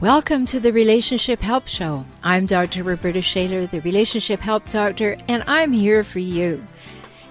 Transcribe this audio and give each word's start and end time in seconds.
Welcome 0.00 0.46
to 0.46 0.58
the 0.58 0.72
Relationship 0.72 1.40
Help 1.40 1.68
Show. 1.68 2.04
I'm 2.24 2.46
Dr. 2.46 2.82
Roberta 2.82 3.20
Shaler, 3.20 3.66
the 3.66 3.80
Relationship 3.82 4.40
Help 4.40 4.68
Doctor, 4.68 5.16
and 5.28 5.44
I'm 5.46 5.72
here 5.72 6.02
for 6.02 6.18
you. 6.18 6.64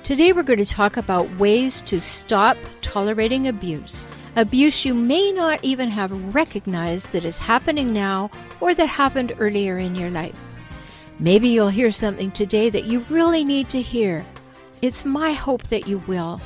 Today 0.04 0.32
we're 0.32 0.44
going 0.44 0.60
to 0.60 0.66
talk 0.66 0.96
about 0.96 1.30
ways 1.38 1.82
to 1.82 2.00
stop 2.00 2.56
tolerating 2.82 3.48
abuse. 3.48 4.06
Abuse 4.36 4.86
you 4.86 4.94
may 4.94 5.32
not 5.32 5.62
even 5.64 5.90
have 5.90 6.34
recognized 6.34 7.12
that 7.12 7.26
is 7.26 7.38
happening 7.38 7.92
now 7.92 8.32
or 8.62 8.74
that 8.74 8.88
happened 8.88 9.36
earlier 9.40 9.78
in 9.78 9.96
your 9.96 10.10
life. 10.10 10.40
Maybe 11.22 11.50
you'll 11.50 11.70
hear 11.70 11.92
something 11.92 12.32
today 12.32 12.72
that 12.72 12.86
you 12.86 13.06
really 13.08 13.44
need 13.44 13.70
to 13.70 13.82
hear. 13.82 14.26
It's 14.82 15.06
my 15.06 15.34
hope 15.34 15.68
that 15.68 15.88
you 15.88 16.00
will. 16.00 16.42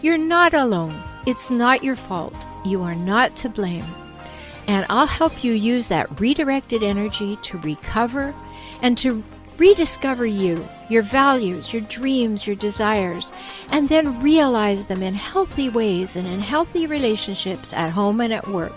You're 0.00 0.16
not 0.16 0.54
alone. 0.54 0.98
It's 1.26 1.50
not 1.50 1.84
your 1.84 1.94
fault. 1.94 2.34
You 2.64 2.82
are 2.84 2.94
not 2.94 3.36
to 3.36 3.50
blame. 3.50 3.84
And 4.66 4.86
I'll 4.88 5.06
help 5.06 5.44
you 5.44 5.52
use 5.52 5.88
that 5.88 6.18
redirected 6.18 6.82
energy 6.82 7.36
to 7.42 7.58
recover 7.58 8.34
and 8.80 8.96
to 8.96 9.22
rediscover 9.58 10.24
you, 10.24 10.66
your 10.88 11.02
values, 11.02 11.74
your 11.74 11.82
dreams, 11.82 12.46
your 12.46 12.56
desires, 12.56 13.30
and 13.70 13.90
then 13.90 14.22
realize 14.22 14.86
them 14.86 15.02
in 15.02 15.12
healthy 15.12 15.68
ways 15.68 16.16
and 16.16 16.26
in 16.26 16.40
healthy 16.40 16.86
relationships 16.86 17.74
at 17.74 17.90
home 17.90 18.22
and 18.22 18.32
at 18.32 18.48
work. 18.48 18.72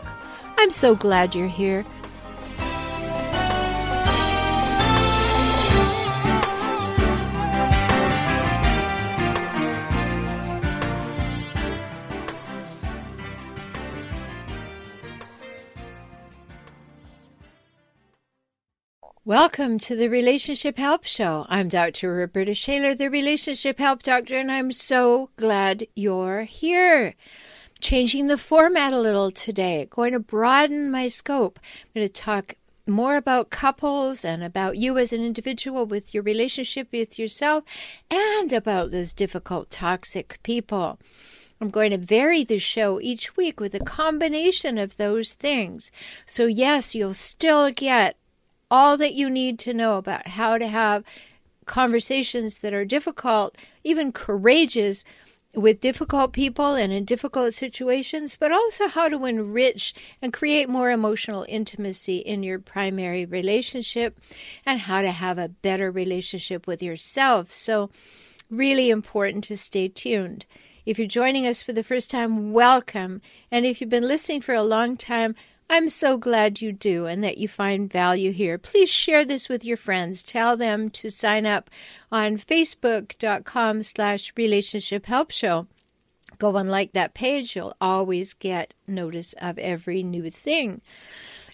I'm 0.57 0.71
so 0.71 0.93
glad 0.93 1.33
you're 1.33 1.47
here. 1.47 1.85
Welcome 19.27 19.77
to 19.79 19.95
the 19.97 20.07
Relationship 20.07 20.77
Help 20.77 21.03
Show. 21.03 21.45
I'm 21.49 21.67
Dr. 21.67 22.13
Roberta 22.13 22.53
Shaler, 22.53 22.95
the 22.95 23.09
Relationship 23.09 23.77
Help 23.77 24.01
Doctor, 24.01 24.37
and 24.37 24.49
I'm 24.49 24.71
so 24.71 25.31
glad 25.35 25.85
you're 25.95 26.43
here. 26.43 27.13
Changing 27.81 28.27
the 28.27 28.37
format 28.37 28.93
a 28.93 29.01
little 29.01 29.31
today, 29.31 29.85
going 29.89 30.13
to 30.13 30.21
broaden 30.21 30.89
my 30.89 31.09
scope. 31.09 31.59
I'm 31.61 31.89
going 31.93 32.07
to 32.07 32.13
talk 32.13 32.55
more 32.87 33.17
about 33.17 33.49
couples 33.49 34.23
and 34.23 34.45
about 34.45 34.77
you 34.77 34.97
as 34.97 35.11
an 35.11 35.25
individual 35.25 35.85
with 35.85 36.13
your 36.13 36.23
relationship 36.23 36.87
with 36.93 37.19
yourself 37.19 37.65
and 38.09 38.53
about 38.53 38.91
those 38.91 39.11
difficult, 39.11 39.69
toxic 39.69 40.39
people. 40.41 40.99
I'm 41.59 41.69
going 41.69 41.91
to 41.91 41.97
vary 41.97 42.45
the 42.45 42.59
show 42.59 43.01
each 43.01 43.35
week 43.35 43.59
with 43.59 43.75
a 43.75 43.81
combination 43.81 44.77
of 44.77 44.95
those 44.95 45.33
things. 45.33 45.91
So, 46.25 46.45
yes, 46.45 46.95
you'll 46.95 47.13
still 47.13 47.71
get 47.71 48.15
all 48.69 48.97
that 48.97 49.13
you 49.13 49.29
need 49.29 49.59
to 49.59 49.73
know 49.73 49.97
about 49.97 50.27
how 50.27 50.57
to 50.57 50.67
have 50.67 51.03
conversations 51.65 52.59
that 52.59 52.73
are 52.73 52.85
difficult, 52.85 53.57
even 53.83 54.11
courageous, 54.11 55.03
with 55.55 55.79
difficult 55.79 56.33
people 56.33 56.73
and 56.73 56.91
in 56.91 57.05
difficult 57.05 57.53
situations, 57.53 58.35
but 58.35 58.51
also 58.51 58.87
how 58.87 59.07
to 59.09 59.25
enrich 59.25 59.93
and 60.21 60.33
create 60.33 60.69
more 60.69 60.91
emotional 60.91 61.45
intimacy 61.47 62.17
in 62.17 62.43
your 62.43 62.59
primary 62.59 63.25
relationship 63.25 64.19
and 64.65 64.81
how 64.81 65.01
to 65.01 65.11
have 65.11 65.37
a 65.37 65.47
better 65.47 65.89
relationship 65.89 66.67
with 66.67 66.83
yourself. 66.83 67.51
So, 67.51 67.89
really 68.49 68.89
important 68.89 69.43
to 69.45 69.57
stay 69.57 69.87
tuned. 69.87 70.45
If 70.85 70.97
you're 70.97 71.07
joining 71.07 71.45
us 71.45 71.61
for 71.61 71.73
the 71.73 71.83
first 71.83 72.09
time, 72.09 72.53
welcome. 72.53 73.21
And 73.51 73.65
if 73.65 73.81
you've 73.81 73.89
been 73.89 74.07
listening 74.07 74.41
for 74.41 74.55
a 74.55 74.63
long 74.63 74.95
time, 74.95 75.35
I'm 75.69 75.89
so 75.89 76.17
glad 76.17 76.61
you 76.61 76.71
do 76.71 77.05
and 77.07 77.23
that 77.23 77.37
you 77.37 77.47
find 77.47 77.91
value 77.91 78.31
here. 78.31 78.57
Please 78.57 78.89
share 78.89 79.25
this 79.25 79.49
with 79.49 79.65
your 79.65 79.75
friends. 79.75 80.23
Tell 80.23 80.55
them 80.55 80.89
to 80.91 81.11
sign 81.11 81.45
up 81.45 81.69
on 82.11 82.37
facebook.com 82.37 83.83
slash 83.83 84.31
relationship 84.37 85.05
help 85.07 85.31
show. 85.31 85.67
Go 86.37 86.55
and 86.55 86.69
like 86.69 86.93
that 86.93 87.13
page. 87.13 87.55
You'll 87.55 87.75
always 87.81 88.33
get 88.33 88.73
notice 88.87 89.33
of 89.41 89.57
every 89.57 90.03
new 90.03 90.29
thing. 90.29 90.81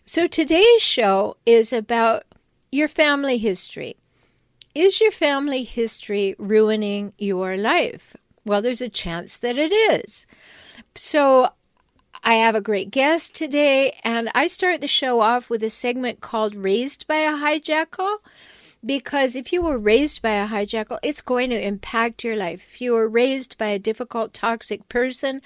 So 0.06 0.28
today's 0.28 0.82
show 0.82 1.38
is 1.46 1.74
about 1.74 2.24
your 2.72 2.88
family 2.88 3.38
history. 3.38 3.96
Is 4.76 5.00
your 5.00 5.12
family 5.12 5.64
history 5.64 6.36
ruining 6.38 7.14
your 7.18 7.58
life? 7.58 8.16
Well, 8.46 8.62
there's 8.62 8.82
a 8.82 8.90
chance 8.90 9.38
that 9.38 9.58
it 9.58 9.72
is. 9.72 10.28
So 10.96 11.50
I 12.26 12.36
have 12.36 12.56
a 12.56 12.62
great 12.62 12.90
guest 12.90 13.36
today, 13.36 13.98
and 14.02 14.30
I 14.34 14.48
start 14.48 14.80
the 14.80 14.88
show 14.88 15.20
off 15.20 15.50
with 15.50 15.62
a 15.62 15.70
segment 15.70 16.22
called 16.22 16.56
Raised 16.56 17.06
by 17.06 17.18
a 17.18 17.34
Hijackal. 17.34 18.20
Because 18.86 19.36
if 19.36 19.52
you 19.52 19.62
were 19.62 19.78
raised 19.78 20.22
by 20.22 20.32
a 20.32 20.48
hijackal, 20.48 21.00
it's 21.04 21.22
going 21.22 21.50
to 21.52 21.62
impact 21.62 22.24
your 22.24 22.36
life. 22.36 22.66
If 22.74 22.82
you 22.82 22.92
were 22.94 23.08
raised 23.08 23.58
by 23.58 23.68
a 23.68 23.80
difficult, 23.80 24.34
toxic 24.34 24.90
person, 24.90 25.42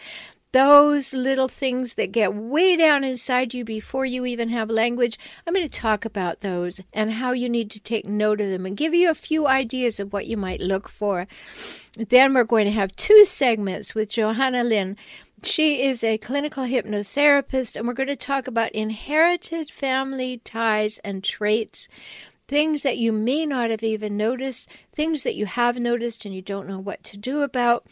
those 0.53 1.13
little 1.13 1.47
things 1.47 1.95
that 1.95 2.11
get 2.11 2.33
way 2.33 2.75
down 2.75 3.03
inside 3.03 3.53
you 3.53 3.63
before 3.63 4.05
you 4.05 4.25
even 4.25 4.49
have 4.49 4.71
language, 4.71 5.19
I'm 5.45 5.53
going 5.53 5.67
to 5.67 5.81
talk 5.81 6.03
about 6.03 6.41
those 6.41 6.81
and 6.93 7.11
how 7.13 7.31
you 7.31 7.47
need 7.47 7.69
to 7.71 7.79
take 7.79 8.05
note 8.05 8.41
of 8.41 8.49
them 8.49 8.65
and 8.65 8.75
give 8.75 8.95
you 8.95 9.11
a 9.11 9.15
few 9.15 9.45
ideas 9.45 9.99
of 9.99 10.13
what 10.13 10.25
you 10.25 10.37
might 10.37 10.59
look 10.59 10.89
for. 10.89 11.27
Then 11.95 12.33
we're 12.33 12.43
going 12.43 12.65
to 12.65 12.71
have 12.71 12.95
two 12.95 13.23
segments 13.25 13.93
with 13.93 14.09
Johanna 14.09 14.63
Lynn 14.63 14.97
she 15.43 15.83
is 15.83 16.03
a 16.03 16.17
clinical 16.17 16.63
hypnotherapist, 16.63 17.75
and 17.75 17.87
we're 17.87 17.93
going 17.93 18.07
to 18.07 18.15
talk 18.15 18.47
about 18.47 18.71
inherited 18.71 19.69
family 19.69 20.39
ties 20.43 20.97
and 20.99 21.23
traits, 21.23 21.87
things 22.47 22.83
that 22.83 22.97
you 22.97 23.11
may 23.11 23.45
not 23.45 23.69
have 23.69 23.83
even 23.83 24.17
noticed, 24.17 24.69
things 24.93 25.23
that 25.23 25.35
you 25.35 25.45
have 25.45 25.77
noticed 25.77 26.25
and 26.25 26.33
you 26.33 26.41
don't 26.41 26.67
know 26.67 26.79
what 26.79 27.03
to 27.03 27.17
do 27.17 27.41
about, 27.41 27.85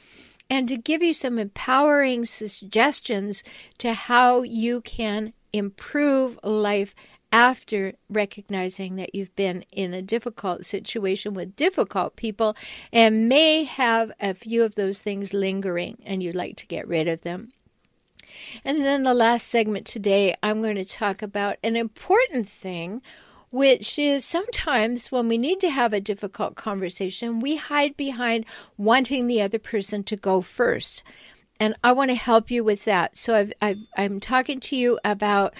and 0.49 0.67
to 0.67 0.77
give 0.77 1.03
you 1.03 1.13
some 1.13 1.37
empowering 1.37 2.25
suggestions 2.25 3.43
to 3.77 3.93
how 3.93 4.41
you 4.41 4.81
can 4.81 5.33
improve 5.53 6.39
life 6.43 6.95
after 7.35 7.91
recognizing 8.09 8.95
that 8.95 9.13
you've 9.13 9.35
been 9.35 9.65
in 9.69 9.93
a 9.93 10.01
difficult 10.01 10.65
situation 10.65 11.33
with 11.33 11.53
difficult 11.57 12.15
people 12.15 12.55
and 12.93 13.27
may 13.27 13.65
have 13.65 14.09
a 14.21 14.33
few 14.33 14.63
of 14.63 14.75
those 14.75 15.01
things 15.01 15.33
lingering 15.33 15.97
and 16.05 16.23
you'd 16.23 16.33
like 16.33 16.55
to 16.55 16.65
get 16.65 16.87
rid 16.87 17.09
of 17.09 17.23
them. 17.23 17.51
And 18.63 18.85
then 18.85 19.03
the 19.03 19.13
last 19.13 19.47
segment 19.47 19.85
today, 19.85 20.33
I'm 20.41 20.61
going 20.61 20.77
to 20.77 20.85
talk 20.85 21.21
about 21.21 21.57
an 21.61 21.75
important 21.75 22.47
thing, 22.47 23.01
which 23.51 23.99
is 23.99 24.23
sometimes 24.23 25.11
when 25.11 25.27
we 25.27 25.37
need 25.37 25.59
to 25.59 25.69
have 25.69 25.91
a 25.91 25.99
difficult 25.99 26.55
conversation, 26.55 27.41
we 27.41 27.57
hide 27.57 27.97
behind 27.97 28.45
wanting 28.77 29.27
the 29.27 29.41
other 29.41 29.59
person 29.59 30.05
to 30.05 30.15
go 30.15 30.39
first. 30.39 31.03
And 31.59 31.75
I 31.83 31.91
want 31.91 32.11
to 32.11 32.15
help 32.15 32.49
you 32.49 32.63
with 32.63 32.85
that. 32.85 33.17
So 33.17 33.49
i 33.61 33.75
am 33.97 34.21
talking 34.21 34.61
to 34.61 34.77
you 34.77 34.99
about 35.03 35.53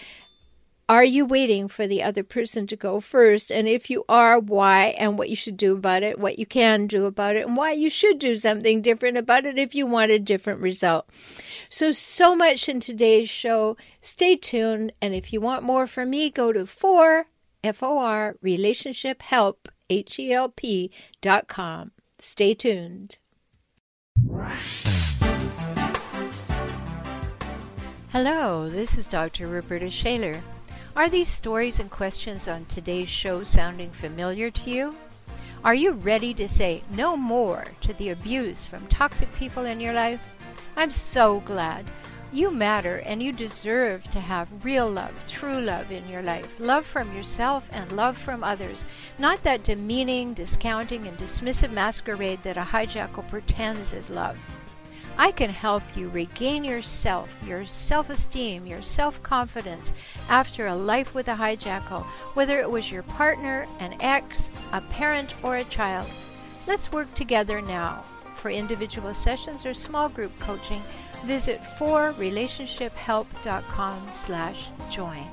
are 0.88 1.04
you 1.04 1.26
waiting 1.26 1.68
for 1.68 1.88
the 1.88 2.04
other 2.04 2.24
person 2.24 2.68
to 2.68 2.76
go 2.76 3.00
first? 3.00 3.52
And 3.52 3.68
if 3.68 3.90
you 3.90 4.06
are, 4.08 4.38
why 4.38 4.96
and 5.00 5.18
what 5.18 5.30
you 5.30 5.36
should 5.36 5.58
do 5.58 5.74
about 5.74 6.04
it, 6.04 6.20
what 6.20 6.38
you 6.38 6.46
can 6.46 6.86
do 6.86 7.06
about 7.06 7.36
it, 7.36 7.48
and 7.48 7.58
why 7.58 7.72
you 7.72 7.90
should 7.90 8.20
do 8.20 8.36
something 8.36 8.84
different 8.84 9.18
about 9.18 9.46
it 9.46 9.58
if 9.58 9.74
you 9.74 9.88
want 9.88 10.12
a 10.12 10.20
different 10.20 10.62
result. 10.62 11.10
So, 11.70 11.92
so 11.92 12.36
much 12.36 12.70
in 12.70 12.80
today's 12.80 13.30
show. 13.30 13.78
Stay 14.00 14.36
tuned. 14.36 14.94
And 15.02 15.16
if 15.16 15.34
you 15.34 15.42
want 15.42 15.64
more 15.64 15.88
from 15.88 16.12
me, 16.12 16.30
go 16.30 16.54
to 16.54 16.68
4 16.68 17.26
F-O-R 17.64 18.36
relationship 18.44 19.24
help, 19.24 19.68
H-E-L-P 19.90 20.92
dot 21.22 21.48
com. 21.48 21.92
Stay 22.20 22.54
tuned. 22.54 23.18
Hello, 28.12 28.70
this 28.70 28.98
is 28.98 29.08
Dr. 29.08 29.48
Roberta 29.48 29.90
Shaler. 29.90 30.42
Are 30.96 31.10
these 31.10 31.28
stories 31.28 31.82
and 31.82 31.92
questions 31.92 32.48
on 32.48 32.64
today's 32.66 33.10
show 33.10 33.44
sounding 33.44 33.92
familiar 33.92 34.50
to 34.50 34.70
you? 34.70 34.96
Are 35.62 35.74
you 35.74 35.92
ready 35.92 36.34
to 36.36 36.48
say 36.48 36.84
no 36.90 37.18
more 37.18 37.66
to 37.82 37.92
the 37.92 38.12
abuse 38.12 38.64
from 38.64 38.88
toxic 38.88 39.34
people 39.36 39.66
in 39.66 39.82
your 39.82 39.92
life? 39.92 40.22
I'm 40.78 40.92
so 40.92 41.42
glad. 41.42 41.84
You 42.32 42.50
matter 42.50 43.00
and 43.06 43.22
you 43.22 43.34
deserve 43.34 44.10
to 44.12 44.22
have 44.22 44.64
real 44.64 44.90
love, 44.90 45.12
true 45.28 45.60
love 45.60 45.92
in 45.92 46.08
your 46.08 46.22
life. 46.22 46.58
Love 46.62 46.86
from 46.86 47.14
yourself 47.14 47.70
and 47.74 47.92
love 47.92 48.18
from 48.18 48.42
others. 48.42 48.86
Not 49.20 49.44
that 49.44 49.64
demeaning, 49.64 50.34
discounting, 50.34 51.08
and 51.08 51.18
dismissive 51.18 51.74
masquerade 51.74 52.42
that 52.44 52.56
a 52.56 52.62
hijackal 52.62 53.28
pretends 53.28 53.92
is 53.92 54.10
love. 54.10 54.38
I 55.18 55.32
can 55.32 55.50
help 55.50 55.82
you 55.96 56.10
regain 56.10 56.64
yourself, 56.64 57.36
your 57.48 57.66
self 57.66 58.10
esteem, 58.10 58.66
your 58.66 58.82
self 58.82 59.22
confidence 59.24 59.94
after 60.30 60.68
a 60.68 60.76
life 60.76 61.16
with 61.16 61.30
a 61.30 61.36
hijackal, 61.36 62.04
whether 62.34 62.60
it 62.60 62.70
was 62.70 62.92
your 62.92 63.04
partner, 63.04 63.66
an 63.80 63.96
ex, 64.02 64.52
a 64.74 64.82
parent, 64.82 65.34
or 65.44 65.56
a 65.58 65.64
child. 65.66 66.10
Let's 66.68 66.92
work 66.92 67.14
together 67.14 67.62
now. 67.62 68.04
For 68.36 68.50
individual 68.52 69.14
sessions 69.14 69.66
or 69.66 69.74
small 69.74 70.10
group 70.10 70.38
coaching, 70.40 70.84
visit 71.24 71.62
4relationshiphelp.com 71.80 74.08
slash 74.12 74.70
join. 74.90 75.26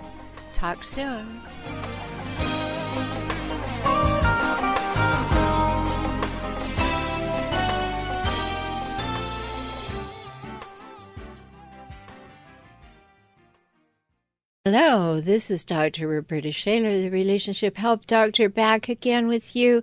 Talk 0.55 0.84
soon. 0.84 1.40
Hello, 14.64 15.20
this 15.20 15.50
is 15.50 15.64
Dr. 15.64 16.06
Roberta 16.06 16.53
Shaler, 16.53 17.03
the 17.03 17.11
Relationship 17.11 17.76
Help 17.76 18.06
Doctor, 18.06 18.49
back 18.49 18.88
again 18.88 19.26
with 19.26 19.56
you. 19.56 19.82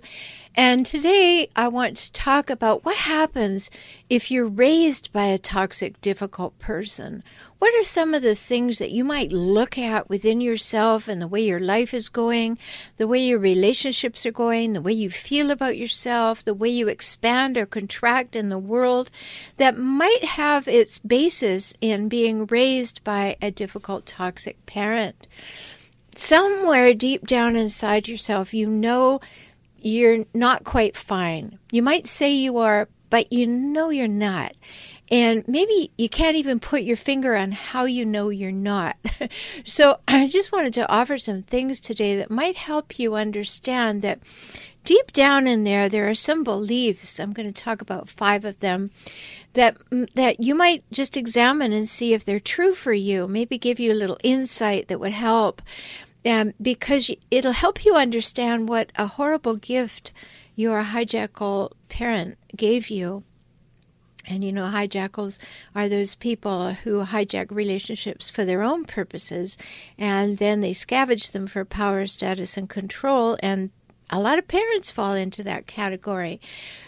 And 0.56 0.84
today 0.84 1.48
I 1.54 1.68
want 1.68 1.96
to 1.98 2.12
talk 2.12 2.50
about 2.50 2.84
what 2.84 2.96
happens 2.96 3.70
if 4.08 4.30
you're 4.30 4.48
raised 4.48 5.12
by 5.12 5.26
a 5.26 5.38
toxic, 5.38 6.00
difficult 6.00 6.58
person. 6.58 7.22
What 7.60 7.72
are 7.80 7.84
some 7.84 8.14
of 8.14 8.22
the 8.22 8.34
things 8.34 8.78
that 8.78 8.90
you 8.90 9.04
might 9.04 9.32
look 9.32 9.78
at 9.78 10.08
within 10.08 10.40
yourself 10.40 11.06
and 11.06 11.22
the 11.22 11.28
way 11.28 11.42
your 11.42 11.60
life 11.60 11.94
is 11.94 12.08
going, 12.08 12.58
the 12.96 13.06
way 13.06 13.20
your 13.20 13.38
relationships 13.38 14.26
are 14.26 14.32
going, 14.32 14.72
the 14.72 14.80
way 14.80 14.92
you 14.92 15.08
feel 15.08 15.52
about 15.52 15.78
yourself, 15.78 16.44
the 16.44 16.54
way 16.54 16.68
you 16.68 16.88
expand 16.88 17.56
or 17.56 17.66
contract 17.66 18.34
in 18.34 18.48
the 18.48 18.58
world 18.58 19.10
that 19.56 19.78
might 19.78 20.24
have 20.24 20.66
its 20.66 20.98
basis 20.98 21.74
in 21.80 22.08
being 22.08 22.46
raised 22.46 23.04
by 23.04 23.36
a 23.40 23.52
difficult, 23.52 24.04
toxic 24.04 24.64
parent? 24.66 25.28
Somewhere 26.16 26.92
deep 26.92 27.26
down 27.26 27.54
inside 27.54 28.08
yourself, 28.08 28.52
you 28.52 28.66
know 28.66 29.20
you're 29.84 30.24
not 30.34 30.64
quite 30.64 30.96
fine. 30.96 31.58
You 31.70 31.82
might 31.82 32.06
say 32.06 32.32
you 32.32 32.58
are, 32.58 32.88
but 33.08 33.32
you 33.32 33.46
know 33.46 33.90
you're 33.90 34.08
not. 34.08 34.54
And 35.10 35.46
maybe 35.48 35.90
you 35.98 36.08
can't 36.08 36.36
even 36.36 36.60
put 36.60 36.82
your 36.82 36.96
finger 36.96 37.34
on 37.34 37.50
how 37.52 37.84
you 37.84 38.06
know 38.06 38.28
you're 38.28 38.52
not. 38.52 38.96
so 39.64 39.98
I 40.06 40.28
just 40.28 40.52
wanted 40.52 40.72
to 40.74 40.88
offer 40.88 41.18
some 41.18 41.42
things 41.42 41.80
today 41.80 42.16
that 42.16 42.30
might 42.30 42.56
help 42.56 42.98
you 42.98 43.16
understand 43.16 44.02
that 44.02 44.20
deep 44.84 45.12
down 45.12 45.46
in 45.46 45.64
there 45.64 45.88
there 45.88 46.08
are 46.08 46.14
some 46.14 46.44
beliefs. 46.44 47.18
I'm 47.18 47.32
going 47.32 47.52
to 47.52 47.62
talk 47.62 47.80
about 47.80 48.08
5 48.08 48.44
of 48.44 48.60
them 48.60 48.90
that 49.54 49.78
mm, 49.90 50.08
that 50.14 50.40
you 50.40 50.54
might 50.54 50.84
just 50.92 51.16
examine 51.16 51.72
and 51.72 51.88
see 51.88 52.14
if 52.14 52.24
they're 52.24 52.40
true 52.40 52.72
for 52.72 52.92
you. 52.92 53.26
Maybe 53.26 53.58
give 53.58 53.80
you 53.80 53.92
a 53.92 53.94
little 53.94 54.18
insight 54.22 54.88
that 54.88 55.00
would 55.00 55.12
help 55.12 55.60
um, 56.24 56.52
because 56.60 57.10
it'll 57.30 57.52
help 57.52 57.84
you 57.84 57.94
understand 57.94 58.68
what 58.68 58.92
a 58.96 59.06
horrible 59.06 59.56
gift 59.56 60.12
your 60.54 60.84
hijackal 60.84 61.72
parent 61.88 62.38
gave 62.54 62.90
you. 62.90 63.24
And 64.26 64.44
you 64.44 64.52
know, 64.52 64.66
hijackals 64.66 65.38
are 65.74 65.88
those 65.88 66.14
people 66.14 66.74
who 66.74 67.04
hijack 67.04 67.50
relationships 67.50 68.28
for 68.28 68.44
their 68.44 68.62
own 68.62 68.84
purposes, 68.84 69.56
and 69.96 70.38
then 70.38 70.60
they 70.60 70.72
scavenge 70.72 71.32
them 71.32 71.46
for 71.46 71.64
power, 71.64 72.06
status, 72.06 72.56
and 72.56 72.68
control. 72.68 73.38
And 73.42 73.70
a 74.10 74.20
lot 74.20 74.38
of 74.38 74.48
parents 74.48 74.90
fall 74.90 75.14
into 75.14 75.42
that 75.44 75.66
category. 75.66 76.40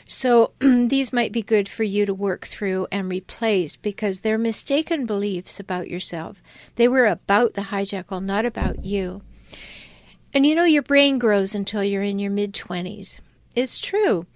So 0.06 0.52
these 0.60 1.12
might 1.12 1.32
be 1.32 1.42
good 1.42 1.68
for 1.68 1.84
you 1.84 2.04
to 2.04 2.12
work 2.12 2.46
through 2.46 2.88
and 2.90 3.10
replace 3.10 3.76
because 3.76 4.20
they're 4.20 4.38
mistaken 4.38 5.06
beliefs 5.06 5.60
about 5.60 5.88
yourself. 5.88 6.42
They 6.74 6.88
were 6.88 7.06
about 7.06 7.54
the 7.54 7.62
hijackal, 7.62 8.22
not 8.22 8.44
about 8.44 8.84
you. 8.84 9.22
And 10.34 10.44
you 10.44 10.54
know, 10.54 10.64
your 10.64 10.82
brain 10.82 11.18
grows 11.18 11.54
until 11.54 11.84
you're 11.84 12.02
in 12.02 12.18
your 12.18 12.30
mid 12.30 12.52
20s. 12.52 13.20
It's 13.54 13.78
true. 13.78 14.26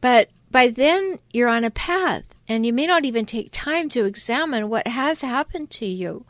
But 0.00 0.30
by 0.50 0.68
then, 0.68 1.18
you're 1.32 1.48
on 1.48 1.64
a 1.64 1.70
path, 1.70 2.24
and 2.48 2.66
you 2.66 2.72
may 2.72 2.86
not 2.86 3.04
even 3.04 3.24
take 3.24 3.48
time 3.52 3.88
to 3.90 4.04
examine 4.04 4.68
what 4.68 4.86
has 4.86 5.22
happened 5.22 5.70
to 5.70 5.86
you. 5.86 6.26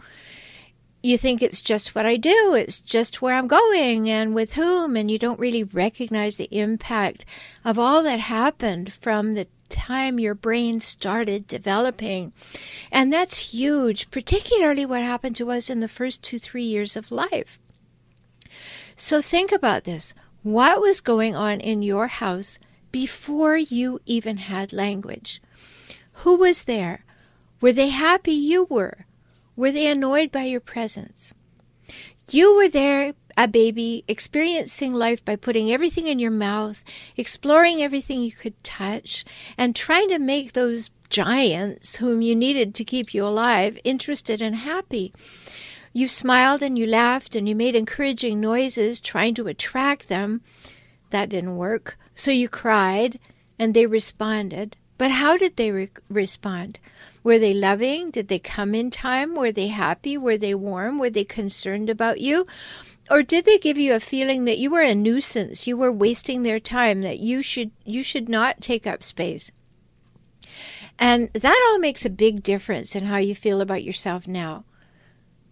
You 1.02 1.19
think 1.19 1.43
it's 1.43 1.60
just 1.60 1.96
what 1.96 2.06
I 2.06 2.16
do, 2.16 2.54
it's 2.54 2.78
just 2.78 3.20
where 3.20 3.34
I'm 3.34 3.49
going 3.49 4.08
and 4.08 4.37
with 4.37 4.54
whom, 4.54 4.96
and 4.96 5.10
you 5.10 5.19
don't 5.19 5.40
really 5.40 5.64
recognize 5.64 6.37
the 6.37 6.49
impact 6.56 7.25
of 7.64 7.76
all 7.76 8.04
that 8.04 8.20
happened 8.20 8.93
from 8.93 9.32
the 9.32 9.49
time 9.69 10.20
your 10.20 10.34
brain 10.34 10.78
started 10.78 11.49
developing. 11.49 12.32
And 12.93 13.12
that's 13.12 13.52
huge, 13.52 14.12
particularly 14.12 14.87
what 14.87 15.02
happened 15.02 15.34
to 15.37 15.50
us 15.50 15.69
in 15.69 15.81
the 15.81 15.88
first 15.88 16.22
two, 16.22 16.38
three 16.38 16.62
years 16.62 16.96
of 16.96 17.10
life. 17.10 17.58
So 18.94 19.20
think 19.20 19.50
about 19.50 19.82
this. 19.84 20.14
What 20.44 20.81
was 20.81 21.00
going 21.00 21.34
on 21.34 21.60
in 21.60 21.82
your 21.82 22.06
house 22.06 22.60
before 22.93 23.56
you 23.56 23.99
even 24.06 24.37
had 24.37 24.72
language? 24.72 25.43
Who 26.22 26.37
was 26.37 26.64
there? 26.64 27.04
Were 27.60 27.72
they 27.72 27.88
happy 27.88 28.32
you 28.32 28.64
were? 28.70 29.06
Were 29.54 29.70
they 29.70 29.87
annoyed 29.87 30.32
by 30.32 30.44
your 30.44 30.60
presence? 30.60 31.32
You 32.31 32.56
were 32.56 32.69
there, 32.69 33.14
a 33.37 33.46
baby, 33.46 34.04
experiencing 34.08 34.94
life 34.94 35.25
by 35.25 35.37
putting 35.37 35.70
everything 35.70 36.06
in 36.06 36.19
your 36.19 36.31
mouth, 36.31 36.82
exploring 37.16 37.82
everything 37.82 38.22
you 38.22 38.32
could 38.32 38.62
touch, 38.64 39.25
and 39.58 39.76
trying 39.76 40.08
to 40.08 40.19
make 40.19 40.52
those 40.52 40.90
giants 41.10 41.96
whom 41.96 42.22
you 42.22 42.34
needed 42.34 42.75
to 42.75 42.84
keep 42.84 43.12
you 43.12 43.26
alive 43.26 43.78
interested 43.84 44.40
and 44.40 44.56
happy. 44.56 45.12
You 45.93 46.08
smiled 46.08 46.62
and 46.62 46.78
you 46.78 46.87
laughed 46.87 47.37
and 47.37 47.46
you 47.46 47.54
made 47.54 47.75
encouraging 47.75 48.40
noises 48.40 49.00
trying 49.00 49.34
to 49.34 49.49
attract 49.49 50.08
them. 50.08 50.40
That 51.10 51.28
didn't 51.28 51.56
work. 51.56 51.99
So 52.14 52.31
you 52.31 52.49
cried 52.49 53.19
and 53.58 53.75
they 53.75 53.84
responded. 53.84 54.78
But 54.96 55.10
how 55.10 55.37
did 55.37 55.56
they 55.56 55.70
re- 55.70 55.90
respond? 56.08 56.78
Were 57.25 57.39
they 57.39 57.55
loving? 57.55 58.11
Did 58.11 58.29
they 58.29 58.39
come 58.39 58.75
in 58.75 58.91
time? 58.91 59.35
Were 59.35 59.53
they 59.53 59.69
happy? 59.69 60.19
Were 60.19 60.37
they 60.37 60.55
warm? 60.55 60.99
Were 60.99 61.11
they 61.11 61.25
concerned 61.25 61.89
about 61.89 62.21
you? 62.21 62.47
Or 63.11 63.23
did 63.23 63.45
they 63.45 63.59
give 63.59 63.79
you 63.79 63.95
a 63.95 64.01
feeling 64.01 64.45
that 64.45 64.59
you 64.59 64.71
were 64.71 64.83
a 64.83 64.95
nuisance, 64.95 65.67
you 65.67 65.77
were 65.77 65.93
wasting 65.93 66.43
their 66.43 66.61
time, 66.61 67.03
that 67.03 67.19
you 67.19 67.43
should 67.43 67.71
you 67.85 68.03
should 68.03 68.29
not 68.29 68.61
take 68.61 68.87
up 68.87 69.03
space? 69.03 69.51
And 70.99 71.33
that 71.33 71.69
all 71.71 71.79
makes 71.79 72.05
a 72.05 72.11
big 72.11 72.43
difference 72.43 72.95
in 72.95 73.05
how 73.05 73.19
you 73.19 73.35
feel 73.35 73.61
about 73.61 73.85
yourself 73.85 74.27
now. 74.27 74.65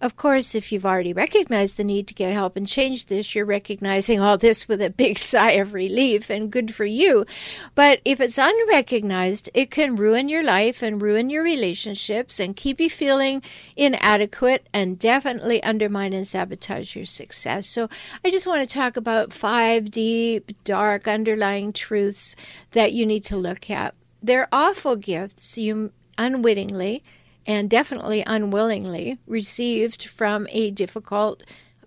Of 0.00 0.16
course, 0.16 0.54
if 0.54 0.72
you've 0.72 0.86
already 0.86 1.12
recognized 1.12 1.76
the 1.76 1.84
need 1.84 2.08
to 2.08 2.14
get 2.14 2.32
help 2.32 2.56
and 2.56 2.66
change 2.66 3.06
this, 3.06 3.34
you're 3.34 3.44
recognizing 3.44 4.18
all 4.18 4.38
this 4.38 4.66
with 4.66 4.80
a 4.80 4.88
big 4.88 5.18
sigh 5.32 5.52
of 5.52 5.74
relief 5.74 6.30
and 6.30 6.50
good 6.50 6.74
for 6.74 6.86
you. 6.86 7.26
But 7.74 8.00
if 8.02 8.18
it's 8.18 8.38
unrecognized, 8.38 9.50
it 9.52 9.70
can 9.70 9.96
ruin 9.96 10.30
your 10.30 10.42
life 10.42 10.82
and 10.82 11.02
ruin 11.02 11.28
your 11.28 11.42
relationships 11.42 12.40
and 12.40 12.56
keep 12.56 12.80
you 12.80 12.88
feeling 12.88 13.42
inadequate 13.76 14.66
and 14.72 14.98
definitely 14.98 15.62
undermine 15.62 16.14
and 16.14 16.26
sabotage 16.26 16.96
your 16.96 17.04
success. 17.04 17.66
So 17.66 17.90
I 18.24 18.30
just 18.30 18.46
want 18.46 18.66
to 18.66 18.74
talk 18.74 18.96
about 18.96 19.34
five 19.34 19.90
deep, 19.90 20.52
dark, 20.64 21.08
underlying 21.08 21.74
truths 21.74 22.36
that 22.70 22.94
you 22.94 23.04
need 23.04 23.24
to 23.26 23.36
look 23.36 23.68
at. 23.68 23.94
They're 24.22 24.48
awful 24.50 24.96
gifts 24.96 25.58
you 25.58 25.92
unwittingly 26.16 27.02
and 27.50 27.68
definitely 27.68 28.22
unwillingly 28.28 29.18
received 29.26 30.04
from 30.06 30.46
a 30.52 30.70
difficult 30.70 31.42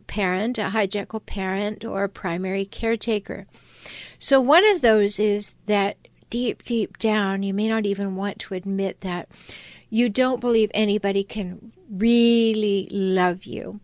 parent, 0.08 0.58
a 0.58 0.64
hijackal 0.64 1.26
parent, 1.26 1.86
or 1.86 2.04
a 2.04 2.10
primary 2.10 2.66
caretaker. 2.66 3.46
So, 4.20 4.42
one 4.42 4.68
of 4.68 4.82
those 4.82 5.22
is 5.22 5.56
that 5.68 5.96
deep, 6.30 6.64
deep 6.64 6.98
down, 6.98 7.44
you 7.44 7.54
may 7.54 7.70
not 7.70 7.86
even 7.86 8.18
want 8.18 8.40
to 8.40 8.56
admit 8.56 9.00
that 9.00 9.30
you 9.90 10.10
don't 10.10 10.42
believe 10.42 10.70
anybody 10.74 11.24
can 11.24 11.72
really 11.90 12.90
love 12.92 13.46
you. 13.46 13.80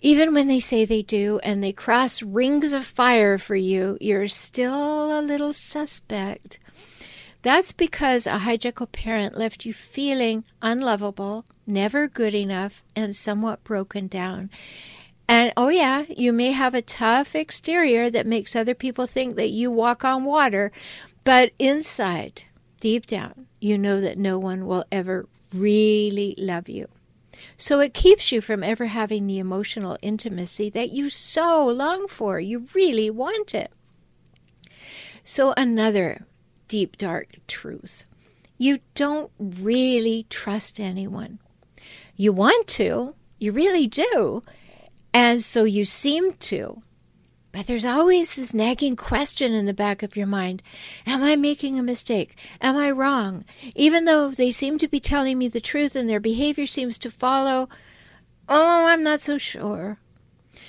Even 0.00 0.32
when 0.32 0.46
they 0.46 0.60
say 0.60 0.84
they 0.84 1.02
do 1.02 1.40
and 1.42 1.60
they 1.60 1.72
cross 1.72 2.22
rings 2.22 2.72
of 2.72 2.86
fire 2.86 3.36
for 3.36 3.56
you, 3.56 3.98
you're 4.00 4.28
still 4.28 5.18
a 5.18 5.20
little 5.20 5.52
suspect. 5.52 6.60
That's 7.42 7.72
because 7.72 8.26
a 8.26 8.38
hijackal 8.38 8.90
parent 8.90 9.38
left 9.38 9.64
you 9.64 9.72
feeling 9.72 10.44
unlovable, 10.60 11.44
never 11.66 12.08
good 12.08 12.34
enough, 12.34 12.82
and 12.96 13.14
somewhat 13.14 13.62
broken 13.62 14.08
down. 14.08 14.50
And 15.28 15.52
oh, 15.56 15.68
yeah, 15.68 16.04
you 16.08 16.32
may 16.32 16.52
have 16.52 16.74
a 16.74 16.82
tough 16.82 17.34
exterior 17.34 18.10
that 18.10 18.26
makes 18.26 18.56
other 18.56 18.74
people 18.74 19.06
think 19.06 19.36
that 19.36 19.50
you 19.50 19.70
walk 19.70 20.04
on 20.04 20.24
water, 20.24 20.72
but 21.22 21.52
inside, 21.58 22.44
deep 22.80 23.06
down, 23.06 23.46
you 23.60 23.76
know 23.78 24.00
that 24.00 24.18
no 24.18 24.38
one 24.38 24.66
will 24.66 24.84
ever 24.90 25.28
really 25.52 26.34
love 26.38 26.68
you. 26.68 26.88
So 27.56 27.78
it 27.80 27.94
keeps 27.94 28.32
you 28.32 28.40
from 28.40 28.64
ever 28.64 28.86
having 28.86 29.26
the 29.26 29.38
emotional 29.38 29.98
intimacy 30.02 30.70
that 30.70 30.90
you 30.90 31.10
so 31.10 31.66
long 31.66 32.08
for. 32.08 32.40
You 32.40 32.66
really 32.74 33.10
want 33.10 33.54
it. 33.54 33.70
So, 35.22 35.52
another 35.58 36.26
deep, 36.68 36.96
dark 36.96 37.28
truths. 37.46 38.04
you 38.58 38.80
don't 38.94 39.30
really 39.38 40.26
trust 40.28 40.80
anyone. 40.80 41.38
You 42.16 42.32
want 42.32 42.66
to, 42.68 43.14
you 43.38 43.52
really 43.52 43.86
do, 43.86 44.42
and 45.14 45.42
so 45.42 45.64
you 45.64 45.84
seem 45.84 46.32
to. 46.34 46.82
But 47.50 47.66
there's 47.66 47.84
always 47.84 48.34
this 48.34 48.52
nagging 48.52 48.96
question 48.96 49.52
in 49.52 49.66
the 49.66 49.74
back 49.74 50.02
of 50.02 50.16
your 50.16 50.26
mind 50.26 50.62
Am 51.06 51.22
I 51.22 51.34
making 51.34 51.78
a 51.78 51.82
mistake? 51.82 52.36
Am 52.60 52.76
I 52.76 52.90
wrong? 52.90 53.44
Even 53.74 54.04
though 54.04 54.30
they 54.30 54.50
seem 54.50 54.78
to 54.78 54.88
be 54.88 55.00
telling 55.00 55.38
me 55.38 55.48
the 55.48 55.60
truth 55.60 55.96
and 55.96 56.08
their 56.08 56.20
behavior 56.20 56.66
seems 56.66 56.98
to 56.98 57.10
follow, 57.10 57.68
oh, 58.48 58.86
I'm 58.86 59.02
not 59.02 59.20
so 59.20 59.38
sure. 59.38 59.98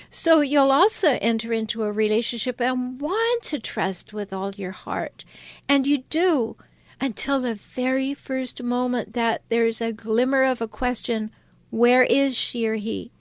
So 0.09 0.41
you'll 0.41 0.71
also 0.71 1.17
enter 1.21 1.53
into 1.53 1.83
a 1.83 1.91
relationship 1.91 2.59
and 2.59 2.99
want 2.99 3.43
to 3.43 3.59
trust 3.59 4.11
with 4.13 4.33
all 4.33 4.51
your 4.55 4.71
heart. 4.71 5.23
And 5.67 5.85
you 5.85 5.99
do 6.09 6.55
until 6.99 7.39
the 7.39 7.55
very 7.55 8.13
first 8.13 8.61
moment 8.63 9.13
that 9.13 9.43
there's 9.49 9.81
a 9.81 9.93
glimmer 9.93 10.43
of 10.43 10.61
a 10.61 10.67
question 10.67 11.31
where 11.69 12.03
is 12.03 12.35
she 12.35 12.67
or 12.67 12.75
he? 12.75 13.11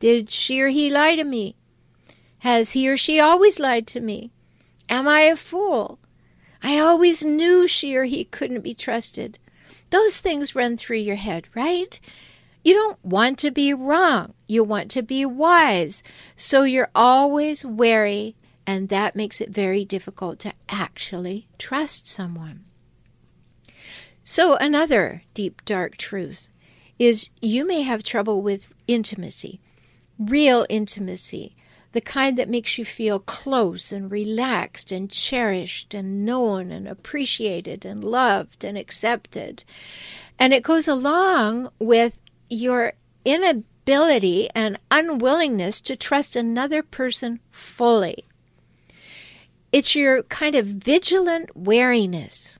Did 0.00 0.30
she 0.30 0.60
or 0.60 0.68
he 0.68 0.90
lie 0.90 1.14
to 1.14 1.24
me? 1.24 1.56
Has 2.40 2.72
he 2.72 2.88
or 2.88 2.96
she 2.96 3.20
always 3.20 3.60
lied 3.60 3.86
to 3.88 4.00
me? 4.00 4.32
Am 4.88 5.06
I 5.06 5.22
a 5.22 5.36
fool? 5.36 5.98
I 6.62 6.78
always 6.78 7.24
knew 7.24 7.68
she 7.68 7.96
or 7.96 8.04
he 8.04 8.24
couldn't 8.24 8.62
be 8.62 8.74
trusted. 8.74 9.38
Those 9.90 10.18
things 10.18 10.54
run 10.54 10.76
through 10.76 10.98
your 10.98 11.16
head, 11.16 11.46
right? 11.54 11.98
You 12.68 12.74
don't 12.74 13.02
want 13.02 13.38
to 13.38 13.50
be 13.50 13.72
wrong. 13.72 14.34
You 14.46 14.62
want 14.62 14.90
to 14.90 15.02
be 15.02 15.24
wise. 15.24 16.02
So 16.36 16.64
you're 16.64 16.90
always 16.94 17.64
wary, 17.64 18.36
and 18.66 18.90
that 18.90 19.16
makes 19.16 19.40
it 19.40 19.48
very 19.48 19.86
difficult 19.86 20.38
to 20.40 20.52
actually 20.68 21.48
trust 21.56 22.06
someone. 22.06 22.66
So, 24.22 24.56
another 24.56 25.22
deep, 25.32 25.64
dark 25.64 25.96
truth 25.96 26.50
is 26.98 27.30
you 27.40 27.66
may 27.66 27.80
have 27.80 28.02
trouble 28.02 28.42
with 28.42 28.70
intimacy, 28.86 29.62
real 30.18 30.66
intimacy, 30.68 31.56
the 31.92 32.02
kind 32.02 32.36
that 32.36 32.50
makes 32.50 32.76
you 32.76 32.84
feel 32.84 33.18
close 33.18 33.92
and 33.92 34.10
relaxed 34.10 34.92
and 34.92 35.10
cherished 35.10 35.94
and 35.94 36.26
known 36.26 36.70
and 36.70 36.86
appreciated 36.86 37.86
and 37.86 38.04
loved 38.04 38.62
and 38.62 38.76
accepted. 38.76 39.64
And 40.38 40.52
it 40.52 40.62
goes 40.62 40.86
along 40.86 41.70
with 41.78 42.20
your 42.48 42.94
inability 43.24 44.48
and 44.54 44.78
unwillingness 44.90 45.80
to 45.82 45.96
trust 45.96 46.36
another 46.36 46.82
person 46.82 47.40
fully. 47.50 48.24
It's 49.70 49.94
your 49.94 50.22
kind 50.24 50.54
of 50.54 50.66
vigilant 50.66 51.56
wariness. 51.56 52.58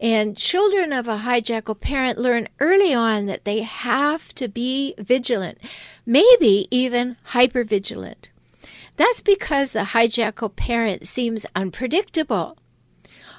And 0.00 0.36
children 0.36 0.92
of 0.92 1.08
a 1.08 1.18
hijackal 1.18 1.78
parent 1.78 2.18
learn 2.18 2.48
early 2.58 2.94
on 2.94 3.26
that 3.26 3.44
they 3.44 3.62
have 3.62 4.34
to 4.34 4.48
be 4.48 4.94
vigilant, 4.98 5.58
maybe 6.06 6.68
even 6.70 7.16
hypervigilant. 7.32 8.28
That's 8.96 9.20
because 9.20 9.72
the 9.72 9.80
hijackal 9.80 10.56
parent 10.56 11.06
seems 11.06 11.46
unpredictable. 11.54 12.56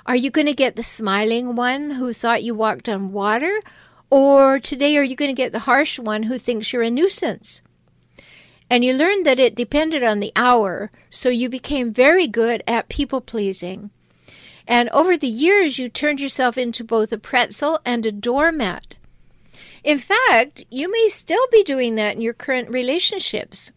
Are 0.06 0.16
you 0.16 0.32
going 0.32 0.48
to 0.48 0.54
get 0.54 0.76
the 0.76 0.84
smiling 0.84 1.56
one 1.56 1.92
who 1.92 2.14
thought 2.14 2.44
you 2.44 2.56
walked 2.56 2.90
on 2.90 3.12
water? 3.12 3.62
Or 4.12 4.60
today, 4.60 4.98
are 4.98 5.04
you 5.04 5.16
going 5.16 5.34
to 5.34 5.42
get 5.42 5.54
the 5.54 5.60
harsh 5.60 5.98
one 5.98 6.24
who 6.24 6.38
thinks 6.38 6.74
you're 6.74 6.82
a 6.82 6.90
nuisance? 6.90 7.62
And 8.70 8.84
you 8.84 8.94
learned 8.94 9.26
that 9.26 9.40
it 9.40 9.56
depended 9.56 10.04
on 10.04 10.20
the 10.20 10.34
hour, 10.36 10.92
so 11.10 11.30
you 11.30 11.48
became 11.48 11.94
very 11.94 12.28
good 12.28 12.62
at 12.68 12.90
people 12.90 13.22
pleasing. 13.22 13.90
And 14.68 14.90
over 14.90 15.16
the 15.16 15.28
years, 15.28 15.80
you 15.80 15.88
turned 15.88 16.20
yourself 16.20 16.58
into 16.58 16.84
both 16.84 17.14
a 17.14 17.18
pretzel 17.18 17.80
and 17.86 18.06
a 18.06 18.12
doormat. 18.12 18.96
In 19.82 19.98
fact, 19.98 20.66
you 20.70 20.92
may 20.92 21.08
still 21.10 21.48
be 21.50 21.64
doing 21.64 21.96
that 21.96 22.16
in 22.16 22.22
your 22.22 22.34
current 22.34 22.70
relationships. 22.70 23.72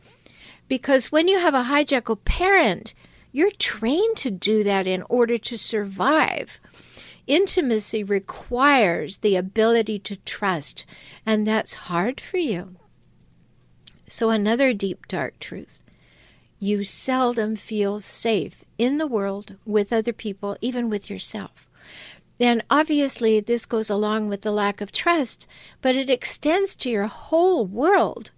Because 0.66 1.12
when 1.12 1.28
you 1.28 1.38
have 1.38 1.54
a 1.54 1.64
hijackal 1.64 2.24
parent, 2.24 2.92
you're 3.30 3.52
trained 3.52 4.16
to 4.16 4.32
do 4.32 4.64
that 4.64 4.88
in 4.88 5.04
order 5.08 5.38
to 5.38 5.56
survive. 5.56 6.58
Intimacy 7.26 8.04
requires 8.04 9.18
the 9.18 9.36
ability 9.36 9.98
to 10.00 10.16
trust, 10.16 10.84
and 11.24 11.46
that's 11.46 11.74
hard 11.74 12.20
for 12.20 12.36
you. 12.36 12.76
So, 14.08 14.30
another 14.30 14.72
deep, 14.74 15.08
dark 15.08 15.38
truth 15.38 15.82
you 16.60 16.82
seldom 16.82 17.56
feel 17.56 18.00
safe 18.00 18.64
in 18.78 18.96
the 18.96 19.06
world 19.06 19.56
with 19.66 19.92
other 19.92 20.12
people, 20.12 20.56
even 20.62 20.88
with 20.88 21.10
yourself. 21.10 21.68
And 22.40 22.62
obviously, 22.70 23.38
this 23.40 23.66
goes 23.66 23.90
along 23.90 24.28
with 24.28 24.42
the 24.42 24.50
lack 24.50 24.80
of 24.80 24.90
trust, 24.90 25.46
but 25.82 25.94
it 25.94 26.08
extends 26.08 26.74
to 26.76 26.90
your 26.90 27.06
whole 27.06 27.66
world. 27.66 28.30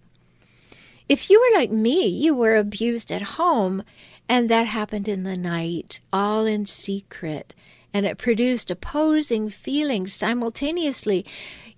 If 1.09 1.31
you 1.31 1.40
were 1.40 1.59
like 1.59 1.71
me, 1.71 2.07
you 2.07 2.35
were 2.35 2.57
abused 2.57 3.12
at 3.12 3.23
home, 3.23 3.85
and 4.28 4.49
that 4.49 4.66
happened 4.66 5.09
in 5.09 5.23
the 5.23 5.37
night, 5.37 6.00
all 6.12 6.47
in 6.47 6.66
secret 6.66 7.55
and 7.97 8.05
it 8.05 8.19
produced 8.19 8.71
opposing 8.71 9.49
feelings 9.49 10.12
simultaneously. 10.12 11.25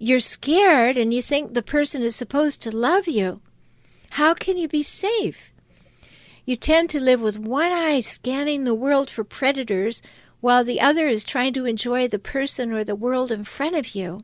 You're 0.01 0.19
scared 0.19 0.97
and 0.97 1.15
you 1.15 1.23
think 1.23 1.55
the 1.55 1.63
person 1.63 2.03
is 2.03 2.17
supposed 2.17 2.61
to 2.63 2.77
love 2.77 3.07
you. 3.07 3.41
How 4.11 4.35
can 4.35 4.57
you 4.57 4.67
be 4.67 4.83
safe? 4.83 5.53
You 6.45 6.57
tend 6.57 6.91
to 6.91 6.99
live 6.99 7.21
with 7.21 7.39
one 7.39 7.71
eye 7.71 8.01
scanning 8.01 8.65
the 8.65 8.75
world 8.75 9.11
for 9.11 9.23
predators 9.23 10.03
while 10.41 10.65
the 10.65 10.81
other 10.81 11.07
is 11.07 11.23
trying 11.23 11.53
to 11.53 11.67
enjoy 11.67 12.09
the 12.09 12.19
person 12.19 12.73
or 12.73 12.83
the 12.83 12.97
world 12.97 13.31
in 13.31 13.45
front 13.45 13.77
of 13.77 13.95
you. 13.95 14.19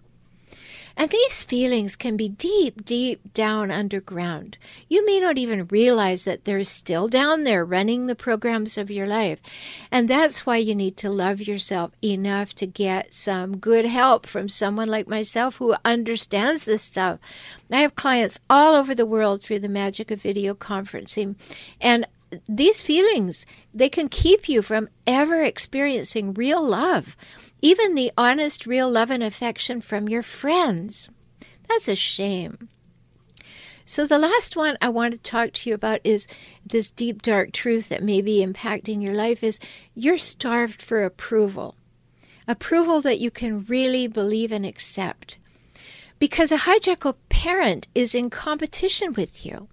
And 0.96 1.10
these 1.10 1.42
feelings 1.42 1.96
can 1.96 2.16
be 2.16 2.28
deep, 2.28 2.84
deep 2.84 3.34
down 3.34 3.70
underground. 3.70 4.58
You 4.88 5.04
may 5.04 5.18
not 5.18 5.38
even 5.38 5.66
realize 5.66 6.24
that 6.24 6.44
they're 6.44 6.62
still 6.64 7.08
down 7.08 7.44
there 7.44 7.64
running 7.64 8.06
the 8.06 8.14
programs 8.14 8.78
of 8.78 8.90
your 8.90 9.06
life. 9.06 9.40
And 9.90 10.08
that's 10.08 10.46
why 10.46 10.58
you 10.58 10.74
need 10.74 10.96
to 10.98 11.10
love 11.10 11.40
yourself 11.40 11.90
enough 12.02 12.54
to 12.54 12.66
get 12.66 13.12
some 13.12 13.56
good 13.56 13.84
help 13.84 14.26
from 14.26 14.48
someone 14.48 14.88
like 14.88 15.08
myself 15.08 15.56
who 15.56 15.74
understands 15.84 16.64
this 16.64 16.82
stuff. 16.82 17.18
I 17.70 17.78
have 17.78 17.96
clients 17.96 18.38
all 18.48 18.74
over 18.74 18.94
the 18.94 19.06
world 19.06 19.42
through 19.42 19.60
the 19.60 19.68
magic 19.68 20.12
of 20.12 20.22
video 20.22 20.54
conferencing. 20.54 21.34
And 21.80 22.06
these 22.48 22.80
feelings, 22.80 23.46
they 23.72 23.88
can 23.88 24.08
keep 24.08 24.48
you 24.48 24.62
from 24.62 24.88
ever 25.06 25.42
experiencing 25.42 26.34
real 26.34 26.62
love 26.62 27.16
even 27.64 27.94
the 27.94 28.12
honest, 28.18 28.66
real 28.66 28.90
love 28.90 29.10
and 29.10 29.22
affection 29.22 29.80
from 29.80 30.06
your 30.06 30.22
friends. 30.22 31.08
That's 31.66 31.88
a 31.88 31.96
shame. 31.96 32.68
So, 33.86 34.06
the 34.06 34.18
last 34.18 34.54
one 34.54 34.76
I 34.82 34.90
want 34.90 35.14
to 35.14 35.18
talk 35.18 35.52
to 35.54 35.70
you 35.70 35.74
about 35.74 36.00
is 36.04 36.26
this 36.66 36.90
deep, 36.90 37.22
dark 37.22 37.52
truth 37.52 37.88
that 37.88 38.02
may 38.02 38.20
be 38.20 38.44
impacting 38.44 39.02
your 39.02 39.14
life 39.14 39.42
is 39.42 39.58
you're 39.94 40.18
starved 40.18 40.82
for 40.82 41.04
approval. 41.04 41.74
Approval 42.46 43.00
that 43.00 43.18
you 43.18 43.30
can 43.30 43.64
really 43.64 44.08
believe 44.08 44.52
and 44.52 44.66
accept. 44.66 45.38
Because 46.18 46.52
a 46.52 46.58
hijackal 46.58 47.16
parent 47.30 47.86
is 47.94 48.14
in 48.14 48.28
competition 48.28 49.14
with 49.14 49.46
you. 49.46 49.68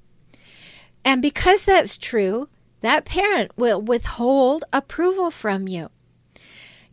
And 1.04 1.22
because 1.22 1.66
that's 1.66 1.98
true, 1.98 2.48
that 2.80 3.04
parent 3.04 3.52
will 3.58 3.82
withhold 3.82 4.64
approval 4.72 5.30
from 5.30 5.68
you. 5.68 5.90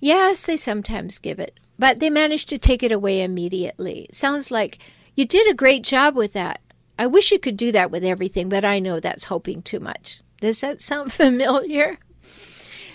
Yes, 0.00 0.45
they 0.45 0.57
sometimes 0.57 1.19
give 1.19 1.38
it, 1.38 1.59
but 1.78 2.00
they 2.00 2.11
manage 2.11 2.47
to 2.47 2.59
take 2.59 2.83
it 2.83 2.93
away 2.93 3.23
immediately. 3.23 4.09
sounds 4.12 4.50
like 4.50 4.78
you 5.14 5.25
did 5.25 5.50
a 5.50 5.55
great 5.55 5.83
job 5.83 6.14
with 6.14 6.33
that. 6.35 6.61
I 6.99 7.07
wish 7.07 7.33
you 7.33 7.38
could 7.38 7.57
do 7.57 7.73
that 7.73 7.90
with 7.90 8.05
everything, 8.05 8.49
but 8.49 8.64
I 8.64 8.78
know 8.78 9.00
that's 9.00 9.25
hoping 9.25 9.62
too 9.62 9.81
much. 9.81 10.21
Does 10.40 10.61
that 10.61 10.81
sound 10.90 11.12
familiar? 11.12 11.99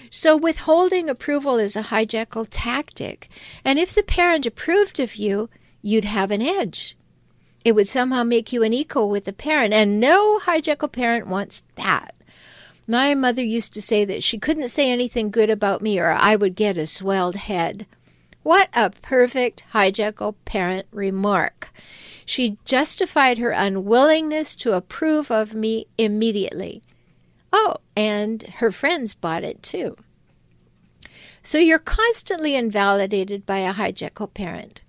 So, 0.09 0.37
withholding 0.37 1.09
approval 1.09 1.57
is 1.57 1.75
a 1.75 1.83
hijackal 1.83 2.47
tactic. 2.49 3.29
And 3.65 3.79
if 3.79 3.93
the 3.93 4.03
parent 4.03 4.45
approved 4.45 4.99
of 4.99 5.15
you, 5.15 5.49
you'd 5.81 6.03
have 6.03 6.29
an 6.29 6.41
edge. 6.41 6.95
It 7.65 7.73
would 7.73 7.87
somehow 7.87 8.23
make 8.23 8.53
you 8.53 8.61
an 8.61 8.73
equal 8.73 9.09
with 9.09 9.25
the 9.25 9.33
parent, 9.33 9.73
and 9.73 9.99
no 9.99 10.39
hijackal 10.39 10.91
parent 10.91 11.27
wants 11.27 11.63
that. 11.75 12.13
My 12.87 13.13
mother 13.13 13.43
used 13.43 13.73
to 13.75 13.81
say 13.81 14.03
that 14.05 14.23
she 14.23 14.37
couldn't 14.37 14.69
say 14.69 14.91
anything 14.91 15.31
good 15.31 15.49
about 15.49 15.81
me 15.81 15.99
or 15.99 16.11
I 16.11 16.35
would 16.35 16.55
get 16.55 16.77
a 16.77 16.85
swelled 16.85 17.35
head. 17.35 17.85
What 18.43 18.69
a 18.73 18.89
perfect 18.89 19.63
hijackal 19.73 20.35
parent 20.43 20.87
remark. 20.91 21.73
She 22.25 22.57
justified 22.65 23.37
her 23.37 23.51
unwillingness 23.51 24.55
to 24.57 24.73
approve 24.73 25.31
of 25.31 25.53
me 25.53 25.87
immediately. 25.97 26.81
Oh, 27.53 27.77
and 27.95 28.43
her 28.57 28.71
friends 28.71 29.13
bought 29.13 29.43
it 29.43 29.63
too. 29.63 29.95
So 31.41 31.57
you're 31.57 31.79
constantly 31.79 32.55
invalidated 32.55 33.45
by 33.45 33.59
a 33.59 33.73
hijackal 33.73 34.33
parent. 34.33 34.81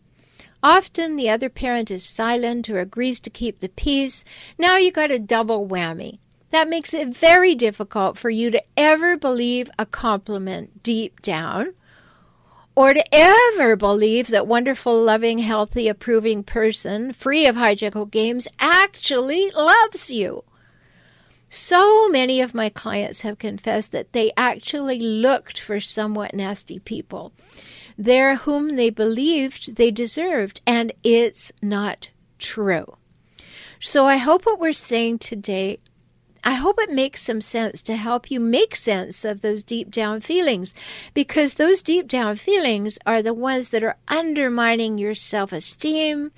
Often 0.62 1.16
the 1.16 1.28
other 1.28 1.50
parent 1.50 1.90
is 1.90 2.04
silent 2.04 2.70
or 2.70 2.78
agrees 2.78 3.20
to 3.20 3.30
keep 3.30 3.60
the 3.60 3.68
peace. 3.68 4.24
Now 4.56 4.78
you 4.78 4.90
got 4.90 5.10
a 5.10 5.18
double 5.18 5.68
whammy. 5.68 6.18
That 6.54 6.68
makes 6.68 6.94
it 6.94 7.08
very 7.08 7.56
difficult 7.56 8.16
for 8.16 8.30
you 8.30 8.52
to 8.52 8.62
ever 8.76 9.16
believe 9.16 9.68
a 9.76 9.84
compliment 9.84 10.84
deep 10.84 11.20
down 11.20 11.74
or 12.76 12.94
to 12.94 13.04
ever 13.12 13.74
believe 13.74 14.28
that 14.28 14.46
wonderful, 14.46 15.02
loving, 15.02 15.40
healthy, 15.40 15.88
approving 15.88 16.44
person, 16.44 17.12
free 17.12 17.44
of 17.44 17.56
hijackal 17.56 18.08
games, 18.08 18.46
actually 18.60 19.50
loves 19.50 20.10
you. 20.10 20.44
So 21.48 22.08
many 22.08 22.40
of 22.40 22.54
my 22.54 22.68
clients 22.68 23.22
have 23.22 23.36
confessed 23.38 23.90
that 23.90 24.12
they 24.12 24.30
actually 24.36 25.00
looked 25.00 25.58
for 25.58 25.80
somewhat 25.80 26.34
nasty 26.34 26.78
people, 26.78 27.32
there 27.98 28.36
whom 28.36 28.76
they 28.76 28.90
believed 28.90 29.74
they 29.74 29.90
deserved, 29.90 30.60
and 30.64 30.92
it's 31.02 31.50
not 31.60 32.10
true. 32.38 32.96
So 33.80 34.06
I 34.06 34.18
hope 34.18 34.46
what 34.46 34.60
we're 34.60 34.72
saying 34.72 35.18
today 35.18 35.78
I 36.46 36.54
hope 36.54 36.78
it 36.78 36.90
makes 36.90 37.22
some 37.22 37.40
sense 37.40 37.80
to 37.82 37.96
help 37.96 38.30
you 38.30 38.38
make 38.38 38.76
sense 38.76 39.24
of 39.24 39.40
those 39.40 39.62
deep 39.62 39.90
down 39.90 40.20
feelings 40.20 40.74
because 41.14 41.54
those 41.54 41.82
deep 41.82 42.06
down 42.06 42.36
feelings 42.36 42.98
are 43.06 43.22
the 43.22 43.32
ones 43.32 43.70
that 43.70 43.82
are 43.82 43.96
undermining 44.08 44.98
your 44.98 45.14
self 45.14 45.52
esteem, 45.52 46.32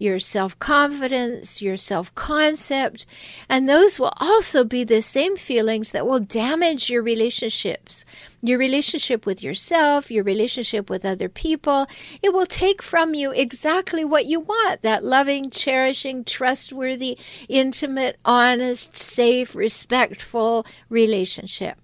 your 0.00 0.18
self 0.18 0.58
confidence, 0.58 1.60
your 1.60 1.76
self 1.76 2.12
concept. 2.14 3.04
And 3.48 3.68
those 3.68 4.00
will 4.00 4.14
also 4.16 4.64
be 4.64 4.82
the 4.82 5.02
same 5.02 5.36
feelings 5.36 5.92
that 5.92 6.06
will 6.06 6.20
damage 6.20 6.88
your 6.88 7.02
relationships, 7.02 8.06
your 8.42 8.58
relationship 8.58 9.26
with 9.26 9.42
yourself, 9.42 10.10
your 10.10 10.24
relationship 10.24 10.88
with 10.88 11.04
other 11.04 11.28
people. 11.28 11.86
It 12.22 12.32
will 12.32 12.46
take 12.46 12.82
from 12.82 13.14
you 13.14 13.30
exactly 13.30 14.04
what 14.04 14.24
you 14.24 14.40
want 14.40 14.80
that 14.82 15.04
loving, 15.04 15.50
cherishing, 15.50 16.24
trustworthy, 16.24 17.18
intimate, 17.48 18.18
honest, 18.24 18.96
safe, 18.96 19.54
respectful 19.54 20.66
relationship. 20.88 21.76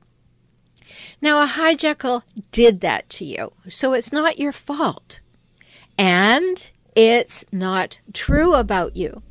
Now, 1.20 1.42
a 1.42 1.46
hijackal 1.46 2.22
did 2.50 2.80
that 2.80 3.10
to 3.10 3.26
you, 3.26 3.52
so 3.68 3.92
it's 3.92 4.12
not 4.12 4.38
your 4.38 4.52
fault. 4.52 5.20
And 5.98 6.66
it's 6.96 7.44
not 7.52 8.00
true 8.14 8.54
about 8.54 8.96
you. 8.96 9.22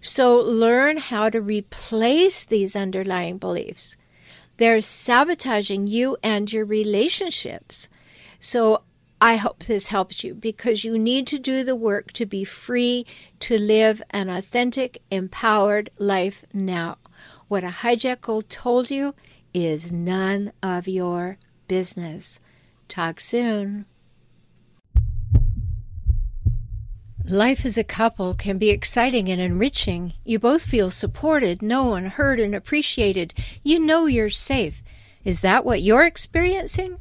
So 0.00 0.36
learn 0.36 0.96
how 0.96 1.28
to 1.28 1.40
replace 1.42 2.44
these 2.44 2.74
underlying 2.76 3.36
beliefs. 3.36 3.96
They're 4.56 4.80
sabotaging 4.80 5.88
you 5.88 6.16
and 6.22 6.50
your 6.50 6.64
relationships. 6.64 7.88
So 8.38 8.84
I 9.20 9.36
hope 9.36 9.64
this 9.64 9.88
helps 9.88 10.22
you 10.22 10.32
because 10.34 10.84
you 10.84 10.96
need 10.96 11.26
to 11.26 11.38
do 11.38 11.64
the 11.64 11.74
work 11.74 12.12
to 12.12 12.24
be 12.24 12.44
free 12.44 13.04
to 13.40 13.58
live 13.58 14.00
an 14.10 14.30
authentic, 14.30 15.02
empowered 15.10 15.90
life 15.98 16.44
now. 16.54 16.98
What 17.48 17.64
a 17.64 17.68
hijackal 17.68 18.48
told 18.48 18.90
you 18.90 19.14
is 19.52 19.90
none 19.90 20.52
of 20.62 20.86
your 20.86 21.36
business. 21.66 22.38
Talk 22.88 23.20
soon. 23.20 23.86
Life 27.30 27.64
as 27.64 27.78
a 27.78 27.84
couple 27.84 28.34
can 28.34 28.58
be 28.58 28.70
exciting 28.70 29.28
and 29.28 29.40
enriching. 29.40 30.14
You 30.24 30.40
both 30.40 30.66
feel 30.66 30.90
supported, 30.90 31.62
known, 31.62 32.06
heard, 32.06 32.40
and 32.40 32.56
appreciated. 32.56 33.32
You 33.62 33.78
know 33.78 34.06
you're 34.06 34.30
safe. 34.30 34.82
Is 35.22 35.40
that 35.42 35.64
what 35.64 35.80
you're 35.80 36.04
experiencing? 36.06 36.98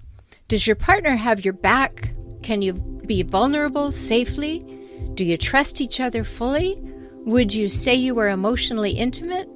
Does 0.47 0.67
your 0.67 0.75
partner 0.75 1.15
have 1.15 1.43
your 1.43 1.55
back? 1.55 2.13
Can 2.43 2.61
you 2.61 2.73
be 2.73 3.23
vulnerable 3.23 3.91
safely? 3.91 4.59
Do 5.15 5.25
you 5.25 5.35
trust 5.35 5.81
each 5.81 5.99
other 5.99 6.23
fully? 6.23 6.77
Would 7.25 7.51
you 7.51 7.67
say 7.67 7.95
you 7.95 8.19
are 8.19 8.29
emotionally 8.29 8.91
intimate? 8.91 9.49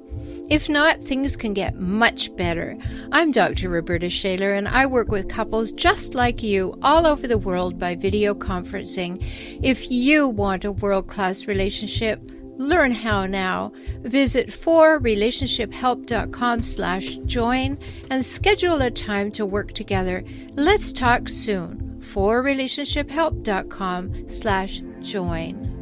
If 0.50 0.68
not, 0.68 1.02
things 1.02 1.36
can 1.36 1.54
get 1.54 1.76
much 1.76 2.36
better. 2.36 2.76
I'm 3.12 3.30
Dr. 3.30 3.70
Roberta 3.70 4.10
Shaler, 4.10 4.52
and 4.52 4.68
I 4.68 4.84
work 4.84 5.08
with 5.08 5.26
couples 5.28 5.72
just 5.72 6.14
like 6.14 6.42
you 6.42 6.78
all 6.82 7.06
over 7.06 7.26
the 7.26 7.38
world 7.38 7.78
by 7.78 7.94
video 7.94 8.34
conferencing. 8.34 9.24
If 9.62 9.90
you 9.90 10.28
want 10.28 10.66
a 10.66 10.72
world 10.72 11.08
class 11.08 11.46
relationship, 11.46 12.20
learn 12.58 12.92
how 12.92 13.24
now. 13.24 13.72
Visit 14.02 14.48
4relationshiphelp.com 14.48 16.62
slash 16.62 17.16
join 17.24 17.78
and 18.10 18.22
schedule 18.24 18.80
a 18.82 18.90
time 18.90 19.32
to 19.32 19.44
work 19.46 19.72
together. 19.72 20.22
Let's 20.56 20.92
talk 20.92 21.30
soon. 21.30 21.80
4relationshiphelp.com 22.00 24.28
slash 24.28 24.82
join. 25.00 25.73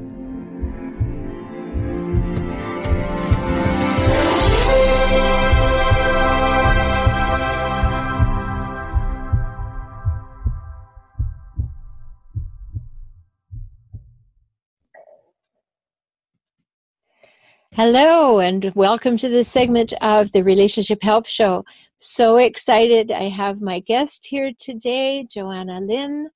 Hello, 17.75 18.39
and 18.39 18.71
welcome 18.75 19.17
to 19.17 19.31
this 19.31 19.49
segment 19.49 19.95
of 20.03 20.31
the 20.33 20.45
Relationship 20.45 21.03
Help 21.03 21.25
Show. 21.25 21.65
So 21.97 22.37
excited. 22.37 23.11
I 23.11 23.31
have 23.31 23.63
my 23.63 23.81
guest 23.81 24.27
here 24.27 24.53
today, 24.59 25.27
Joanna 25.27 25.81
Lynn, 25.81 26.29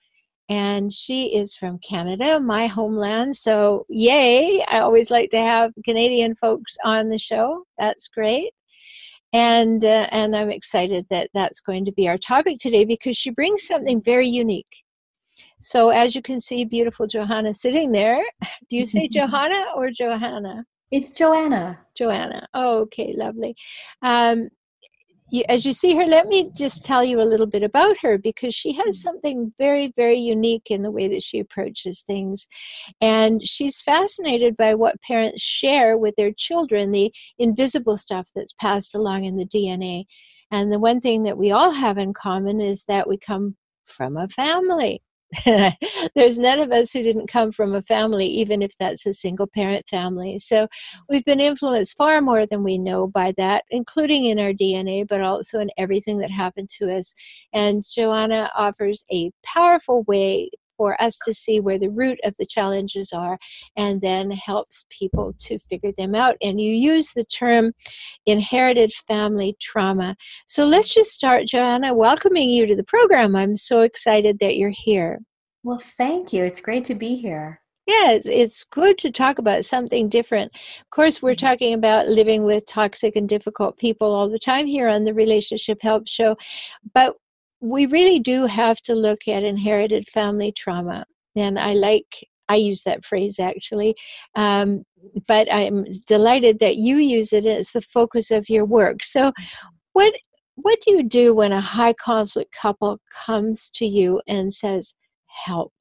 and 0.49 0.91
she 0.91 1.37
is 1.37 1.55
from 1.55 1.79
Canada, 1.81 2.41
my 2.41 2.69
homeland. 2.69 3.37
So, 3.37 3.85
yay! 3.91 4.65
I 4.71 4.79
always 4.79 5.11
like 5.11 5.29
to 5.33 5.39
have 5.39 5.73
Canadian 5.85 6.37
folks 6.37 6.79
on 6.87 7.11
the 7.11 7.19
show. 7.19 7.65
That's 7.77 8.09
great. 8.09 8.55
And, 9.35 9.85
uh, 9.85 10.09
and 10.13 10.35
I'm 10.35 10.51
excited 10.51 11.05
that 11.11 11.29
that's 11.35 11.61
going 11.61 11.85
to 11.85 11.93
be 11.93 12.09
our 12.09 12.17
topic 12.17 12.57
today 12.61 12.87
because 12.87 13.19
she 13.19 13.29
brings 13.29 13.67
something 13.67 14.01
very 14.01 14.27
unique. 14.27 14.85
So, 15.61 15.91
as 15.91 16.15
you 16.15 16.23
can 16.23 16.41
see, 16.41 16.65
beautiful 16.65 17.07
Johanna 17.07 17.53
sitting 17.53 17.93
there. 17.93 18.25
Do 18.71 18.77
you 18.77 18.87
say 18.87 19.07
Johanna 19.13 19.67
or 19.77 19.91
Johanna? 19.91 20.65
It's 20.91 21.11
Joanna. 21.11 21.81
Joanna. 21.97 22.47
Oh, 22.55 22.81
okay, 22.83 23.13
lovely. 23.17 23.57
Um, 24.03 24.49
you, 25.31 25.43
as 25.49 25.65
you 25.65 25.73
see 25.73 25.97
her, 25.97 26.07
let 26.07 26.29
me 26.29 26.51
just 26.55 26.85
tell 26.85 27.03
you 27.03 27.21
a 27.21 27.27
little 27.27 27.47
bit 27.47 27.65
about 27.65 27.97
her 28.03 28.17
because 28.17 28.55
she 28.55 28.73
has 28.75 28.97
mm. 28.97 29.03
something 29.03 29.53
very, 29.59 29.93
very 29.97 30.19
unique 30.19 30.71
in 30.71 30.83
the 30.83 30.91
way 30.91 31.09
that 31.09 31.23
she 31.23 31.41
approaches 31.41 32.03
things. 32.03 32.47
And 33.01 33.47
she's 33.47 33.81
fascinated 33.81 34.57
by 34.57 34.75
what 34.75 35.01
parents 35.03 35.43
share 35.43 35.99
with 35.99 36.15
their 36.17 36.33
children, 36.37 36.93
the 36.93 37.13
invisible 37.39 37.97
stuff 37.97 38.29
that's 38.35 38.53
passed 38.53 38.95
along 38.95 39.25
in 39.25 39.37
the 39.37 39.47
DNA. 39.47 40.05
And 40.53 40.73
the 40.73 40.79
one 40.79 41.01
thing 41.01 41.25
that 41.25 41.39
we 41.39 41.51
all 41.51 41.73
have 41.73 41.99
in 41.99 42.15
common 42.15 42.61
is 42.61 42.85
that 42.85 43.09
we 43.09 43.19
come 43.19 43.57
from 43.87 44.17
a 44.17 44.29
family. 44.29 45.03
There's 46.15 46.39
none 46.39 46.61
of 46.61 46.73
us 46.73 46.93
who 46.93 47.03
didn't 47.03 47.29
come 47.29 47.53
from 47.53 47.75
a 47.75 47.83
family, 47.83 48.27
even 48.27 48.63
if 48.63 48.73
that's 48.79 49.07
a 49.07 49.13
single 49.13 49.47
parent 49.47 49.89
family. 49.89 50.39
So 50.39 50.69
we've 51.09 51.25
been 51.25 51.41
influenced 51.41 51.97
far 51.97 52.21
more 52.21 52.47
than 52.47 52.63
we 52.63 52.79
know 52.79 53.07
by 53.07 53.35
that, 53.37 53.65
including 53.71 54.27
in 54.27 54.39
our 54.39 54.53
DNA, 54.53 55.07
but 55.07 55.21
also 55.21 55.59
in 55.59 55.71
everything 55.77 56.19
that 56.19 56.31
happened 56.31 56.71
to 56.79 56.95
us. 56.95 57.15
And 57.53 57.85
Joanna 57.85 58.51
offers 58.57 59.05
a 59.13 59.31
powerful 59.45 60.03
way 60.05 60.51
for 60.77 61.01
us 61.01 61.19
to 61.25 61.35
see 61.35 61.61
where 61.61 61.79
the 61.79 61.91
root 61.91 62.19
of 62.25 62.35
the 62.39 62.47
challenges 62.47 63.13
are 63.13 63.39
and 63.77 64.01
then 64.01 64.31
helps 64.31 64.85
people 64.91 65.33
to 65.41 65.59
figure 65.59 65.93
them 65.97 66.15
out. 66.15 66.37
And 66.43 66.61
you 66.61 66.73
use 66.73 67.13
the 67.13 67.25
term 67.25 67.73
inherited 68.27 68.93
family 69.07 69.57
trauma. 69.61 70.17
So 70.47 70.65
let's 70.65 70.93
just 70.93 71.11
start, 71.11 71.47
Joanna, 71.47 71.95
welcoming 71.95 72.51
you 72.51 72.67
to 72.67 72.77
the 72.77 72.85
program. 72.85 73.37
I'm 73.37 73.57
so 73.57 73.81
excited 73.81 74.39
that 74.41 74.57
you're 74.57 74.71
here. 74.71 75.21
Well, 75.63 75.83
thank 75.97 76.33
you. 76.33 76.45
It's 76.45 76.61
great 76.61 76.85
to 76.87 76.95
be 76.95 77.17
here. 77.17 77.61
Yeah, 77.87 78.13
it's, 78.13 78.27
it's 78.27 78.65
good 78.65 78.99
to 78.99 79.13
talk 79.13 79.39
about 79.39 79.65
something 79.65 80.09
different. 80.09 80.53
Of 80.55 80.91
course, 80.91 81.23
we're 81.23 81.33
mm-hmm. 81.33 81.47
talking 81.47 81.75
about 81.75 82.09
living 82.09 82.43
with 82.43 82.67
toxic 82.67 83.15
and 83.15 83.29
difficult 83.29 83.79
people 83.79 84.13
all 84.13 84.29
the 84.29 84.41
time 84.41 84.67
here 84.67 84.89
on 84.89 85.05
the 85.05 85.15
Relationship 85.15 85.79
Help 85.81 86.09
Show. 86.09 86.37
But 86.95 87.15
we 87.67 87.87
really 87.87 88.21
do 88.21 88.47
have 88.47 88.81
to 88.83 88.95
look 88.95 89.27
at 89.27 89.43
inherited 89.43 90.07
family 90.09 90.53
trauma. 90.53 91.05
And 91.35 91.59
I 91.59 91.75
like, 91.75 92.29
I 92.49 92.57
use 92.57 92.85
that 92.85 93.05
phrase 93.05 93.39
actually. 93.41 93.97
Um, 94.35 94.85
but 95.27 95.53
I'm 95.53 95.85
delighted 96.07 96.61
that 96.61 96.77
you 96.77 96.97
use 96.97 97.33
it 97.33 97.45
as 97.45 97.73
the 97.73 97.83
focus 97.83 98.31
of 98.31 98.49
your 98.49 98.65
work. 98.65 99.03
So, 99.03 99.33
what 99.93 100.15
what 100.59 100.81
do 100.81 100.93
you 100.93 101.03
do 101.03 101.35
when 101.35 101.53
a 101.53 101.61
high 101.61 101.93
conflict 101.93 102.55
couple 102.55 102.99
comes 103.27 103.71
to 103.75 103.85
you 103.85 104.23
and 104.27 104.53
says, 104.53 104.95
"Help"? 105.27 105.73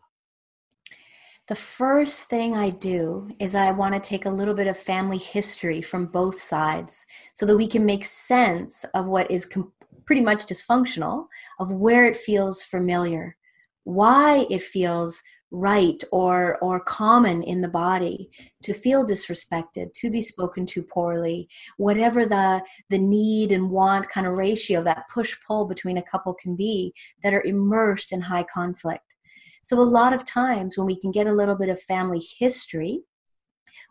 The 1.47 1.55
first 1.55 2.23
thing 2.23 2.55
I 2.55 2.71
do 2.71 3.29
is 3.39 3.55
I 3.55 3.71
want 3.71 3.93
to 3.93 4.09
take 4.09 4.25
a 4.25 4.29
little 4.29 4.53
bit 4.53 4.67
of 4.67 4.77
family 4.77 5.17
history 5.17 5.81
from 5.81 6.07
both 6.07 6.39
sides 6.39 7.05
so 7.35 7.45
that 7.45 7.55
we 7.55 7.67
can 7.67 7.85
make 7.85 8.03
sense 8.03 8.83
of 8.93 9.05
what 9.05 9.29
is 9.29 9.45
com- 9.45 9.71
pretty 10.05 10.21
much 10.21 10.45
dysfunctional 10.45 11.27
of 11.59 11.71
where 11.71 12.05
it 12.05 12.17
feels 12.17 12.63
familiar, 12.63 13.37
why 13.83 14.45
it 14.49 14.61
feels 14.63 15.21
right 15.51 16.03
or 16.11 16.57
or 16.57 16.79
common 16.79 17.43
in 17.43 17.61
the 17.61 17.67
body 17.67 18.29
to 18.63 18.73
feel 18.73 19.05
disrespected 19.05 19.93
to 19.93 20.09
be 20.09 20.19
spoken 20.19 20.65
to 20.65 20.81
poorly 20.81 21.47
whatever 21.77 22.25
the 22.25 22.61
the 22.89 22.97
need 22.97 23.51
and 23.51 23.69
want 23.69 24.09
kind 24.09 24.25
of 24.27 24.33
ratio 24.33 24.83
that 24.83 25.07
push 25.13 25.37
pull 25.47 25.65
between 25.65 25.97
a 25.97 26.03
couple 26.03 26.33
can 26.33 26.55
be 26.55 26.93
that 27.23 27.33
are 27.33 27.43
immersed 27.43 28.11
in 28.11 28.21
high 28.21 28.43
conflict 28.43 29.15
So, 29.61 29.79
a 29.79 29.83
lot 29.83 30.13
of 30.13 30.25
times 30.25 30.77
when 30.77 30.85
we 30.85 30.99
can 30.99 31.11
get 31.11 31.27
a 31.27 31.33
little 31.33 31.55
bit 31.55 31.69
of 31.69 31.81
family 31.81 32.21
history, 32.39 33.01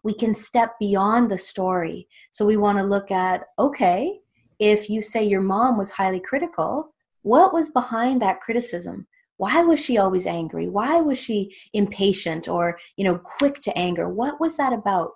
we 0.04 0.14
can 0.14 0.34
step 0.34 0.78
beyond 0.78 1.30
the 1.30 1.38
story. 1.38 2.06
So, 2.30 2.46
we 2.46 2.56
want 2.56 2.78
to 2.78 2.84
look 2.84 3.10
at 3.10 3.46
okay, 3.58 4.20
if 4.58 4.88
you 4.88 5.02
say 5.02 5.24
your 5.24 5.40
mom 5.40 5.76
was 5.76 5.92
highly 5.92 6.20
critical, 6.20 6.94
what 7.22 7.52
was 7.52 7.70
behind 7.70 8.20
that 8.22 8.40
criticism? 8.40 9.06
Why 9.36 9.62
was 9.62 9.82
she 9.82 9.98
always 9.98 10.26
angry? 10.26 10.68
Why 10.68 11.00
was 11.00 11.18
she 11.18 11.54
impatient 11.72 12.48
or, 12.48 12.78
you 12.96 13.04
know, 13.04 13.18
quick 13.18 13.58
to 13.60 13.76
anger? 13.76 14.08
What 14.08 14.40
was 14.40 14.56
that 14.56 14.72
about? 14.72 15.12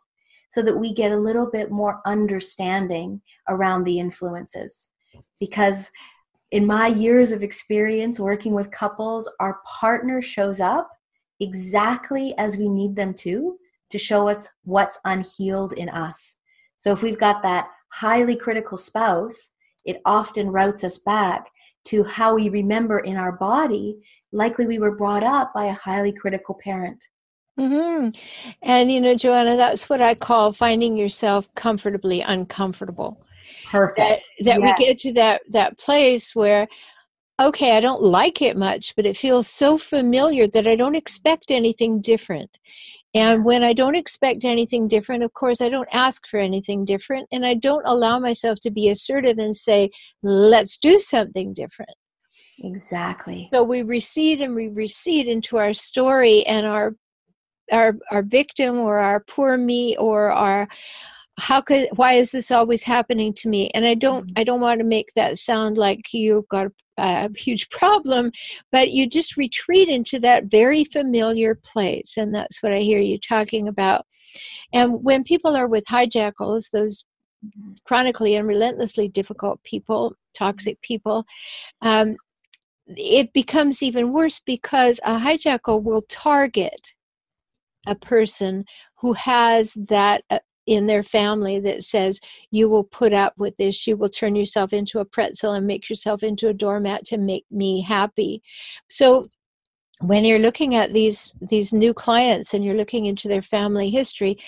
So 0.51 0.62
that 0.62 0.79
we 0.79 0.92
get 0.92 1.12
a 1.12 1.16
little 1.16 1.51
bit 1.51 1.70
more 1.70 2.01
understanding 2.07 3.20
around 3.48 3.85
the 3.85 4.01
influences. 4.01 4.88
Because 5.38 5.90
in 6.51 6.66
my 6.66 6.87
years 6.87 7.31
of 7.31 7.42
experience 7.42 8.18
working 8.18 8.55
with 8.55 8.70
couples, 8.70 9.31
our 9.38 9.61
partner 9.66 10.22
shows 10.22 10.61
up 10.61 10.90
exactly 11.40 12.35
as 12.38 12.57
we 12.57 12.68
need 12.68 12.96
them 12.96 13.14
to 13.14 13.59
to 13.90 13.98
show 13.98 14.29
us 14.29 14.48
what's 14.64 14.98
unhealed 15.05 15.72
in 15.74 15.88
us. 15.88 16.37
So 16.77 16.92
if 16.92 17.03
we've 17.03 17.18
got 17.18 17.42
that 17.42 17.68
highly 17.90 18.37
critical 18.37 18.79
spouse, 18.79 19.51
it 19.85 20.01
often 20.05 20.51
routes 20.51 20.85
us 20.85 20.98
back 20.98 21.51
to 21.85 22.05
how 22.05 22.35
we 22.35 22.48
remember 22.48 22.98
in 22.98 23.16
our 23.16 23.33
body. 23.33 23.96
Likely 24.33 24.66
we 24.66 24.79
were 24.79 24.94
brought 24.94 25.24
up 25.24 25.53
by 25.55 25.66
a 25.66 25.72
highly 25.72 26.12
critical 26.12 26.59
parent. 26.62 27.03
Mm-hmm. 27.59 28.11
And, 28.62 28.92
you 28.92 29.01
know, 29.01 29.14
Joanna, 29.14 29.57
that's 29.57 29.88
what 29.88 30.01
I 30.01 30.14
call 30.14 30.53
finding 30.53 30.96
yourself 30.96 31.48
comfortably 31.55 32.20
uncomfortable. 32.20 33.24
Perfect. 33.66 34.31
That, 34.40 34.44
that 34.44 34.61
yes. 34.61 34.79
we 34.79 34.85
get 34.85 34.98
to 35.01 35.12
that 35.14 35.42
that 35.51 35.79
place 35.79 36.35
where 36.35 36.68
okay, 37.40 37.77
I 37.77 37.81
don't 37.81 38.03
like 38.03 38.42
it 38.42 38.57
much, 38.57 38.96
but 38.96 39.07
it 39.07 39.16
feels 39.16 39.46
so 39.46 39.79
familiar 39.79 40.48
that 40.48 40.66
I 40.66 40.74
don't 40.74 40.96
expect 40.96 41.51
anything 41.51 42.01
different. 42.01 42.59
And 43.18 43.44
when 43.44 43.64
I 43.64 43.72
don't 43.72 43.96
expect 43.96 44.44
anything 44.44 44.87
different, 44.87 45.24
of 45.24 45.35
course, 45.35 45.61
I 45.61 45.68
don't 45.68 45.88
ask 45.92 46.26
for 46.28 46.38
anything 46.38 46.85
different. 46.85 47.28
And 47.33 47.44
I 47.44 47.54
don't 47.54 47.85
allow 47.85 48.20
myself 48.20 48.61
to 48.61 48.70
be 48.70 48.88
assertive 48.88 49.38
and 49.38 49.57
say, 49.57 49.90
let's 50.22 50.78
do 50.78 51.00
something 51.00 51.52
different. 51.52 51.90
Exactly. 52.62 53.48
So 53.52 53.64
we 53.64 53.83
recede 53.83 54.40
and 54.40 54.54
we 54.54 54.68
recede 54.68 55.26
into 55.26 55.57
our 55.57 55.72
story 55.72 56.46
and 56.46 56.66
our 56.66 56.94
our 57.70 57.98
our 58.11 58.22
victim 58.22 58.78
or 58.78 58.98
our 58.98 59.20
poor 59.20 59.57
me 59.57 59.96
or 59.96 60.31
our 60.31 60.68
how 61.38 61.61
could 61.61 61.88
why 61.94 62.14
is 62.14 62.33
this 62.33 62.51
always 62.51 62.83
happening 62.83 63.33
to 63.35 63.48
me? 63.48 63.70
And 63.74 63.87
i 63.87 63.94
don't 63.94 64.27
mm-hmm. 64.27 64.38
i 64.38 64.44
don't 64.44 64.61
want 64.61 64.81
to 64.81 64.85
make 64.85 65.12
that 65.14 65.38
sound 65.38 65.77
like 65.79 66.12
you've 66.12 66.48
got 66.48 66.66
a, 66.66 66.72
a, 66.98 67.31
huge 67.37 67.70
problem 67.70 68.33
but 68.72 68.90
you 68.90 69.09
just 69.09 69.37
retreat 69.37 69.88
into 69.88 70.18
that 70.20 70.46
very 70.46 70.85
familiar 70.85 71.55
place 71.55 72.16
and 72.16 72.35
that's 72.35 72.62
what 72.62 72.72
i 72.72 72.79
hear 72.79 72.98
you 72.98 73.18
talking 73.18 73.68
about. 73.68 74.05
And 74.72 75.03
when 75.03 75.24
people 75.24 75.57
are 75.57 75.68
with 75.68 75.85
hijackals 75.87 76.70
those 76.70 77.05
chronically 77.85 78.35
and 78.35 78.48
relentlessly 78.48 79.09
difficult 79.09 79.62
people 79.62 80.14
toxic 80.35 80.81
people 80.83 81.24
um, 81.83 82.16
it 82.88 83.33
becomes 83.33 83.83
even 83.83 84.12
worse 84.12 84.40
because 84.44 84.98
a 85.05 85.18
hijackal 85.18 85.83
will 85.83 86.03
target 86.09 86.94
a 87.87 87.94
person 87.94 88.64
who 89.01 89.12
has 89.12 89.77
that 89.88 90.22
uh, 90.31 90.38
in 90.68 90.87
their 90.87 91.02
family 91.02 91.59
that 91.61 91.83
says 91.83 92.20
you 92.50 92.68
will 92.68 92.85
put 92.85 93.12
up 93.12 93.35
with 93.38 93.57
this. 93.57 93.87
You 93.87 93.96
will 93.96 94.09
turn 94.09 94.37
yourself 94.37 94.72
into 94.72 95.00
a 95.00 95.04
pretzel 95.04 95.52
and 95.52 95.66
make 95.66 95.88
yourself 95.88 96.22
into 96.22 96.48
a 96.48 96.54
doormat 96.54 97.04
to 97.07 97.16
make 97.16 97.46
me 97.50 97.81
happy. 97.81 98.42
So 98.88 99.28
when 100.00 100.24
you're 100.24 100.38
looking 100.38 100.74
at 100.74 100.92
these 100.92 101.33
these 101.40 101.72
new 101.72 101.92
clients 101.92 102.54
and 102.54 102.64
you're 102.64 102.76
looking 102.76 103.07
into 103.07 103.26
their 103.26 103.42
family 103.42 103.90
history 103.90 104.38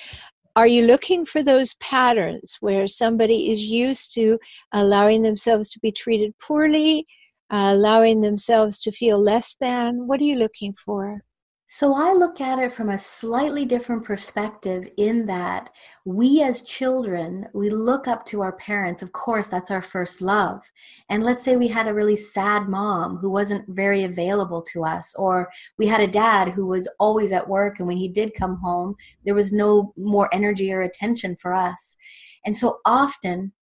are 0.54 0.66
you 0.66 0.86
looking 0.86 1.24
for 1.24 1.42
those 1.42 1.74
patterns 1.74 2.56
where 2.60 2.86
somebody 2.86 3.50
is 3.50 3.60
used 3.60 4.14
to 4.14 4.38
allowing 4.72 5.22
themselves 5.22 5.68
to 5.70 5.80
be 5.80 5.90
treated 5.90 6.38
poorly 6.38 7.06
uh, 7.50 7.72
allowing 7.74 8.20
themselves 8.20 8.78
to 8.78 8.92
feel 8.92 9.18
less 9.18 9.56
than? 9.56 10.06
What 10.06 10.20
are 10.20 10.24
you 10.24 10.36
looking 10.36 10.74
for 10.74 11.24
so 11.72 11.94
I 11.94 12.12
look 12.14 12.40
at 12.40 12.58
it 12.58 12.72
from 12.72 12.88
a 12.88 12.98
slightly 12.98 13.64
different 13.64 14.04
perspective 14.04 14.88
in 14.96 15.26
that 15.26 15.70
we 16.04 16.42
as 16.42 16.62
children, 16.62 17.46
we 17.54 17.70
look 17.70 18.08
up 18.08 18.26
to 18.26 18.42
our 18.42 18.50
parents. 18.50 19.02
Of 19.02 19.12
course, 19.12 19.46
that's 19.46 19.70
our 19.70 19.80
first 19.80 20.20
love. 20.20 20.68
And 21.08 21.22
let's 21.22 21.44
say 21.44 21.54
we 21.54 21.68
had 21.68 21.86
a 21.86 21.94
really 21.94 22.16
sad 22.16 22.68
mom 22.68 23.18
who 23.18 23.30
wasn't 23.30 23.68
very 23.68 24.02
available 24.02 24.62
to 24.62 24.84
us, 24.84 25.14
or 25.14 25.48
we 25.78 25.86
had 25.86 26.00
a 26.00 26.08
dad 26.08 26.48
who 26.48 26.66
was 26.66 26.88
always 26.98 27.30
at 27.30 27.48
work, 27.48 27.78
and 27.78 27.86
when 27.86 27.98
he 27.98 28.08
did 28.08 28.34
come 28.34 28.56
home, 28.56 28.96
there 29.24 29.36
was 29.36 29.52
no 29.52 29.94
more 29.96 30.28
energy 30.34 30.72
or 30.72 30.80
attention 30.80 31.36
for 31.36 31.54
us. 31.54 31.96
And 32.44 32.56
so 32.56 32.80
often, 32.84 33.52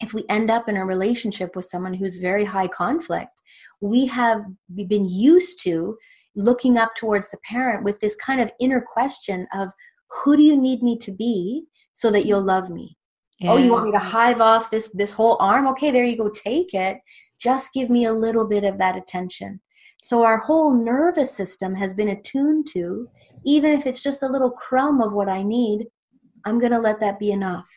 if 0.00 0.14
we 0.14 0.24
end 0.28 0.52
up 0.52 0.68
in 0.68 0.76
a 0.76 0.86
relationship 0.86 1.56
with 1.56 1.64
someone 1.64 1.94
who's 1.94 2.18
very 2.18 2.44
high 2.44 2.68
conflict, 2.68 3.42
we 3.80 4.06
have 4.06 4.42
been 4.72 5.08
used 5.08 5.60
to 5.64 5.98
looking 6.36 6.76
up 6.76 6.94
towards 6.94 7.30
the 7.30 7.38
parent 7.38 7.84
with 7.84 8.00
this 8.00 8.14
kind 8.14 8.40
of 8.40 8.52
inner 8.60 8.80
question 8.80 9.46
of 9.52 9.70
who 10.10 10.36
do 10.36 10.42
you 10.42 10.56
need 10.56 10.82
me 10.82 10.96
to 10.98 11.10
be 11.10 11.64
so 11.94 12.10
that 12.10 12.26
you'll 12.26 12.42
love 12.42 12.70
me? 12.70 12.96
Yeah. 13.40 13.52
oh 13.52 13.56
you 13.58 13.70
want 13.70 13.84
me 13.84 13.92
to 13.92 13.98
hive 13.98 14.40
off 14.40 14.70
this 14.70 14.88
this 14.92 15.12
whole 15.12 15.36
arm? 15.40 15.66
Okay 15.68 15.90
there 15.90 16.04
you 16.04 16.16
go 16.16 16.28
take 16.28 16.72
it. 16.74 16.98
Just 17.38 17.74
give 17.74 17.90
me 17.90 18.04
a 18.04 18.12
little 18.12 18.46
bit 18.46 18.64
of 18.64 18.78
that 18.78 18.96
attention. 18.96 19.60
So 20.02 20.22
our 20.22 20.38
whole 20.38 20.72
nervous 20.72 21.34
system 21.34 21.74
has 21.74 21.92
been 21.92 22.08
attuned 22.08 22.68
to 22.68 23.08
even 23.46 23.72
if 23.72 23.86
it's 23.86 24.02
just 24.02 24.22
a 24.22 24.28
little 24.28 24.50
crumb 24.50 25.00
of 25.00 25.12
what 25.12 25.28
i 25.28 25.42
need 25.42 25.86
i'm 26.44 26.58
going 26.58 26.72
to 26.72 26.78
let 26.78 27.00
that 27.00 27.18
be 27.18 27.30
enough 27.30 27.70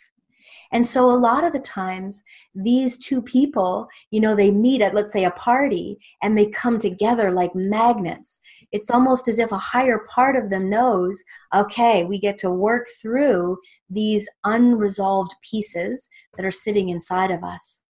and 0.71 0.85
so 0.85 1.09
a 1.09 1.17
lot 1.17 1.43
of 1.43 1.53
the 1.53 1.59
times, 1.59 2.23
these 2.53 2.99
two 2.99 3.21
people, 3.21 3.87
you 4.11 4.19
know, 4.19 4.35
they 4.35 4.51
meet 4.51 4.81
at, 4.81 4.93
let's 4.93 5.13
say, 5.13 5.25
a 5.25 5.31
party 5.31 5.97
and 6.21 6.37
they 6.37 6.45
come 6.45 6.77
together 6.77 7.31
like 7.31 7.55
magnets. 7.55 8.39
It's 8.71 8.91
almost 8.91 9.27
as 9.27 9.39
if 9.39 9.51
a 9.51 9.57
higher 9.57 10.05
part 10.13 10.35
of 10.35 10.49
them 10.49 10.69
knows, 10.69 11.23
okay, 11.55 12.05
we 12.05 12.19
get 12.19 12.37
to 12.39 12.51
work 12.51 12.87
through 13.01 13.57
these 13.89 14.29
unresolved 14.43 15.35
pieces 15.41 16.07
that 16.37 16.45
are 16.45 16.51
sitting 16.51 16.89
inside 16.89 17.31
of 17.31 17.43
us. 17.43 17.83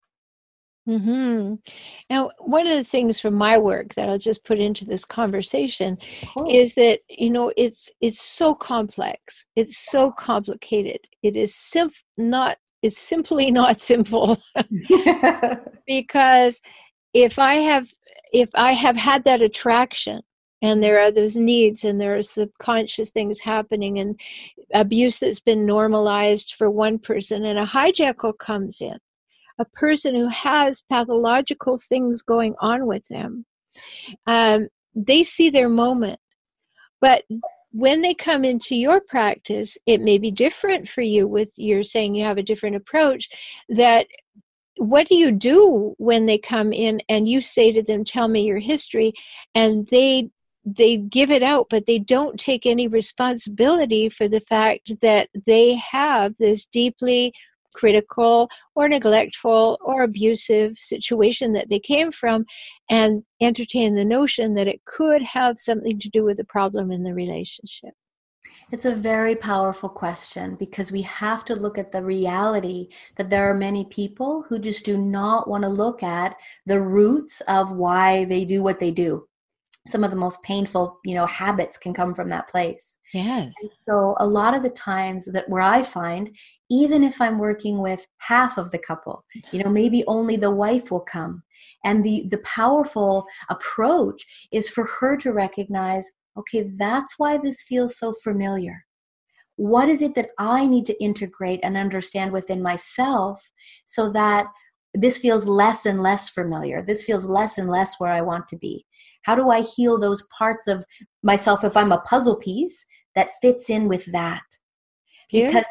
Hmm. 0.86 1.56
Now, 2.10 2.32
one 2.40 2.66
of 2.66 2.76
the 2.76 2.84
things 2.84 3.20
from 3.20 3.36
my 3.36 3.60
work 3.60 3.94
that 3.94 4.10
I'll 4.10 4.18
just 4.18 4.44
put 4.44 4.58
into 4.58 4.86
this 4.86 5.06
conversation 5.06 6.00
is 6.50 6.74
that 6.76 7.02
you 7.08 7.30
know 7.30 7.54
it's 7.56 7.92
it's 8.02 8.20
so 8.20 8.56
complex, 8.56 9.46
it's 9.56 9.78
so 9.92 10.10
complicated. 10.10 11.02
It 11.22 11.36
is 11.36 11.54
simple, 11.54 11.96
not 12.18 12.58
it's 12.82 12.98
simply 12.98 13.52
not 13.62 13.82
simple. 13.82 14.42
Because 15.88 16.62
if 17.16 17.40
i 17.40 17.56
have 17.56 17.92
if 18.32 18.50
i 18.54 18.74
have 18.74 18.96
had 18.96 19.24
that 19.24 19.42
attraction 19.42 20.22
and 20.62 20.84
there 20.84 21.02
are 21.02 21.10
those 21.10 21.36
needs 21.36 21.84
and 21.84 22.00
there 22.00 22.16
are 22.16 22.22
subconscious 22.22 23.10
things 23.10 23.40
happening 23.40 23.98
and 23.98 24.20
abuse 24.76 25.18
that's 25.18 25.40
been 25.40 25.66
normalized 25.66 26.54
for 26.54 26.70
one 26.70 27.00
person 27.00 27.44
and 27.46 27.58
a 27.58 27.66
hijackal 27.66 28.38
comes 28.38 28.80
in 28.80 29.00
a 29.58 29.66
person 29.66 30.14
who 30.14 30.28
has 30.28 30.84
pathological 30.88 31.76
things 31.76 32.22
going 32.22 32.54
on 32.60 32.86
with 32.86 33.08
them 33.08 33.44
um, 34.28 34.68
they 34.96 35.24
see 35.24 35.50
their 35.50 35.70
moment. 35.70 36.20
But 37.02 37.24
when 37.72 38.02
they 38.02 38.14
come 38.14 38.44
into 38.44 38.76
your 38.76 39.02
practice, 39.02 39.78
it 39.86 40.02
may 40.02 40.18
be 40.18 40.32
different 40.32 40.90
for 40.90 41.02
you 41.02 41.28
with 41.28 41.54
you're 41.58 41.84
saying 41.84 42.16
you 42.16 42.24
have 42.24 42.38
a 42.38 42.44
different 42.44 42.76
approach 42.76 43.30
that 43.70 44.08
what 44.78 45.08
do 45.08 45.16
you 45.16 45.32
do 45.32 45.94
when 45.98 46.26
they 46.26 46.38
come 46.38 46.72
in 46.72 47.02
and 47.10 47.28
you 47.28 47.42
say 47.42 47.72
to 47.72 47.84
them 47.84 48.06
tell 48.06 48.28
me 48.28 48.44
your 48.44 48.60
history 48.60 49.14
and 49.54 49.88
they 49.88 50.30
they 50.66 50.98
give 50.98 51.32
it 51.32 51.44
out 51.44 51.68
but 51.70 51.86
they 51.86 52.00
don't 52.00 52.40
take 52.40 52.66
any 52.66 52.88
responsibility 52.88 54.08
for 54.08 54.28
the 54.28 54.40
fact 54.42 54.92
that 55.02 55.30
they 55.46 55.76
have 55.76 56.36
this 56.38 56.66
deeply 56.66 57.34
critical 57.74 58.50
or 58.76 58.88
neglectful 58.88 59.78
or 59.82 60.04
abusive 60.04 60.78
situation 60.78 61.54
that 61.54 61.70
they 61.70 61.80
came 61.80 62.12
from 62.12 62.46
and 62.90 63.24
entertain 63.42 63.96
the 63.96 64.06
notion 64.06 64.54
that 64.56 64.68
it 64.68 64.84
could 64.86 65.22
have 65.22 65.60
something 65.60 66.00
to 66.00 66.10
do 66.10 66.24
with 66.24 66.38
the 66.38 66.46
problem 66.46 66.92
in 66.92 67.04
the 67.04 67.14
relationship? 67.14 67.94
It's 68.72 68.86
a 68.86 68.96
very 68.96 69.36
powerful 69.36 69.90
question 69.90 70.56
because 70.56 70.92
we 70.92 71.02
have 71.02 71.44
to 71.46 71.56
look 71.56 71.78
at 71.78 71.92
the 71.92 72.04
reality 72.04 72.90
that 73.16 73.30
there 73.30 73.50
are 73.50 73.54
many 73.54 73.86
people 73.86 74.46
who 74.48 74.60
just 74.60 74.86
do 74.86 74.98
not 74.98 75.50
want 75.50 75.64
to 75.64 75.70
look 75.70 76.04
at 76.04 76.36
the 76.66 76.80
roots 76.80 77.42
of 77.42 77.72
why 77.72 78.26
they 78.26 78.46
do 78.46 78.62
what 78.62 78.80
they 78.80 78.92
do 78.92 79.29
some 79.90 80.04
of 80.04 80.12
the 80.12 80.18
most 80.18 80.42
painful 80.44 81.00
you 81.04 81.16
know 81.16 81.26
habits 81.26 81.78
can 81.78 81.94
come 81.94 82.14
from 82.14 82.30
that 82.30 82.48
place 82.48 82.98
yes 83.14 83.54
and 83.62 83.72
so 83.74 84.16
a 84.20 84.28
lot 84.28 84.54
of 84.54 84.64
the 84.64 84.70
times 84.70 85.26
that 85.26 85.50
where 85.50 85.62
i 85.62 85.82
find 85.84 86.36
even 86.70 87.04
if 87.04 87.20
i'm 87.20 87.40
working 87.40 87.80
with 87.80 88.08
half 88.20 88.58
of 88.58 88.72
the 88.72 88.78
couple 88.78 89.26
you 89.52 89.64
know 89.64 89.70
maybe 89.70 90.04
only 90.08 90.36
the 90.36 90.52
wife 90.52 90.92
will 90.92 91.00
come 91.00 91.44
and 91.84 92.04
the 92.04 92.28
the 92.32 92.40
powerful 92.40 93.26
approach 93.50 94.48
is 94.52 94.70
for 94.70 94.86
her 94.86 95.18
to 95.18 95.32
recognize 95.32 96.12
okay, 96.40 96.72
that's 96.78 97.16
why 97.18 97.38
this 97.38 97.62
feels 97.62 97.98
so 97.98 98.14
familiar. 98.14 98.86
What 99.58 99.90
is 99.90 100.02
it 100.02 100.16
that 100.16 100.30
I 100.38 100.66
need 100.66 100.86
to 100.86 101.04
integrate 101.04 101.60
and 101.64 101.76
understand 101.76 102.32
within 102.32 102.62
myself 102.62 103.52
so 103.86 104.10
that 104.12 104.48
this 104.94 105.18
feels 105.18 105.46
less 105.46 105.86
and 105.86 106.02
less 106.02 106.30
familiar? 106.30 106.82
This 106.82 107.04
feels 107.04 107.26
less 107.26 107.58
and 107.58 107.70
less 107.70 108.00
where 108.00 108.12
I 108.12 108.22
want 108.22 108.48
to 108.48 108.58
be. 108.58 108.86
How 109.24 109.36
do 109.36 109.50
I 109.50 109.62
heal 109.62 110.00
those 110.00 110.24
parts 110.38 110.68
of 110.68 110.86
myself 111.24 111.64
if 111.64 111.76
I'm 111.76 111.92
a 111.92 112.02
puzzle 112.02 112.36
piece 112.36 112.86
that 113.16 113.30
fits 113.42 113.70
in 113.70 113.88
with 113.88 114.06
that? 114.12 114.44
Because 115.32 115.66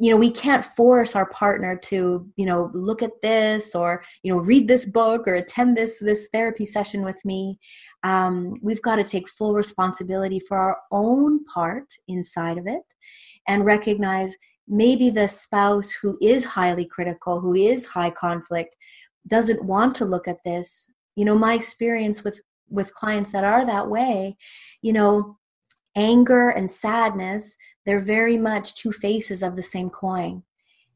you 0.00 0.10
know 0.10 0.16
we 0.16 0.30
can't 0.30 0.64
force 0.64 1.14
our 1.14 1.26
partner 1.26 1.76
to 1.76 2.26
you 2.36 2.46
know 2.46 2.70
look 2.72 3.02
at 3.02 3.20
this 3.20 3.74
or 3.74 4.02
you 4.22 4.32
know 4.32 4.40
read 4.40 4.66
this 4.66 4.86
book 4.86 5.28
or 5.28 5.34
attend 5.34 5.76
this 5.76 5.98
this 5.98 6.28
therapy 6.32 6.64
session 6.64 7.02
with 7.02 7.22
me. 7.24 7.58
Um, 8.02 8.54
we've 8.62 8.80
got 8.80 8.96
to 8.96 9.04
take 9.04 9.28
full 9.28 9.52
responsibility 9.52 10.40
for 10.40 10.56
our 10.56 10.78
own 10.90 11.44
part 11.44 11.92
inside 12.08 12.56
of 12.56 12.66
it 12.66 12.82
and 13.46 13.66
recognize 13.66 14.34
maybe 14.66 15.10
the 15.10 15.28
spouse 15.28 15.90
who 15.92 16.16
is 16.22 16.46
highly 16.46 16.86
critical 16.86 17.40
who 17.40 17.54
is 17.54 17.84
high 17.84 18.10
conflict 18.10 18.76
doesn't 19.26 19.62
want 19.62 19.94
to 19.96 20.06
look 20.06 20.26
at 20.26 20.42
this. 20.46 20.90
You 21.14 21.26
know 21.26 21.36
my 21.36 21.52
experience 21.52 22.24
with 22.24 22.40
with 22.70 22.94
clients 22.94 23.32
that 23.32 23.44
are 23.44 23.64
that 23.64 23.88
way 23.88 24.36
you 24.80 24.92
know 24.92 25.36
anger 25.96 26.48
and 26.50 26.70
sadness 26.70 27.56
they're 27.86 27.98
very 27.98 28.36
much 28.36 28.74
two 28.74 28.92
faces 28.92 29.42
of 29.42 29.56
the 29.56 29.62
same 29.62 29.90
coin. 29.90 30.42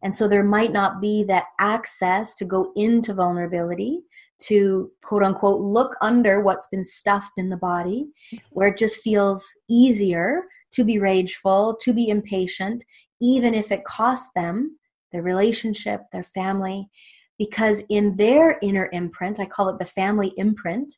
And 0.02 0.14
so 0.14 0.28
there 0.28 0.44
might 0.44 0.72
not 0.72 1.00
be 1.00 1.24
that 1.24 1.46
access 1.58 2.34
to 2.36 2.44
go 2.44 2.72
into 2.76 3.14
vulnerability, 3.14 4.00
to 4.42 4.92
quote 5.02 5.22
unquote 5.22 5.60
look 5.60 5.96
under 6.02 6.40
what's 6.40 6.68
been 6.68 6.84
stuffed 6.84 7.32
in 7.36 7.48
the 7.48 7.56
body, 7.56 8.06
mm-hmm. 8.32 8.36
where 8.50 8.68
it 8.68 8.78
just 8.78 9.00
feels 9.00 9.48
easier 9.68 10.42
to 10.72 10.84
be 10.84 10.98
rageful, 10.98 11.76
to 11.80 11.94
be 11.94 12.08
impatient, 12.08 12.84
even 13.20 13.54
if 13.54 13.72
it 13.72 13.84
costs 13.84 14.30
them 14.34 14.78
their 15.10 15.22
relationship, 15.22 16.02
their 16.12 16.24
family. 16.24 16.88
Because 17.38 17.82
in 17.88 18.14
their 18.16 18.58
inner 18.62 18.88
imprint, 18.92 19.40
I 19.40 19.46
call 19.46 19.68
it 19.68 19.78
the 19.78 19.84
family 19.84 20.32
imprint, 20.36 20.94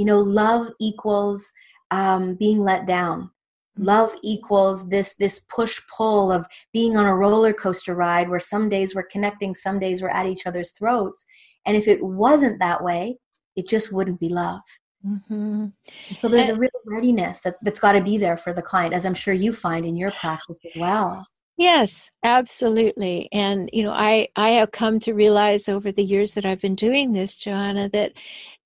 you 0.00 0.06
know, 0.06 0.18
love 0.18 0.70
equals 0.80 1.52
um, 1.90 2.34
being 2.34 2.60
let 2.60 2.86
down. 2.86 3.30
Love 3.76 4.14
equals 4.22 4.88
this 4.88 5.14
this 5.16 5.40
push 5.40 5.78
pull 5.94 6.32
of 6.32 6.46
being 6.72 6.96
on 6.96 7.04
a 7.04 7.14
roller 7.14 7.52
coaster 7.52 7.94
ride 7.94 8.30
where 8.30 8.40
some 8.40 8.70
days 8.70 8.94
we're 8.94 9.02
connecting 9.02 9.54
some 9.54 9.78
days 9.78 10.00
we're 10.00 10.08
at 10.08 10.26
each 10.26 10.46
other's 10.46 10.70
throats. 10.70 11.26
And 11.66 11.76
if 11.76 11.86
it 11.86 12.02
wasn't 12.02 12.60
that 12.60 12.82
way 12.82 13.18
it 13.56 13.68
just 13.68 13.92
wouldn't 13.92 14.20
be 14.20 14.30
love. 14.30 14.62
Mm-hmm. 15.06 15.66
so 16.16 16.28
there's 16.28 16.50
and, 16.50 16.58
a 16.58 16.60
real 16.60 16.70
readiness 16.86 17.40
that's 17.40 17.62
that's 17.62 17.80
got 17.80 17.92
to 17.92 18.02
be 18.02 18.18
there 18.18 18.36
for 18.36 18.52
the 18.52 18.60
client 18.60 18.92
as 18.92 19.06
i'm 19.06 19.14
sure 19.14 19.32
you 19.32 19.50
find 19.50 19.86
in 19.86 19.96
your 19.96 20.10
practice 20.10 20.62
as 20.64 20.76
well. 20.76 21.26
Yes 21.56 22.10
absolutely. 22.22 23.28
And 23.32 23.70
you 23.72 23.82
know 23.82 23.92
i 23.92 24.28
i 24.36 24.50
have 24.50 24.72
come 24.72 25.00
to 25.00 25.14
realize 25.14 25.68
over 25.68 25.90
the 25.90 26.04
years 26.04 26.34
that 26.34 26.44
i've 26.44 26.60
been 26.60 26.74
doing 26.74 27.12
this 27.12 27.36
joanna 27.36 27.88
that 27.90 28.12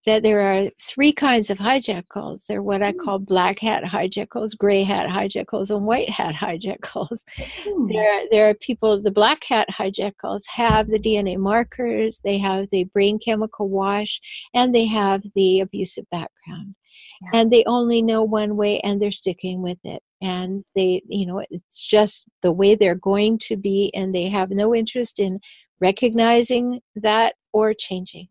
that 0.07 0.23
there 0.23 0.41
are 0.41 0.71
three 0.81 1.13
kinds 1.13 1.51
of 1.51 1.59
hijackals. 1.59 2.47
They're 2.47 2.63
what 2.63 2.83
I 2.83 2.93
hmm. 2.93 2.99
call 2.99 3.19
black 3.19 3.59
hat 3.59 3.85
hijackals, 3.85 4.57
gray 4.57 4.83
hat 4.83 5.09
hijackals, 5.09 5.71
and 5.71 5.87
white 5.87 6.11
hat 6.11 6.35
hijackals. 6.45 7.25
Mm. 7.67 7.93
There, 7.93 8.23
there 8.31 8.51
are 8.51 8.55
people, 8.55 9.01
the 9.01 9.11
black 9.11 9.45
hat 9.45 9.69
hijackals 9.71 10.43
have 10.55 10.89
the 10.89 10.99
DNA 10.99 11.37
markers, 11.39 12.21
they 12.25 12.39
have 12.39 12.69
the 12.71 12.85
brain 12.85 13.19
chemical 13.19 13.69
wash, 13.69 14.21
and 14.53 14.75
they 14.75 14.87
have 14.87 15.23
the 15.35 15.61
abusive 15.61 16.05
background. 16.11 16.75
Yeah. 17.23 17.41
And 17.41 17.51
they 17.51 17.65
only 17.67 18.03
know 18.03 18.23
one 18.23 18.57
way 18.57 18.81
and 18.81 19.01
they're 19.01 19.11
sticking 19.11 19.63
with 19.63 19.79
it. 19.85 20.03
And 20.21 20.65
they, 20.75 21.03
you 21.07 21.27
know, 21.27 21.45
it's 21.51 21.87
just 21.87 22.27
the 22.43 22.53
way 22.53 22.75
they're 22.75 22.95
going 22.95 23.39
to 23.45 23.57
be, 23.57 23.91
and 23.95 24.15
they 24.15 24.29
have 24.29 24.51
no 24.51 24.75
interest 24.75 25.19
in 25.19 25.41
recognizing 25.81 26.81
that 26.97 27.35
or 27.53 27.75
changing. 27.75 28.29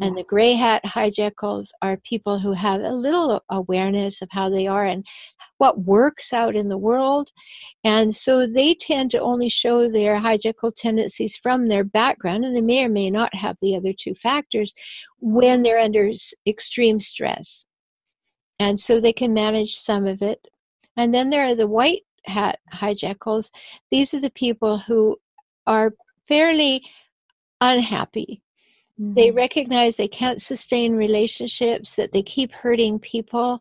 And 0.00 0.16
the 0.16 0.24
gray 0.24 0.54
hat 0.54 0.82
hijackals 0.84 1.70
are 1.82 1.96
people 1.98 2.38
who 2.38 2.52
have 2.52 2.80
a 2.80 2.90
little 2.90 3.42
awareness 3.50 4.22
of 4.22 4.28
how 4.30 4.50
they 4.50 4.66
are 4.66 4.84
and 4.84 5.06
what 5.58 5.80
works 5.80 6.32
out 6.32 6.56
in 6.56 6.68
the 6.68 6.78
world. 6.78 7.30
And 7.84 8.14
so 8.14 8.46
they 8.46 8.74
tend 8.74 9.10
to 9.12 9.20
only 9.20 9.48
show 9.48 9.88
their 9.88 10.20
hijackal 10.20 10.74
tendencies 10.74 11.36
from 11.36 11.68
their 11.68 11.84
background, 11.84 12.44
and 12.44 12.56
they 12.56 12.60
may 12.60 12.84
or 12.84 12.88
may 12.88 13.10
not 13.10 13.34
have 13.34 13.56
the 13.60 13.76
other 13.76 13.92
two 13.92 14.14
factors 14.14 14.74
when 15.20 15.62
they're 15.62 15.78
under 15.78 16.10
extreme 16.46 17.00
stress. 17.00 17.64
And 18.58 18.78
so 18.78 19.00
they 19.00 19.12
can 19.12 19.34
manage 19.34 19.74
some 19.74 20.06
of 20.06 20.22
it. 20.22 20.46
And 20.96 21.14
then 21.14 21.30
there 21.30 21.46
are 21.46 21.54
the 21.54 21.66
white 21.66 22.02
hat 22.26 22.58
hijackals. 22.72 23.50
These 23.90 24.14
are 24.14 24.20
the 24.20 24.30
people 24.30 24.78
who 24.78 25.16
are 25.66 25.94
fairly 26.28 26.82
unhappy 27.60 28.42
Mm-hmm. 29.00 29.14
They 29.14 29.30
recognize 29.30 29.96
they 29.96 30.08
can't 30.08 30.40
sustain 30.40 30.94
relationships, 30.94 31.96
that 31.96 32.12
they 32.12 32.22
keep 32.22 32.52
hurting 32.52 32.98
people, 32.98 33.60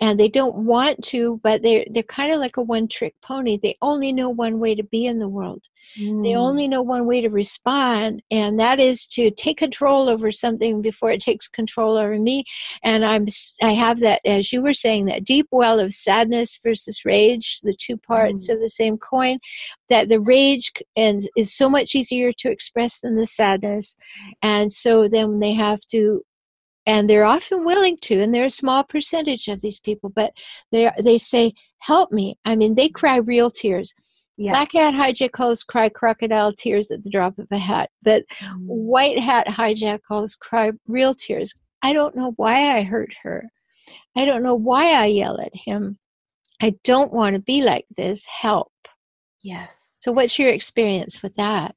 and 0.00 0.20
they 0.20 0.28
don't 0.28 0.66
want 0.66 1.02
to, 1.04 1.40
but 1.42 1.62
they're, 1.62 1.86
they're 1.90 2.02
kind 2.02 2.32
of 2.32 2.40
like 2.40 2.58
a 2.58 2.62
one 2.62 2.86
trick 2.86 3.14
pony. 3.22 3.58
They 3.60 3.76
only 3.80 4.12
know 4.12 4.28
one 4.28 4.58
way 4.58 4.74
to 4.74 4.82
be 4.82 5.06
in 5.06 5.18
the 5.18 5.28
world. 5.28 5.62
Mm. 5.98 6.22
They 6.22 6.34
only 6.34 6.68
know 6.68 6.82
one 6.82 7.06
way 7.06 7.20
to 7.20 7.28
respond, 7.30 8.22
and 8.30 8.60
that 8.60 8.80
is 8.80 9.06
to 9.08 9.30
take 9.30 9.56
control 9.56 10.08
over 10.08 10.30
something 10.30 10.82
before 10.82 11.10
it 11.10 11.20
takes 11.20 11.48
control 11.48 11.96
over 11.96 12.18
me. 12.18 12.44
And 12.82 13.04
I'm 13.04 13.26
I 13.62 13.70
have 13.70 14.00
that, 14.00 14.20
as 14.24 14.52
you 14.52 14.62
were 14.62 14.74
saying, 14.74 15.06
that 15.06 15.24
deep 15.24 15.46
well 15.50 15.80
of 15.80 15.94
sadness 15.94 16.58
versus 16.62 17.04
rage, 17.04 17.60
the 17.62 17.74
two 17.74 17.96
parts 17.96 18.48
mm. 18.48 18.54
of 18.54 18.60
the 18.60 18.68
same 18.68 18.98
coin. 18.98 19.38
That 19.88 20.08
the 20.08 20.20
rage 20.20 20.72
and 20.96 21.20
is 21.36 21.54
so 21.54 21.68
much 21.68 21.94
easier 21.94 22.32
to 22.38 22.50
express 22.50 23.00
than 23.00 23.16
the 23.16 23.26
sadness, 23.26 23.96
and 24.42 24.72
so 24.72 25.08
then 25.08 25.40
they 25.40 25.52
have 25.54 25.80
to 25.90 26.22
and 26.88 27.10
they're 27.10 27.24
often 27.24 27.64
willing 27.64 27.96
to 28.00 28.20
and 28.20 28.32
they're 28.32 28.44
a 28.44 28.50
small 28.50 28.84
percentage 28.84 29.48
of 29.48 29.60
these 29.60 29.80
people 29.80 30.08
but 30.08 30.32
they 30.70 30.88
they 31.00 31.18
say 31.18 31.52
help 31.78 32.12
me 32.12 32.36
i 32.44 32.54
mean 32.54 32.76
they 32.76 32.88
cry 32.88 33.16
real 33.16 33.50
tears 33.50 33.92
yeah. 34.38 34.52
Black 34.52 34.72
hat 34.72 34.94
hijackals 34.94 35.66
cry 35.66 35.88
crocodile 35.88 36.52
tears 36.52 36.90
at 36.90 37.02
the 37.02 37.10
drop 37.10 37.38
of 37.38 37.46
a 37.50 37.58
hat, 37.58 37.90
but 38.02 38.24
mm. 38.28 38.58
white 38.66 39.18
hat 39.18 39.46
hijackals 39.46 40.38
cry 40.38 40.72
real 40.86 41.14
tears. 41.14 41.54
I 41.82 41.92
don't 41.92 42.16
know 42.16 42.32
why 42.36 42.76
I 42.76 42.82
hurt 42.82 43.14
her. 43.22 43.48
I 44.14 44.24
don't 44.24 44.42
know 44.42 44.54
why 44.54 44.92
I 44.92 45.06
yell 45.06 45.40
at 45.40 45.54
him. 45.54 45.98
I 46.60 46.74
don't 46.84 47.12
want 47.12 47.34
to 47.34 47.40
be 47.40 47.62
like 47.62 47.86
this. 47.96 48.26
Help. 48.26 48.72
Yes. 49.46 49.98
So, 50.00 50.10
what's 50.10 50.40
your 50.40 50.50
experience 50.50 51.22
with 51.22 51.36
that? 51.36 51.76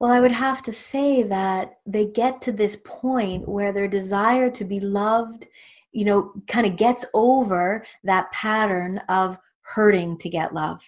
Well, 0.00 0.10
I 0.10 0.18
would 0.18 0.32
have 0.32 0.60
to 0.62 0.72
say 0.72 1.22
that 1.22 1.78
they 1.86 2.04
get 2.04 2.42
to 2.42 2.52
this 2.52 2.76
point 2.84 3.48
where 3.48 3.72
their 3.72 3.86
desire 3.86 4.50
to 4.50 4.64
be 4.64 4.80
loved, 4.80 5.46
you 5.92 6.04
know, 6.04 6.32
kind 6.48 6.66
of 6.66 6.76
gets 6.76 7.04
over 7.14 7.86
that 8.02 8.32
pattern 8.32 9.00
of 9.08 9.38
hurting 9.60 10.18
to 10.18 10.28
get 10.28 10.52
love. 10.52 10.82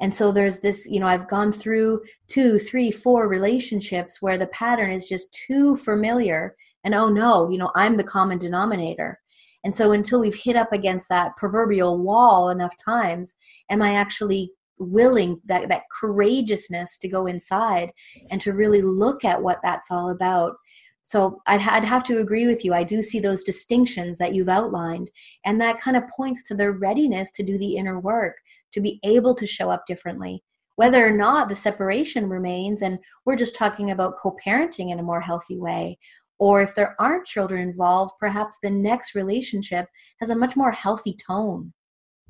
And 0.00 0.14
so 0.14 0.30
there's 0.30 0.60
this, 0.60 0.86
you 0.88 1.00
know, 1.00 1.08
I've 1.08 1.26
gone 1.26 1.52
through 1.52 2.02
two, 2.28 2.60
three, 2.60 2.92
four 2.92 3.26
relationships 3.26 4.22
where 4.22 4.38
the 4.38 4.46
pattern 4.46 4.92
is 4.92 5.08
just 5.08 5.34
too 5.34 5.74
familiar. 5.74 6.54
And 6.84 6.94
oh 6.94 7.08
no, 7.08 7.50
you 7.50 7.58
know, 7.58 7.72
I'm 7.74 7.96
the 7.96 8.04
common 8.04 8.38
denominator. 8.38 9.18
And 9.64 9.74
so 9.74 9.90
until 9.90 10.20
we've 10.20 10.40
hit 10.40 10.54
up 10.54 10.72
against 10.72 11.08
that 11.08 11.36
proverbial 11.36 11.98
wall 11.98 12.48
enough 12.48 12.74
times, 12.76 13.34
am 13.68 13.82
I 13.82 13.94
actually 13.94 14.52
willing 14.78 15.40
that 15.46 15.68
that 15.68 15.82
courageousness 15.90 16.98
to 16.98 17.08
go 17.08 17.26
inside 17.26 17.90
and 18.30 18.40
to 18.40 18.52
really 18.52 18.82
look 18.82 19.24
at 19.24 19.42
what 19.42 19.60
that's 19.62 19.90
all 19.90 20.10
about. 20.10 20.56
So 21.02 21.40
I'd, 21.46 21.62
I'd 21.62 21.84
have 21.84 22.04
to 22.04 22.18
agree 22.18 22.46
with 22.46 22.64
you. 22.64 22.74
I 22.74 22.84
do 22.84 23.00
see 23.00 23.18
those 23.18 23.42
distinctions 23.42 24.18
that 24.18 24.34
you've 24.34 24.48
outlined 24.48 25.10
and 25.44 25.60
that 25.60 25.80
kind 25.80 25.96
of 25.96 26.02
points 26.14 26.42
to 26.44 26.54
their 26.54 26.72
readiness 26.72 27.30
to 27.32 27.42
do 27.42 27.56
the 27.56 27.76
inner 27.76 27.98
work 27.98 28.36
to 28.72 28.80
be 28.80 29.00
able 29.02 29.34
to 29.36 29.46
show 29.46 29.70
up 29.70 29.86
differently. 29.86 30.42
Whether 30.76 31.06
or 31.06 31.10
not 31.10 31.48
the 31.48 31.56
separation 31.56 32.28
remains 32.28 32.82
and 32.82 32.98
we're 33.24 33.36
just 33.36 33.56
talking 33.56 33.90
about 33.90 34.16
co-parenting 34.16 34.92
in 34.92 34.98
a 34.98 35.02
more 35.02 35.22
healthy 35.22 35.58
way 35.58 35.98
or 36.38 36.62
if 36.62 36.74
there 36.74 36.94
aren't 37.00 37.26
children 37.26 37.60
involved 37.60 38.14
perhaps 38.18 38.58
the 38.62 38.70
next 38.70 39.14
relationship 39.14 39.86
has 40.20 40.30
a 40.30 40.36
much 40.36 40.56
more 40.56 40.72
healthy 40.72 41.16
tone 41.26 41.72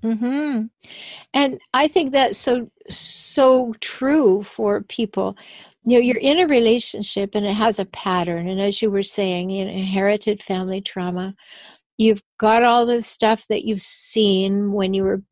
hmm 0.03 0.63
And 1.35 1.61
I 1.75 1.89
think 1.89 2.13
that's 2.13 2.39
so 2.39 2.71
so 2.89 3.75
true 3.81 4.43
for 4.43 4.83
people. 4.83 5.37
You 5.85 5.99
know, 5.99 6.05
you're 6.05 6.19
in 6.19 6.41
a 6.41 6.47
relationship 6.47 7.35
and 7.35 7.47
it 7.47 7.55
has 7.55 7.79
a 7.79 7.85
pattern, 7.87 8.49
and 8.49 8.61
as 8.61 8.83
you 8.83 8.91
were 8.91 9.03
saying, 9.03 9.51
you 9.51 9.65
know, 9.65 9.71
inherited 9.71 10.43
family 10.43 10.81
trauma. 10.81 11.35
You've 12.01 12.23
got 12.39 12.63
all 12.63 12.87
the 12.87 13.03
stuff 13.03 13.49
that 13.49 13.65
you've 13.65 13.83
seen 13.83 14.73
when 14.73 14.95
you 14.95 15.03
were 15.03 15.23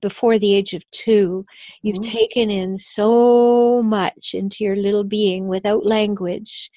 before 0.00 0.38
the 0.38 0.54
age 0.54 0.74
of 0.74 0.88
two. 0.90 1.44
You've 1.82 1.98
mm-hmm. 1.98 2.10
taken 2.10 2.50
in 2.50 2.76
so 2.78 3.82
much 3.82 4.34
into 4.34 4.64
your 4.64 4.76
little 4.76 5.04
being 5.04 5.46
without 5.46 5.86
language 5.86 6.70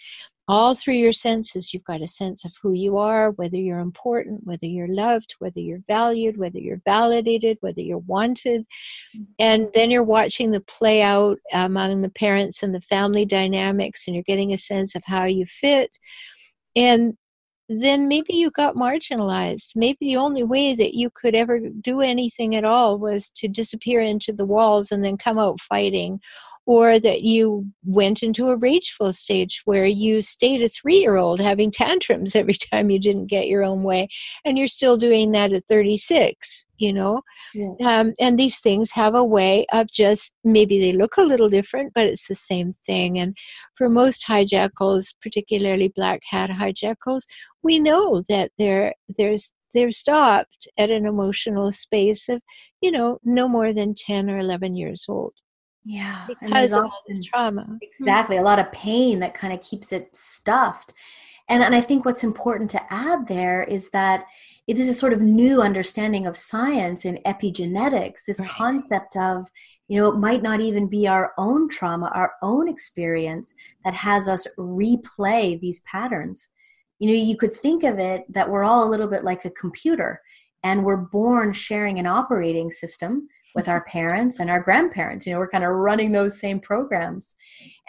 all 0.48 0.76
through 0.76 0.94
your 0.94 1.12
senses 1.12 1.74
you've 1.74 1.84
got 1.84 2.02
a 2.02 2.08
sense 2.08 2.46
of 2.46 2.52
who 2.62 2.74
you 2.74 2.98
are 2.98 3.32
whether 3.32 3.58
you're 3.58 3.80
important 3.80 4.42
whether 4.44 4.66
you're 4.66 4.88
loved 4.88 5.36
whether 5.40 5.60
you're 5.60 5.82
valued 5.88 6.38
whether 6.38 6.60
you're 6.60 6.82
validated 6.86 7.58
whether 7.62 7.82
you're 7.82 7.98
wanted 8.00 8.66
and 9.40 9.70
then 9.74 9.90
you're 9.90 10.04
watching 10.04 10.52
the 10.52 10.62
play 10.62 11.02
out 11.02 11.40
um, 11.54 11.76
among 11.76 12.02
the 12.02 12.10
parents 12.10 12.62
and 12.62 12.76
the 12.76 12.82
family 12.82 13.26
dynamics 13.26 14.04
and 14.06 14.16
you're 14.16 14.24
getting 14.24 14.54
a 14.54 14.58
sense 14.58 14.96
of 14.96 15.04
how 15.06 15.26
you 15.26 15.46
fit 15.46 15.92
and 16.76 17.16
then 17.68 18.08
maybe 18.08 18.36
you 18.36 18.52
got 18.52 18.76
marginalized. 18.76 19.76
Maybe 19.76 19.98
the 20.02 20.18
only 20.18 20.44
way 20.44 20.76
that 20.76 20.94
you 20.94 21.10
could 21.10 21.34
ever 21.34 21.60
do 21.60 22.02
anything 22.02 22.56
at 22.56 22.64
all 22.64 23.00
was 23.00 23.30
to 23.38 23.48
disappear 23.48 24.02
into 24.02 24.32
the 24.32 24.46
walls 24.46 24.92
and 24.92 25.04
then 25.04 25.18
come 25.18 25.40
out 25.40 25.60
fighting, 25.60 26.20
or 26.66 27.00
that 27.00 27.22
you 27.22 27.68
went 27.84 28.24
into 28.24 28.50
a 28.50 28.58
rageful 28.58 29.14
stage 29.14 29.62
where 29.66 29.86
you 29.86 30.22
stayed 30.22 30.62
a 30.62 30.70
three 30.70 30.98
year 30.98 31.16
old 31.16 31.40
having 31.40 31.72
tantrums 31.72 32.36
every 32.36 32.56
time 32.56 32.90
you 32.90 33.00
didn't 33.00 33.28
get 33.28 33.48
your 33.48 33.64
own 33.64 33.84
way, 33.84 34.08
and 34.44 34.58
you're 34.58 34.68
still 34.68 34.98
doing 34.98 35.32
that 35.32 35.54
at 35.54 35.64
36, 35.70 36.66
you 36.78 36.92
know? 36.92 37.22
Yeah. 37.54 37.70
Um, 37.84 38.14
and 38.20 38.40
these 38.40 38.60
things 38.60 38.92
have 38.92 39.16
a 39.16 39.24
way 39.24 39.66
of 39.72 39.92
just 39.92 40.34
maybe 40.44 40.80
they 40.80 40.92
look 40.92 41.18
a 41.18 41.24
little 41.24 41.50
different, 41.50 41.94
but 41.94 42.08
it's 42.08 42.28
the 42.28 42.36
same 42.36 42.74
thing. 42.86 43.20
And 43.20 43.38
for 43.76 43.90
most 43.90 44.26
hijackals, 44.28 45.14
particularly 45.22 45.94
black 45.96 46.22
hat 46.30 46.50
hijackals, 46.50 47.24
we 47.64 47.80
know 47.80 48.24
that 48.28 48.52
there 48.58 48.94
there's 49.18 49.52
they're 49.74 49.92
stopped 49.92 50.68
at 50.78 50.90
an 50.90 51.06
emotional 51.06 51.72
space 51.72 52.30
of 52.30 52.42
you 52.82 52.92
know 52.92 53.20
no 53.24 53.48
more 53.48 53.74
than 53.74 53.94
10 53.94 54.30
or 54.30 54.40
11 54.40 54.76
years 54.76 55.06
old 55.10 55.34
yeah. 55.86 56.26
Because 56.28 56.74
of 56.74 56.86
all 56.86 57.04
this 57.08 57.24
trauma. 57.24 57.62
Mm-hmm. 57.62 57.78
Exactly. 57.82 58.38
A 58.38 58.42
lot 58.42 58.60
of 58.60 58.72
pain 58.72 59.20
that 59.20 59.36
kind 59.36 59.54
of 59.54 59.62
keeps 59.62 59.92
it 59.92 60.10
stuffed. 60.16 60.94
And, 61.48 61.62
and 61.62 61.76
I 61.76 61.82
think 61.82 62.06
what's 62.06 62.24
important 62.24 62.72
to 62.72 62.94
add 62.94 63.28
there 63.28 63.64
is 63.64 63.92
that 63.92 64.26
it 64.66 64.80
is 64.80 64.90
a 64.90 64.94
sort 64.94 65.14
of 65.14 65.22
new 65.22 65.62
understanding 65.62 66.26
of 66.26 66.36
science 66.36 67.06
in 67.06 67.20
epigenetics, 67.24 68.26
this 68.26 68.40
right. 68.40 68.50
concept 68.50 69.16
of, 69.16 69.48
you 69.88 70.02
know, 70.02 70.10
it 70.10 70.18
might 70.18 70.42
not 70.42 70.60
even 70.60 70.88
be 70.88 71.08
our 71.08 71.34
own 71.38 71.70
trauma, 71.70 72.12
our 72.16 72.34
own 72.42 72.68
experience 72.68 73.54
that 73.84 73.94
has 73.94 74.28
us 74.28 74.48
replay 74.58 75.60
these 75.60 75.82
patterns. 75.82 76.50
You 76.98 77.10
know, 77.10 77.16
you 77.16 77.38
could 77.38 77.54
think 77.54 77.84
of 77.84 78.00
it 78.00 78.24
that 78.34 78.50
we're 78.50 78.64
all 78.64 78.84
a 78.84 78.90
little 78.90 79.08
bit 79.08 79.24
like 79.24 79.46
a 79.46 79.52
computer 79.52 80.22
and 80.64 80.84
we're 80.84 80.98
born 80.98 81.54
sharing 81.54 82.00
an 82.00 82.08
operating 82.08 82.72
system 82.72 83.28
with 83.56 83.70
our 83.70 83.86
parents 83.86 84.40
and 84.40 84.50
our 84.50 84.60
grandparents. 84.60 85.26
You 85.26 85.34
know, 85.34 85.40
we're 85.40 85.48
kind 85.48 85.64
of 85.64 85.72
running 85.72 86.12
those 86.12 86.40
same 86.40 86.60
programs. 86.60 87.34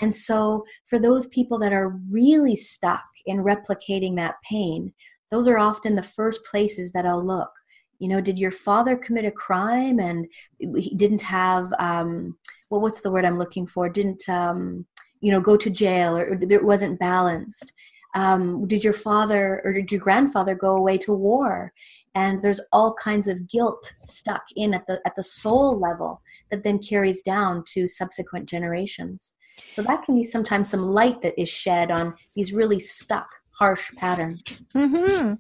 And 0.01 0.15
so, 0.15 0.65
for 0.87 0.99
those 0.99 1.27
people 1.27 1.59
that 1.59 1.73
are 1.73 1.99
really 2.11 2.57
stuck 2.57 3.05
in 3.27 3.39
replicating 3.39 4.15
that 4.17 4.37
pain, 4.49 4.95
those 5.31 5.49
are 5.49 5.59
often 5.59 5.97
the 5.97 6.03
first 6.03 6.45
places 6.45 6.93
that 6.93 7.05
I'll 7.05 7.25
look. 7.25 7.51
You 7.99 8.09
know, 8.09 8.21
did 8.21 8.39
your 8.39 8.51
father 8.51 8.97
commit 8.97 9.25
a 9.25 9.31
crime 9.31 9.99
and 9.99 10.27
he 10.59 10.95
didn't 10.95 11.23
have, 11.23 11.73
um, 11.79 12.39
well, 12.71 12.81
what's 12.81 13.01
the 13.01 13.11
word 13.11 13.25
I'm 13.25 13.39
looking 13.39 13.67
for? 13.67 13.89
Didn't, 13.89 14.29
um, 14.29 14.87
you 15.21 15.33
know, 15.33 15.41
go 15.41 15.57
to 15.57 15.71
jail 15.71 16.17
or, 16.17 16.39
it 16.41 16.65
wasn't 16.65 17.01
balanced? 17.01 17.73
Um, 18.17 18.67
did 18.67 18.83
your 18.83 18.95
father 18.95 19.61
or 19.63 19.75
did 19.75 19.93
your 19.93 20.01
grandfather 20.01 20.55
go 20.55 20.75
away 20.75 20.97
to 20.99 21.13
war? 21.13 21.75
And 22.15 22.43
there's 22.43 22.63
all 22.73 22.95
kinds 22.95 23.29
of 23.29 23.47
guilt 23.47 23.93
stuck 24.07 24.45
in 24.57 24.73
at 24.73 24.87
the 24.87 25.01
at 25.05 25.17
the 25.17 25.23
soul 25.23 25.79
level 25.79 26.23
that 26.51 26.65
then 26.65 26.79
carries 26.79 27.21
down 27.21 27.63
to 27.75 27.87
subsequent 27.87 28.49
generations. 28.49 29.35
So 29.75 29.83
that 29.83 30.03
can 30.03 30.15
be 30.15 30.25
sometimes 30.25 30.71
some 30.71 30.83
light 30.83 31.21
that 31.21 31.39
is 31.39 31.51
shed 31.51 31.91
on 31.91 32.15
these 32.35 32.55
really 32.55 32.81
stuck 32.81 33.29
harsh 33.59 33.91
patterns 33.97 34.65
mm-hmm. 34.75 35.35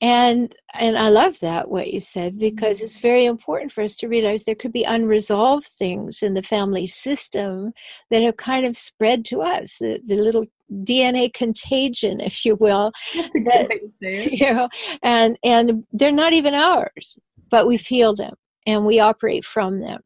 and 0.00 0.54
and 0.74 0.98
i 0.98 1.08
love 1.08 1.38
that 1.40 1.68
what 1.68 1.92
you 1.92 2.00
said 2.00 2.38
because 2.38 2.78
mm-hmm. 2.78 2.84
it's 2.84 2.98
very 2.98 3.24
important 3.24 3.72
for 3.72 3.82
us 3.82 3.96
to 3.96 4.08
realize 4.08 4.44
there 4.44 4.54
could 4.54 4.72
be 4.72 4.84
unresolved 4.84 5.66
things 5.66 6.22
in 6.22 6.34
the 6.34 6.42
family 6.42 6.86
system 6.86 7.72
that 8.10 8.22
have 8.22 8.36
kind 8.36 8.66
of 8.66 8.76
spread 8.76 9.24
to 9.24 9.42
us 9.42 9.78
the, 9.78 10.00
the 10.06 10.16
little 10.16 10.46
DNA 10.72 11.32
contagion, 11.32 12.20
if 12.20 12.44
you 12.44 12.54
will. 12.54 12.92
That's 13.16 13.34
a 13.34 13.40
good 13.40 13.52
that, 13.52 13.68
way 13.68 13.78
to 13.78 13.92
say 14.00 14.24
it. 14.24 14.32
You 14.32 14.54
know, 14.54 14.68
and 15.02 15.36
and 15.42 15.84
they're 15.92 16.12
not 16.12 16.32
even 16.32 16.54
ours, 16.54 17.18
but 17.50 17.66
we 17.66 17.76
feel 17.76 18.14
them 18.14 18.34
and 18.66 18.86
we 18.86 19.00
operate 19.00 19.44
from 19.44 19.80
them. 19.80 20.00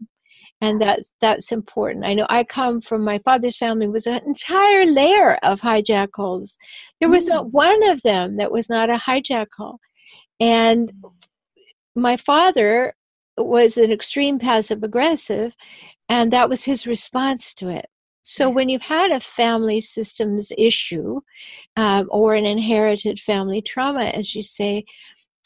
And 0.65 0.81
that's 0.81 1.13
that's 1.21 1.53
important. 1.53 2.07
I 2.07 2.15
know 2.15 2.27
I 2.31 2.43
come 2.43 2.81
from 2.81 3.05
my 3.05 3.19
father's 3.19 3.59
family 3.59 3.87
was 3.87 4.07
an 4.07 4.23
entire 4.27 4.87
layer 4.87 5.35
of 5.43 5.61
hijackals. 5.61 6.57
There 7.01 7.11
was 7.11 7.27
mm. 7.27 7.35
not 7.35 7.53
one 7.53 7.87
of 7.91 8.01
them 8.01 8.39
that 8.39 8.51
was 8.51 8.71
not 8.71 8.89
a 8.89 8.97
hijackal. 8.97 9.77
And 10.41 10.91
my 11.95 12.17
father 12.17 12.95
was 13.37 13.77
an 13.77 13.93
extreme 13.93 14.39
passive 14.39 14.83
aggressive, 14.83 15.55
and 16.09 16.33
that 16.33 16.49
was 16.49 16.65
his 16.65 16.87
response 16.87 17.53
to 17.55 17.69
it. 17.69 17.91
So, 18.23 18.49
when 18.49 18.71
you've 18.71 18.89
had 18.99 19.11
a 19.11 19.21
family 19.21 19.83
systems 19.83 20.51
issue 20.57 21.21
um, 21.77 22.09
or 22.11 22.35
an 22.35 22.47
inherited 22.47 23.21
family 23.21 23.61
trauma, 23.61 24.05
as 24.05 24.35
you 24.35 24.43
say, 24.43 24.87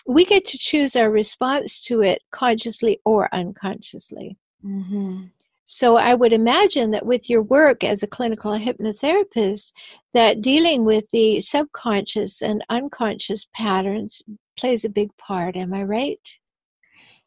we 0.07 0.25
get 0.25 0.45
to 0.45 0.59
choose 0.59 0.95
our 0.95 1.11
response 1.11 1.83
to 1.87 2.03
it 2.03 2.23
consciously 2.31 3.01
or 3.05 3.29
unconsciously. 3.35 4.37
Mm-hmm. 4.65 5.25
So, 5.71 5.99
I 5.99 6.15
would 6.15 6.33
imagine 6.33 6.93
that 6.93 7.05
with 7.05 7.29
your 7.29 7.43
work 7.43 7.85
as 7.85 8.03
a 8.03 8.07
clinical 8.07 8.53
hypnotherapist, 8.53 9.73
that 10.15 10.41
dealing 10.41 10.85
with 10.85 11.11
the 11.11 11.41
subconscious 11.41 12.41
and 12.41 12.65
unconscious 12.71 13.47
patterns 13.55 14.23
plays 14.59 14.85
a 14.85 14.89
big 14.89 15.15
part. 15.19 15.57
Am 15.57 15.75
I 15.75 15.83
right? 15.83 16.39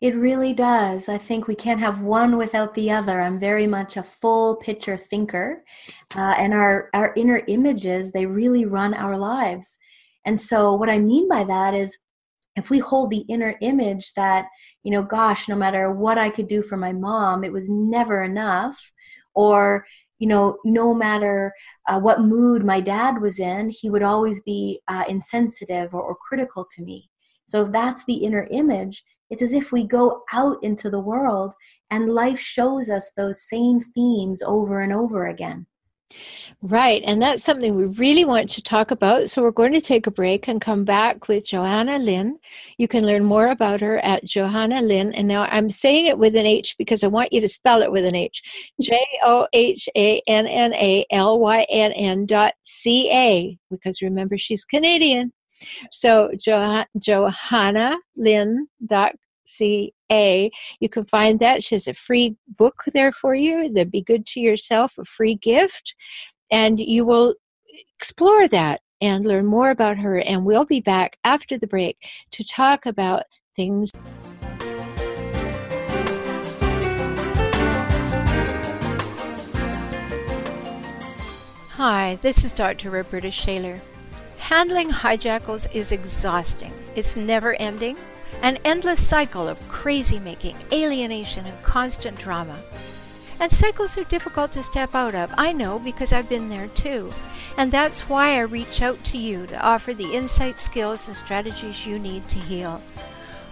It 0.02 0.16
really 0.16 0.54
does. 0.54 1.08
I 1.08 1.20
think 1.20 1.48
we 1.48 1.54
can't 1.54 1.80
have 1.80 2.02
one 2.02 2.36
without 2.36 2.74
the 2.74 2.90
other. 2.90 3.22
I'm 3.22 3.40
very 3.40 3.68
much 3.68 3.96
a 3.96 4.04
full 4.04 4.56
picture 4.56 4.98
thinker, 4.98 5.64
uh, 6.16 6.34
and 6.40 6.56
our 6.56 6.90
our 6.96 7.14
inner 7.16 7.44
images 7.48 8.12
they 8.12 8.26
really 8.26 8.66
run 8.66 8.96
our 8.96 9.16
lives. 9.16 9.78
And 10.26 10.42
so, 10.42 10.74
what 10.74 10.90
I 10.90 10.98
mean 10.98 11.30
by 11.30 11.44
that 11.44 11.76
is, 11.76 12.00
if 12.56 12.70
we 12.70 12.80
hold 12.80 13.12
the 13.12 13.26
inner 13.30 13.56
image 13.62 14.14
that 14.14 14.46
you 14.84 14.92
know, 14.92 15.04
gosh, 15.04 15.48
no 15.48 15.56
matter 15.56 15.92
what 15.92 16.18
I 16.18 16.30
could 16.30 16.48
do 16.48 16.62
for 16.62 16.78
my 16.78 16.92
mom, 16.92 17.44
it 17.44 17.54
was 17.54 17.70
never 17.70 18.24
enough, 18.24 18.92
or 19.34 19.86
you 20.20 20.28
know, 20.28 20.58
no 20.64 20.94
matter 20.94 21.52
uh, 21.88 22.00
what 22.00 22.22
mood 22.22 22.64
my 22.64 22.80
dad 22.80 23.22
was 23.22 23.40
in, 23.40 23.70
he 23.70 23.90
would 23.90 24.04
always 24.04 24.40
be 24.42 24.80
uh, 24.88 25.04
insensitive 25.10 25.96
or, 25.96 26.02
or 26.02 26.16
critical 26.16 26.68
to 26.76 26.84
me. 26.84 27.10
So 27.48 27.66
if 27.66 27.72
that's 27.72 28.06
the 28.06 28.18
inner 28.18 28.48
image, 28.52 29.04
it's 29.32 29.42
as 29.42 29.52
if 29.52 29.72
we 29.72 29.84
go 29.88 30.22
out 30.32 30.58
into 30.62 30.90
the 30.90 31.00
world 31.00 31.54
and 31.90 32.14
life 32.14 32.40
shows 32.40 32.90
us 32.90 33.12
those 33.18 33.48
same 33.48 33.80
themes 33.80 34.44
over 34.44 34.82
and 34.82 34.94
over 34.94 35.26
again. 35.26 35.66
Right, 36.64 37.02
and 37.08 37.20
that's 37.20 37.44
something 37.44 37.76
we 37.76 37.86
really 37.86 38.24
want 38.24 38.48
to 38.52 38.62
talk 38.62 38.92
about. 38.92 39.32
So 39.32 39.42
we're 39.42 39.50
going 39.50 39.74
to 39.74 39.82
take 39.82 40.06
a 40.06 40.12
break 40.12 40.48
and 40.48 40.62
come 40.62 40.86
back 40.86 41.28
with 41.28 41.46
Johanna 41.48 41.98
Lynn. 41.98 42.38
You 42.78 42.88
can 42.88 43.04
learn 43.04 43.24
more 43.24 43.48
about 43.48 43.82
her 43.82 43.98
at 44.00 44.26
Johanna 44.26 44.84
Lynn. 44.84 45.12
And 45.14 45.28
now 45.28 45.46
I'm 45.46 45.72
saying 45.72 46.06
it 46.06 46.20
with 46.20 46.36
an 46.36 46.46
H 46.46 46.76
because 46.78 47.04
I 47.04 47.08
want 47.08 47.34
you 47.34 47.42
to 47.42 47.48
spell 47.48 47.82
it 47.82 47.92
with 47.92 48.06
an 48.06 48.14
H. 48.14 48.44
J 48.80 48.96
O 49.24 49.48
H 49.54 49.90
A 49.98 50.22
N 50.28 50.46
N 50.46 50.76
A 50.76 51.04
L 51.10 51.40
Y 51.40 51.66
N 51.68 51.94
N 51.94 52.28
dot 52.28 52.54
C 52.62 53.12
A. 53.12 53.58
Because 53.72 54.04
remember, 54.04 54.38
she's 54.38 54.64
Canadian. 54.64 55.34
So 55.92 56.30
jo- 56.40 56.86
Johanna 57.00 57.98
Lynn 58.16 58.68
dot 58.86 59.14
ca. 59.58 60.52
You 60.80 60.90
can 60.90 61.06
find 61.06 61.40
that. 61.40 61.64
She 61.64 61.76
has 61.76 61.88
a 61.88 61.94
free 61.94 62.36
book 62.48 62.84
there 62.94 63.12
for 63.12 63.36
you. 63.36 63.72
That 63.74 63.92
be 63.92 64.02
good 64.02 64.26
to 64.28 64.40
yourself, 64.40 64.98
a 64.98 65.06
free 65.06 65.36
gift. 65.36 65.96
And 66.50 66.80
you 66.80 67.06
will 67.06 67.36
explore 67.98 68.48
that 68.50 68.82
and 69.02 69.26
learn 69.26 69.46
more 69.46 69.72
about 69.72 69.98
her. 69.98 70.20
And 70.20 70.46
we'll 70.46 70.66
be 70.66 70.80
back 70.80 71.18
after 71.24 71.58
the 71.58 71.68
break 71.68 71.98
to 72.32 72.44
talk 72.44 72.86
about 72.86 73.24
things. 73.56 73.92
Hi, 81.72 82.20
this 82.22 82.44
is 82.44 82.52
Dr. 82.52 82.92
Roberta 82.92 83.32
Shaler. 83.32 83.82
Handling 84.38 84.90
hijackals 84.90 85.74
is 85.74 85.92
exhausting. 85.92 86.72
It's 86.96 87.16
never 87.16 87.56
ending 87.56 87.98
an 88.42 88.58
endless 88.66 89.06
cycle 89.06 89.48
of 89.48 89.68
crazy 89.68 90.20
making, 90.20 90.56
alienation, 90.72 91.46
and 91.46 91.62
constant 91.64 92.18
drama. 92.18 92.58
And 93.40 93.52
cycles 93.52 93.98
are 93.98 94.04
difficult 94.04 94.52
to 94.52 94.64
step 94.64 94.94
out 94.94 95.16
of. 95.16 95.34
I 95.38 95.52
know 95.52 95.80
because 95.80 96.14
I've 96.14 96.30
been 96.30 96.50
there 96.50 96.68
too. 96.68 97.12
And 97.58 97.72
that's 97.72 98.08
why 98.08 98.36
I 98.38 98.42
reach 98.42 98.82
out 98.82 99.04
to 99.06 99.18
you 99.18 99.48
to 99.48 99.60
offer 99.66 99.94
the 99.94 100.14
insight, 100.14 100.58
skills, 100.58 101.08
and 101.08 101.18
strategies 101.18 101.86
you 101.86 102.00
need 102.00 102.28
to 102.30 102.40
heal. 102.40 102.82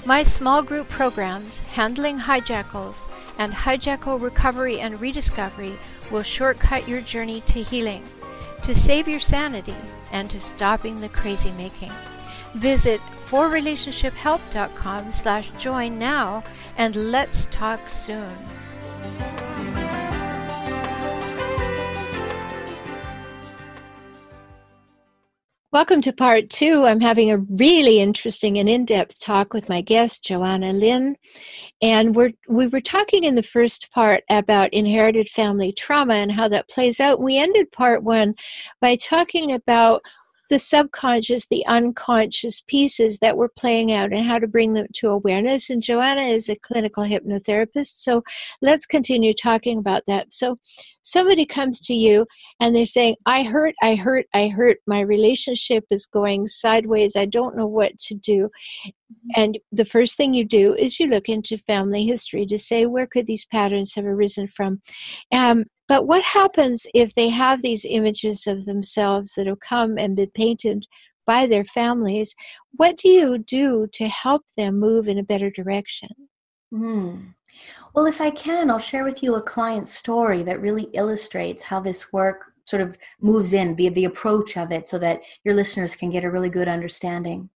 My 0.05 0.23
small 0.23 0.61
group 0.61 0.87
programs, 0.89 1.59
Handling 1.61 2.19
Hijackals 2.19 3.09
and 3.37 3.51
Hijackal 3.51 4.21
Recovery 4.21 4.79
and 4.79 5.01
Rediscovery, 5.01 5.77
will 6.09 6.23
shortcut 6.23 6.87
your 6.87 7.01
journey 7.01 7.41
to 7.47 7.61
healing. 7.61 8.03
to 8.61 8.75
save 8.75 9.07
your 9.07 9.19
sanity 9.19 9.75
and 10.11 10.29
to 10.29 10.39
stopping 10.39 11.01
the 11.01 11.09
crazy 11.09 11.51
making. 11.51 11.91
Visit 12.55 13.01
4relationshiphelp.com 13.29 15.11
slash 15.11 15.51
join 15.51 15.99
now 15.99 16.43
and 16.77 16.95
let's 17.11 17.45
talk 17.51 17.87
soon. 17.87 18.35
Welcome 25.71 26.01
to 26.01 26.11
part 26.11 26.49
two. 26.49 26.85
I'm 26.85 26.99
having 26.99 27.29
a 27.29 27.37
really 27.37 27.99
interesting 27.99 28.57
and 28.57 28.67
in-depth 28.67 29.19
talk 29.19 29.53
with 29.53 29.69
my 29.69 29.81
guest, 29.81 30.23
Johanna 30.23 30.73
Lynn. 30.73 31.15
And 31.79 32.15
we're 32.15 32.31
we 32.47 32.65
were 32.65 32.81
talking 32.81 33.23
in 33.23 33.35
the 33.35 33.43
first 33.43 33.91
part 33.91 34.23
about 34.31 34.73
inherited 34.73 35.29
family 35.29 35.71
trauma 35.71 36.15
and 36.15 36.31
how 36.31 36.47
that 36.47 36.69
plays 36.69 36.99
out. 36.99 37.21
We 37.21 37.37
ended 37.37 37.71
part 37.71 38.01
one 38.01 38.33
by 38.81 38.95
talking 38.95 39.51
about 39.51 40.01
the 40.49 40.59
subconscious, 40.59 41.47
the 41.47 41.65
unconscious 41.67 42.61
pieces 42.61 43.19
that 43.19 43.37
we're 43.37 43.49
playing 43.49 43.91
out 43.91 44.11
and 44.11 44.25
how 44.25 44.39
to 44.39 44.47
bring 44.47 44.73
them 44.73 44.87
to 44.95 45.09
awareness. 45.09 45.69
And 45.69 45.81
Johanna 45.81 46.23
is 46.23 46.49
a 46.49 46.55
clinical 46.55 47.03
hypnotherapist, 47.03 48.01
so 48.01 48.23
let's 48.61 48.85
continue 48.85 49.33
talking 49.33 49.77
about 49.77 50.03
that. 50.07 50.33
So, 50.33 50.57
somebody 51.01 51.45
comes 51.45 51.81
to 51.81 51.93
you 51.93 52.25
and 52.59 52.75
they're 52.75 52.85
saying, 52.85 53.15
I 53.25 53.43
hurt, 53.43 53.73
I 53.81 53.95
hurt, 53.95 54.25
I 54.33 54.47
hurt, 54.47 54.77
my 54.85 54.99
relationship 55.01 55.85
is 55.89 56.05
going 56.05 56.47
sideways, 56.47 57.15
I 57.15 57.25
don't 57.25 57.55
know 57.55 57.67
what 57.67 57.97
to 57.99 58.15
do. 58.15 58.49
And 59.35 59.57
the 59.71 59.85
first 59.85 60.17
thing 60.17 60.33
you 60.33 60.45
do 60.45 60.75
is 60.75 60.99
you 60.99 61.07
look 61.07 61.29
into 61.29 61.57
family 61.57 62.05
history 62.05 62.45
to 62.45 62.57
say, 62.57 62.85
where 62.85 63.07
could 63.07 63.27
these 63.27 63.45
patterns 63.45 63.95
have 63.95 64.05
arisen 64.05 64.47
from? 64.47 64.81
Um, 65.31 65.65
but 65.89 66.05
what 66.05 66.23
happens 66.23 66.85
if 66.93 67.15
they 67.15 67.29
have 67.29 67.63
these 67.63 67.83
images 67.83 68.45
of 68.45 68.65
themselves 68.65 69.33
that 69.33 69.47
have 69.47 69.59
come 69.59 69.97
and 69.97 70.15
been 70.15 70.29
painted 70.29 70.85
by 71.25 71.47
their 71.47 71.65
families? 71.65 72.35
What 72.77 72.95
do 72.95 73.09
you 73.09 73.39
do 73.39 73.87
to 73.93 74.07
help 74.07 74.43
them 74.55 74.79
move 74.79 75.07
in 75.07 75.17
a 75.17 75.23
better 75.23 75.49
direction? 75.49 76.09
Mm. 76.71 77.33
Well, 77.95 78.05
if 78.05 78.21
I 78.21 78.29
can, 78.29 78.69
I'll 78.69 78.77
share 78.77 79.03
with 79.03 79.23
you 79.23 79.33
a 79.33 79.41
client 79.41 79.87
story 79.89 80.43
that 80.43 80.61
really 80.61 80.89
illustrates 80.93 81.63
how 81.63 81.79
this 81.79 82.13
work 82.13 82.51
sort 82.65 82.83
of 82.83 82.95
moves 83.19 83.51
in, 83.51 83.75
the, 83.75 83.89
the 83.89 84.05
approach 84.05 84.57
of 84.57 84.71
it, 84.71 84.87
so 84.87 84.99
that 84.99 85.21
your 85.43 85.55
listeners 85.55 85.95
can 85.95 86.11
get 86.11 86.23
a 86.23 86.29
really 86.29 86.51
good 86.51 86.67
understanding. 86.67 87.49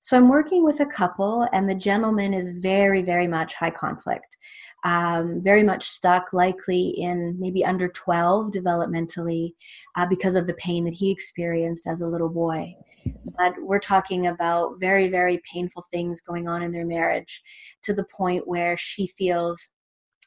So 0.00 0.16
I'm 0.16 0.28
working 0.28 0.64
with 0.64 0.80
a 0.80 0.86
couple, 0.86 1.46
and 1.52 1.68
the 1.68 1.74
gentleman 1.76 2.34
is 2.34 2.48
very, 2.48 3.02
very 3.02 3.28
much 3.28 3.54
high 3.54 3.70
conflict 3.70 4.29
um, 4.84 5.42
very 5.42 5.62
much 5.62 5.84
stuck, 5.84 6.32
likely 6.32 6.88
in 6.88 7.36
maybe 7.38 7.64
under 7.64 7.88
12 7.88 8.52
developmentally 8.52 9.52
uh, 9.96 10.06
because 10.06 10.34
of 10.34 10.46
the 10.46 10.54
pain 10.54 10.84
that 10.84 10.94
he 10.94 11.10
experienced 11.10 11.86
as 11.86 12.00
a 12.00 12.08
little 12.08 12.28
boy. 12.28 12.74
But 13.38 13.54
we're 13.58 13.78
talking 13.80 14.26
about 14.26 14.78
very, 14.80 15.08
very 15.08 15.40
painful 15.50 15.84
things 15.90 16.20
going 16.20 16.48
on 16.48 16.62
in 16.62 16.72
their 16.72 16.86
marriage 16.86 17.42
to 17.82 17.94
the 17.94 18.04
point 18.04 18.46
where 18.46 18.76
she 18.76 19.06
feels 19.06 19.70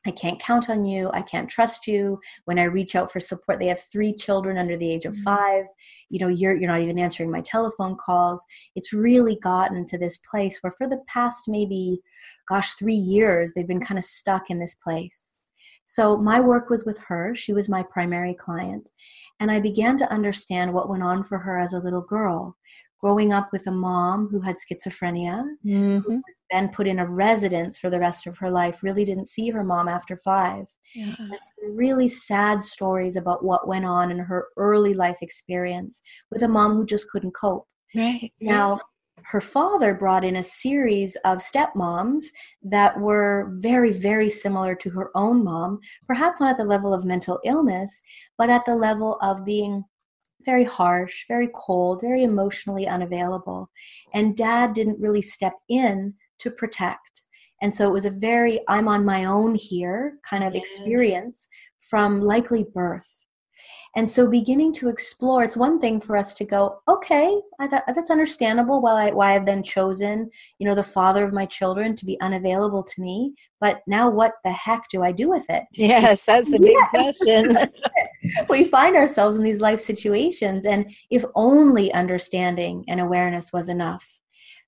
I 0.06 0.12
can't 0.12 0.40
count 0.40 0.70
on 0.70 0.84
you. 0.84 1.10
I 1.14 1.22
can't 1.22 1.50
trust 1.50 1.88
you. 1.88 2.20
When 2.46 2.60
I 2.60 2.64
reach 2.64 2.96
out 2.96 3.12
for 3.12 3.20
support, 3.20 3.60
they 3.60 3.68
have 3.68 3.82
three 3.92 4.14
children 4.14 4.58
under 4.58 4.78
the 4.78 4.92
age 4.92 5.06
of 5.06 5.14
mm-hmm. 5.14 5.24
five. 5.24 5.66
You 6.10 6.20
know, 6.20 6.28
you're 6.28 6.56
you're 6.56 6.70
not 6.70 6.82
even 6.82 7.00
answering 7.00 7.32
my 7.32 7.42
telephone 7.42 7.96
calls. 7.96 8.46
It's 8.76 8.94
really 8.94 9.38
gotten 9.42 9.86
to 9.88 9.98
this 9.98 10.18
place 10.18 10.60
where 10.62 10.72
for 10.72 10.88
the 10.88 11.02
past 11.08 11.46
maybe, 11.48 12.02
gosh, 12.50 12.74
three 12.74 12.94
years, 12.94 13.54
they've 13.54 13.68
been 13.68 13.80
kind 13.80 13.98
of 13.98 14.04
stuck 14.04 14.50
in 14.50 14.60
this 14.60 14.76
place. 14.76 15.36
So 15.86 16.18
my 16.18 16.40
work 16.40 16.70
was 16.70 16.86
with 16.86 16.98
her. 17.08 17.36
She 17.36 17.54
was 17.54 17.68
my 17.68 17.84
primary 17.84 18.34
client. 18.34 18.92
And 19.40 19.52
I 19.52 19.60
began 19.60 19.98
to 19.98 20.12
understand 20.12 20.74
what 20.74 20.90
went 20.90 21.04
on 21.04 21.24
for 21.24 21.40
her 21.40 21.60
as 21.60 21.74
a 21.74 21.80
little 21.80 22.02
girl 22.02 22.56
growing 23.04 23.34
up 23.34 23.52
with 23.52 23.68
a 23.68 23.72
mom 23.72 24.30
who 24.30 24.40
had 24.40 24.56
schizophrenia, 24.56 25.44
mm-hmm. 25.66 25.98
who 25.98 26.16
was 26.16 26.36
then 26.50 26.70
put 26.70 26.88
in 26.88 27.00
a 27.00 27.06
residence 27.06 27.78
for 27.78 27.90
the 27.90 28.00
rest 28.00 28.26
of 28.26 28.38
her 28.38 28.50
life, 28.50 28.82
really 28.82 29.04
didn't 29.04 29.28
see 29.28 29.50
her 29.50 29.62
mom 29.64 29.90
after 29.90 30.16
five. 30.16 30.68
Yeah. 30.96 31.14
And 31.20 31.32
some 31.32 31.76
really 31.76 32.08
sad 32.08 32.64
stories 32.64 33.18
about 33.18 33.44
what 33.44 33.68
went 33.68 33.84
on 33.84 34.10
in 34.10 34.20
her 34.20 34.48
early 34.56 34.94
life 34.94 35.18
experience 35.22 36.02
with 36.32 36.44
a 36.44 36.48
mom 36.48 36.76
who 36.78 36.86
just 36.86 37.10
couldn't 37.10 37.34
cope. 37.34 37.68
Right. 37.94 38.32
Now, 38.40 38.80
her 39.24 39.42
father 39.42 39.94
brought 39.94 40.24
in 40.24 40.38
a 40.38 40.44
series 40.44 41.18
of 41.26 41.40
stepmoms 41.40 42.26
that 42.62 42.98
were 42.98 43.50
very, 43.52 43.92
very 43.92 44.30
similar 44.30 44.76
to 44.76 44.90
her 44.92 45.12
own 45.14 45.44
mom, 45.44 45.82
perhaps 46.08 46.40
not 46.40 46.52
at 46.52 46.58
the 46.58 46.64
level 46.64 46.94
of 46.94 47.04
mental 47.04 47.42
illness, 47.44 48.02
but 48.38 48.50
at 48.50 48.64
the 48.66 48.76
level 48.76 49.18
of 49.22 49.44
being 49.44 49.84
very 50.46 50.64
harsh, 50.64 51.26
very 51.28 51.50
cold, 51.54 52.02
very 52.02 52.24
emotionally 52.24 52.88
unavailable. 52.88 53.70
And 54.14 54.36
dad 54.36 54.74
didn't 54.74 55.00
really 55.00 55.22
step 55.22 55.54
in 55.70 56.16
to 56.40 56.52
protect. 56.52 57.24
And 57.62 57.74
so 57.74 57.88
it 57.88 57.94
was 57.94 58.06
a 58.06 58.10
very 58.10 58.60
I'm 58.68 58.88
on 58.88 59.06
my 59.06 59.24
own 59.26 59.56
here 59.56 60.18
kind 60.30 60.44
of 60.44 60.54
experience 60.54 61.48
from 61.80 62.22
likely 62.22 62.66
birth. 62.74 63.23
And 63.96 64.10
so 64.10 64.28
beginning 64.28 64.74
to 64.74 64.90
explore, 64.90 65.44
it's 65.44 65.56
one 65.56 65.80
thing 65.80 66.02
for 66.02 66.18
us 66.18 66.34
to 66.36 66.46
go, 66.46 66.80
okay, 66.88 67.40
I 67.60 67.68
thought 67.68 67.84
that's 67.94 68.10
understandable 68.10 68.82
why, 68.82 69.10
I, 69.10 69.12
why 69.12 69.36
I've 69.36 69.46
then 69.46 69.62
chosen, 69.62 70.32
you 70.58 70.68
know, 70.68 70.74
the 70.74 70.82
father 70.82 71.24
of 71.24 71.32
my 71.32 71.46
children 71.46 71.96
to 71.98 72.06
be 72.06 72.20
unavailable 72.20 72.84
to 72.84 73.02
me. 73.02 73.36
But 73.62 73.82
now 73.86 74.10
what 74.10 74.34
the 74.44 74.52
heck 74.52 74.90
do 74.90 75.04
I 75.04 75.12
do 75.12 75.30
with 75.30 75.50
it? 75.50 75.64
Yes, 75.94 76.26
that's 76.26 76.50
the 76.50 76.60
big 76.60 76.76
question. 76.90 77.58
we 78.50 78.66
find 78.66 78.96
ourselves 78.96 79.36
in 79.36 79.44
these 79.44 79.62
life 79.62 79.80
situations. 79.80 80.66
And 80.66 80.96
if 81.12 81.24
only 81.36 81.94
understanding 81.94 82.86
and 82.88 83.00
awareness 83.00 83.54
was 83.54 83.70
enough. 83.70 84.20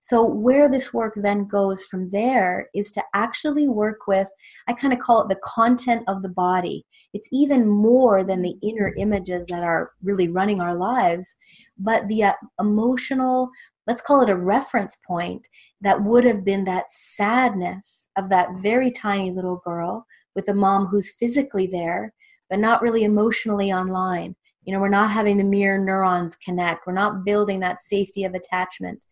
So, 0.07 0.23
where 0.23 0.69
this 0.69 0.93
work 0.93 1.15
then 1.15 1.47
goes 1.47 1.83
from 1.83 2.11
there 2.11 2.69
is 2.75 2.91
to 2.91 3.01
actually 3.15 3.67
work 3.67 4.05
with, 4.07 4.31
I 4.67 4.73
kind 4.73 4.93
of 4.93 4.99
call 4.99 5.23
it 5.23 5.29
the 5.29 5.39
content 5.43 6.03
of 6.07 6.21
the 6.21 6.29
body. 6.29 6.85
It's 7.15 7.27
even 7.31 7.67
more 7.67 8.23
than 8.23 8.43
the 8.43 8.53
inner 8.61 8.93
images 8.99 9.47
that 9.47 9.63
are 9.63 9.93
really 10.03 10.27
running 10.27 10.61
our 10.61 10.75
lives, 10.75 11.33
but 11.75 12.07
the 12.07 12.25
uh, 12.25 12.33
emotional, 12.59 13.49
let's 13.87 14.03
call 14.03 14.21
it 14.21 14.29
a 14.29 14.35
reference 14.35 14.95
point 15.07 15.47
that 15.81 16.03
would 16.03 16.23
have 16.23 16.45
been 16.45 16.65
that 16.65 16.91
sadness 16.91 18.07
of 18.15 18.29
that 18.29 18.49
very 18.59 18.91
tiny 18.91 19.31
little 19.31 19.59
girl 19.65 20.05
with 20.35 20.47
a 20.47 20.53
mom 20.53 20.85
who's 20.85 21.15
physically 21.17 21.65
there, 21.65 22.13
but 22.47 22.59
not 22.59 22.83
really 22.83 23.05
emotionally 23.05 23.73
online. 23.73 24.35
You 24.65 24.73
know, 24.73 24.79
we're 24.79 24.89
not 24.89 25.11
having 25.11 25.37
the 25.37 25.43
mirror 25.43 25.83
neurons 25.83 26.35
connect. 26.35 26.85
We're 26.85 26.93
not 26.93 27.23
building 27.23 27.59
that 27.59 27.81
safety 27.81 28.23
of 28.23 28.33
attachment 28.33 29.03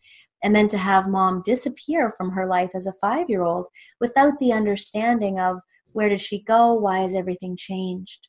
and 0.44 0.56
then 0.56 0.68
to 0.68 0.78
have 0.78 1.08
mom 1.08 1.42
disappear 1.44 2.12
from 2.12 2.32
her 2.32 2.46
life 2.46 2.72
as 2.76 2.86
a 2.86 2.94
five 2.94 3.30
year 3.30 3.44
old 3.44 3.68
without 4.00 4.38
the 4.40 4.52
understanding 4.52 5.40
of 5.40 5.58
where 5.94 6.10
did 6.10 6.22
she 6.22 6.44
go? 6.44 6.74
Why 6.74 7.00
has 7.00 7.16
everything 7.16 7.56
changed? 7.56 8.28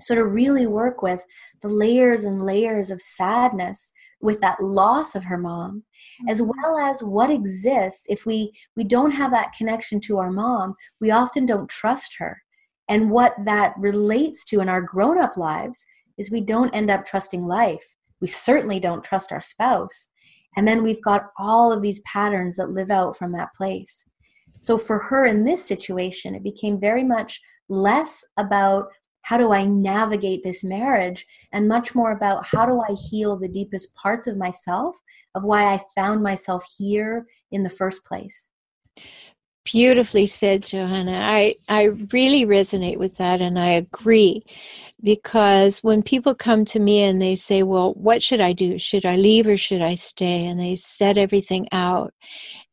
So 0.00 0.14
to 0.14 0.24
really 0.24 0.66
work 0.66 1.02
with 1.02 1.24
the 1.62 1.68
layers 1.68 2.24
and 2.24 2.42
layers 2.42 2.90
of 2.90 3.00
sadness 3.00 3.92
with 4.20 4.40
that 4.40 4.60
loss 4.60 5.14
of 5.14 5.24
her 5.24 5.38
mom 5.38 5.84
as 6.28 6.40
mm-hmm. 6.40 6.50
well 6.62 6.78
as 6.78 7.02
what 7.02 7.30
exists 7.30 8.04
if 8.08 8.26
we 8.26 8.52
we 8.76 8.84
don't 8.84 9.12
have 9.12 9.30
that 9.30 9.52
connection 9.56 10.00
to 10.00 10.18
our 10.18 10.30
mom 10.30 10.74
we 11.00 11.10
often 11.10 11.46
don't 11.46 11.68
trust 11.68 12.16
her. 12.18 12.42
And 12.88 13.10
what 13.10 13.34
that 13.44 13.74
relates 13.76 14.44
to 14.46 14.60
in 14.60 14.68
our 14.68 14.80
grown 14.80 15.18
up 15.18 15.36
lives 15.36 15.84
is 16.16 16.30
we 16.30 16.40
don't 16.40 16.74
end 16.74 16.90
up 16.90 17.04
trusting 17.04 17.46
life. 17.46 17.94
We 18.20 18.26
certainly 18.26 18.80
don't 18.80 19.04
trust 19.04 19.30
our 19.30 19.42
spouse 19.42 20.08
and 20.58 20.66
then 20.66 20.82
we've 20.82 21.00
got 21.02 21.30
all 21.38 21.72
of 21.72 21.82
these 21.82 22.00
patterns 22.00 22.56
that 22.56 22.70
live 22.70 22.90
out 22.90 23.16
from 23.16 23.30
that 23.30 23.54
place. 23.54 24.04
So 24.58 24.76
for 24.76 24.98
her 24.98 25.24
in 25.24 25.44
this 25.44 25.64
situation, 25.64 26.34
it 26.34 26.42
became 26.42 26.80
very 26.80 27.04
much 27.04 27.40
less 27.68 28.26
about 28.36 28.88
how 29.22 29.38
do 29.38 29.52
I 29.52 29.64
navigate 29.64 30.42
this 30.42 30.64
marriage 30.64 31.24
and 31.52 31.68
much 31.68 31.94
more 31.94 32.10
about 32.10 32.44
how 32.44 32.66
do 32.66 32.80
I 32.80 32.96
heal 33.08 33.36
the 33.36 33.46
deepest 33.46 33.94
parts 33.94 34.26
of 34.26 34.36
myself, 34.36 34.96
of 35.36 35.44
why 35.44 35.72
I 35.72 35.80
found 35.94 36.24
myself 36.24 36.64
here 36.76 37.28
in 37.52 37.62
the 37.62 37.70
first 37.70 38.04
place. 38.04 38.50
Beautifully 39.70 40.26
said, 40.26 40.62
Johanna. 40.62 41.20
I, 41.22 41.56
I 41.68 41.82
really 41.84 42.46
resonate 42.46 42.96
with 42.96 43.16
that 43.16 43.42
and 43.42 43.58
I 43.58 43.72
agree 43.72 44.42
because 45.02 45.84
when 45.84 46.02
people 46.02 46.34
come 46.34 46.64
to 46.64 46.78
me 46.78 47.02
and 47.02 47.20
they 47.20 47.34
say, 47.34 47.62
Well, 47.62 47.92
what 47.92 48.22
should 48.22 48.40
I 48.40 48.54
do? 48.54 48.78
Should 48.78 49.04
I 49.04 49.16
leave 49.16 49.46
or 49.46 49.58
should 49.58 49.82
I 49.82 49.92
stay? 49.92 50.46
And 50.46 50.58
they 50.58 50.74
set 50.74 51.18
everything 51.18 51.68
out. 51.70 52.14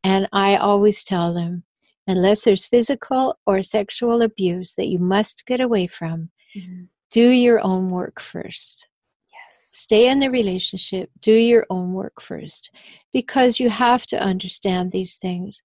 And 0.06 0.30
I 0.32 0.56
always 0.56 1.04
tell 1.04 1.34
them, 1.34 1.64
unless 2.08 2.46
there's 2.46 2.66
physical 2.66 3.38
or 3.46 3.62
sexual 3.62 4.22
abuse 4.22 4.76
that 4.76 4.88
you 4.88 4.98
must 4.98 5.46
get 5.46 5.60
away 5.60 5.88
from, 5.88 6.30
mm-hmm. 6.56 6.84
do 7.12 7.28
your 7.28 7.60
own 7.60 7.90
work 7.90 8.22
first. 8.22 8.88
Yes. 9.28 9.68
Stay 9.74 10.08
in 10.08 10.20
the 10.20 10.30
relationship, 10.30 11.10
do 11.20 11.34
your 11.34 11.66
own 11.70 11.92
work 11.92 12.22
first, 12.22 12.72
because 13.12 13.60
you 13.60 13.70
have 13.70 14.08
to 14.08 14.18
understand 14.18 14.94
these 14.94 15.18
things 15.18 15.62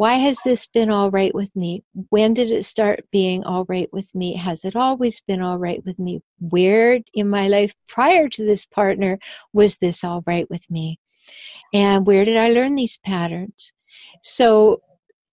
why 0.00 0.14
has 0.14 0.40
this 0.46 0.66
been 0.66 0.90
all 0.90 1.10
right 1.10 1.34
with 1.34 1.54
me? 1.54 1.84
When 2.08 2.32
did 2.32 2.50
it 2.50 2.64
start 2.64 3.04
being 3.12 3.44
all 3.44 3.66
right 3.68 3.92
with 3.92 4.14
me? 4.14 4.34
Has 4.34 4.64
it 4.64 4.74
always 4.74 5.20
been 5.20 5.42
all 5.42 5.58
right 5.58 5.84
with 5.84 5.98
me? 5.98 6.22
Where 6.38 7.00
in 7.12 7.28
my 7.28 7.48
life 7.48 7.74
prior 7.86 8.26
to 8.30 8.46
this 8.46 8.64
partner 8.64 9.18
was 9.52 9.76
this 9.76 10.02
all 10.02 10.22
right 10.26 10.48
with 10.48 10.70
me? 10.70 11.00
And 11.74 12.06
where 12.06 12.24
did 12.24 12.38
I 12.38 12.48
learn 12.48 12.76
these 12.76 12.96
patterns? 12.96 13.74
So 14.22 14.80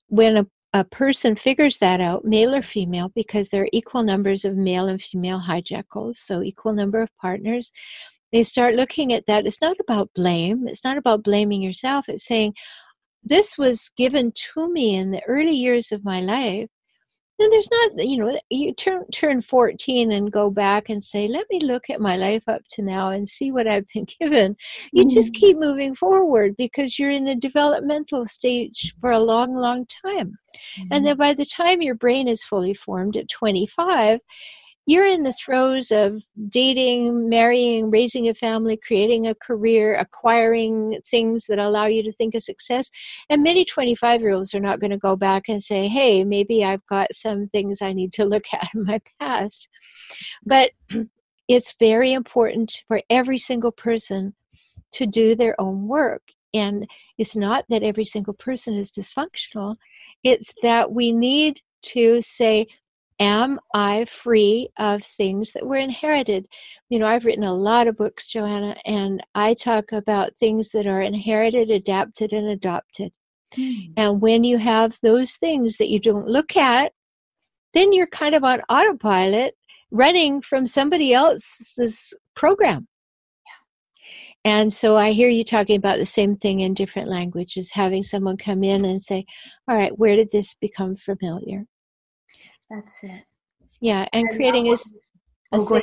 when 0.08 0.36
a, 0.36 0.48
a 0.74 0.84
person 0.84 1.38
figures 1.38 1.78
that 1.78 2.02
out, 2.02 2.26
male 2.26 2.54
or 2.54 2.62
female, 2.62 3.10
because 3.16 3.48
there 3.48 3.64
are 3.64 3.70
equal 3.72 4.04
numbers 4.04 4.44
of 4.44 4.58
male 4.58 4.90
and 4.90 5.02
female 5.02 5.44
hijackals, 5.48 6.18
so 6.18 6.44
equal 6.44 6.74
number 6.74 7.00
of 7.00 7.16
partners, 7.22 7.72
they 8.34 8.44
start 8.44 8.76
looking 8.76 9.14
at 9.14 9.28
that. 9.28 9.46
It's 9.46 9.62
not 9.62 9.78
about 9.80 10.14
blame. 10.14 10.68
It's 10.68 10.84
not 10.84 10.98
about 10.98 11.24
blaming 11.24 11.62
yourself. 11.62 12.10
It's 12.10 12.26
saying, 12.26 12.54
this 13.28 13.58
was 13.58 13.90
given 13.98 14.32
to 14.54 14.72
me 14.72 14.96
in 14.96 15.12
the 15.12 15.24
early 15.28 15.56
years 15.56 15.92
of 15.92 16.04
my 16.04 16.20
life 16.20 16.70
and 17.40 17.52
there's 17.52 17.70
not 17.72 18.08
you 18.08 18.18
know 18.18 18.40
you 18.50 18.74
turn 18.74 19.06
turn 19.12 19.42
14 19.42 20.12
and 20.12 20.32
go 20.32 20.50
back 20.50 20.90
and 20.90 21.04
say 21.04 21.28
let 21.28 21.46
me 21.50 21.60
look 21.60 21.90
at 21.90 22.00
my 22.00 22.16
life 22.16 22.44
up 22.48 22.62
to 22.70 22.82
now 22.82 23.10
and 23.10 23.28
see 23.28 23.52
what 23.52 23.68
i've 23.68 23.86
been 23.94 24.06
given 24.20 24.56
you 24.92 25.04
mm-hmm. 25.04 25.14
just 25.14 25.34
keep 25.34 25.58
moving 25.58 25.94
forward 25.94 26.56
because 26.58 26.98
you're 26.98 27.12
in 27.12 27.28
a 27.28 27.36
developmental 27.36 28.26
stage 28.26 28.94
for 29.00 29.12
a 29.12 29.20
long 29.20 29.56
long 29.56 29.86
time 29.86 30.38
mm-hmm. 30.80 30.88
and 30.92 31.06
then 31.06 31.18
by 31.18 31.34
the 31.34 31.46
time 31.46 31.82
your 31.82 31.96
brain 31.96 32.28
is 32.28 32.44
fully 32.44 32.74
formed 32.74 33.16
at 33.16 33.30
25 33.30 34.20
you're 34.88 35.06
in 35.06 35.24
the 35.24 35.34
throes 35.34 35.92
of 35.92 36.24
dating, 36.48 37.28
marrying, 37.28 37.92
raising 37.92 38.30
a 38.30 38.34
family, 38.34 38.78
creating 38.78 39.28
a 39.28 39.36
career, 39.36 39.96
acquiring 39.96 41.02
things 41.06 41.46
that 41.48 41.60
allow 41.60 41.86
you 41.86 42.02
to 42.04 42.12
think 42.12 42.34
of 42.34 42.42
success. 42.42 42.90
And 43.30 43.44
many 43.44 43.66
25 43.66 44.22
year 44.22 44.32
olds 44.32 44.56
are 44.56 44.62
not 44.62 44.80
going 44.80 44.92
to 44.92 44.98
go 44.98 45.18
back 45.18 45.50
and 45.50 45.62
say, 45.62 45.90
hey, 45.90 46.24
maybe 46.24 46.64
I've 46.64 46.86
got 46.88 47.14
some 47.14 47.46
things 47.46 47.82
I 47.82 47.92
need 47.92 48.14
to 48.14 48.26
look 48.34 48.46
at 48.54 48.70
in 48.74 48.86
my 48.86 49.02
past. 49.20 49.68
But 50.46 50.72
it's 51.50 51.76
very 51.80 52.14
important 52.14 52.84
for 52.88 53.02
every 53.10 53.38
single 53.38 53.74
person 53.74 54.36
to 54.94 55.06
do 55.06 55.36
their 55.36 55.60
own 55.60 55.90
work. 55.90 56.24
And 56.54 56.90
it's 57.18 57.36
not 57.36 57.66
that 57.68 57.84
every 57.84 58.06
single 58.06 58.34
person 58.34 58.74
is 58.76 58.90
dysfunctional, 58.90 59.76
it's 60.24 60.54
that 60.64 60.94
we 60.94 61.12
need 61.12 61.60
to 61.84 62.22
say, 62.22 62.68
am 63.20 63.60
I 63.74 64.06
free 64.06 64.70
of 64.78 65.04
things 65.04 65.54
that 65.54 65.66
were 65.66 65.78
inherited? 65.78 66.48
You 66.90 67.00
know, 67.00 67.08
I've 67.08 67.26
written 67.26 67.44
a 67.44 67.54
lot 67.54 67.88
of 67.88 67.98
books, 67.98 68.28
Johanna, 68.28 68.76
and 68.86 69.24
I 69.36 69.54
talk 69.54 69.92
about 69.92 70.38
things 70.40 70.70
that 70.70 70.88
are 70.88 71.02
inherited, 71.02 71.70
adapted, 71.70 72.34
and 72.34 72.48
adopted. 72.48 73.12
Mm. 73.56 73.94
And 73.98 74.22
when 74.22 74.44
you 74.44 74.58
have 74.58 74.98
those 75.02 75.36
things 75.36 75.78
that 75.78 75.90
you 75.90 76.00
don't 76.00 76.28
look 76.28 76.56
at, 76.56 76.92
then 77.74 77.94
you're 77.94 78.08
kind 78.08 78.36
of 78.36 78.44
on 78.44 78.62
autopilot 78.70 79.56
running 79.92 80.42
from 80.42 80.68
somebody 80.68 81.14
else's 81.14 82.14
program. 82.36 82.88
And 84.46 84.74
so 84.74 84.96
I 84.96 85.12
hear 85.12 85.28
you 85.28 85.44
talking 85.44 85.76
about 85.76 85.98
the 85.98 86.06
same 86.06 86.38
thing 86.38 86.62
in 86.62 86.74
different 86.74 87.10
languages, 87.10 87.74
having 87.74 88.04
someone 88.04 88.38
come 88.38 88.64
in 88.64 88.86
and 88.86 89.02
say, 89.02 89.26
All 89.68 89.76
right, 89.76 89.98
where 89.98 90.16
did 90.16 90.32
this 90.32 90.54
become 90.54 90.96
familiar? 90.96 91.66
That's 92.70 93.04
it. 93.04 93.24
Yeah, 93.80 94.08
and 94.12 94.30
creating 94.30 94.68
is 94.68 94.84
a 95.54 95.58
oh, 95.58 95.82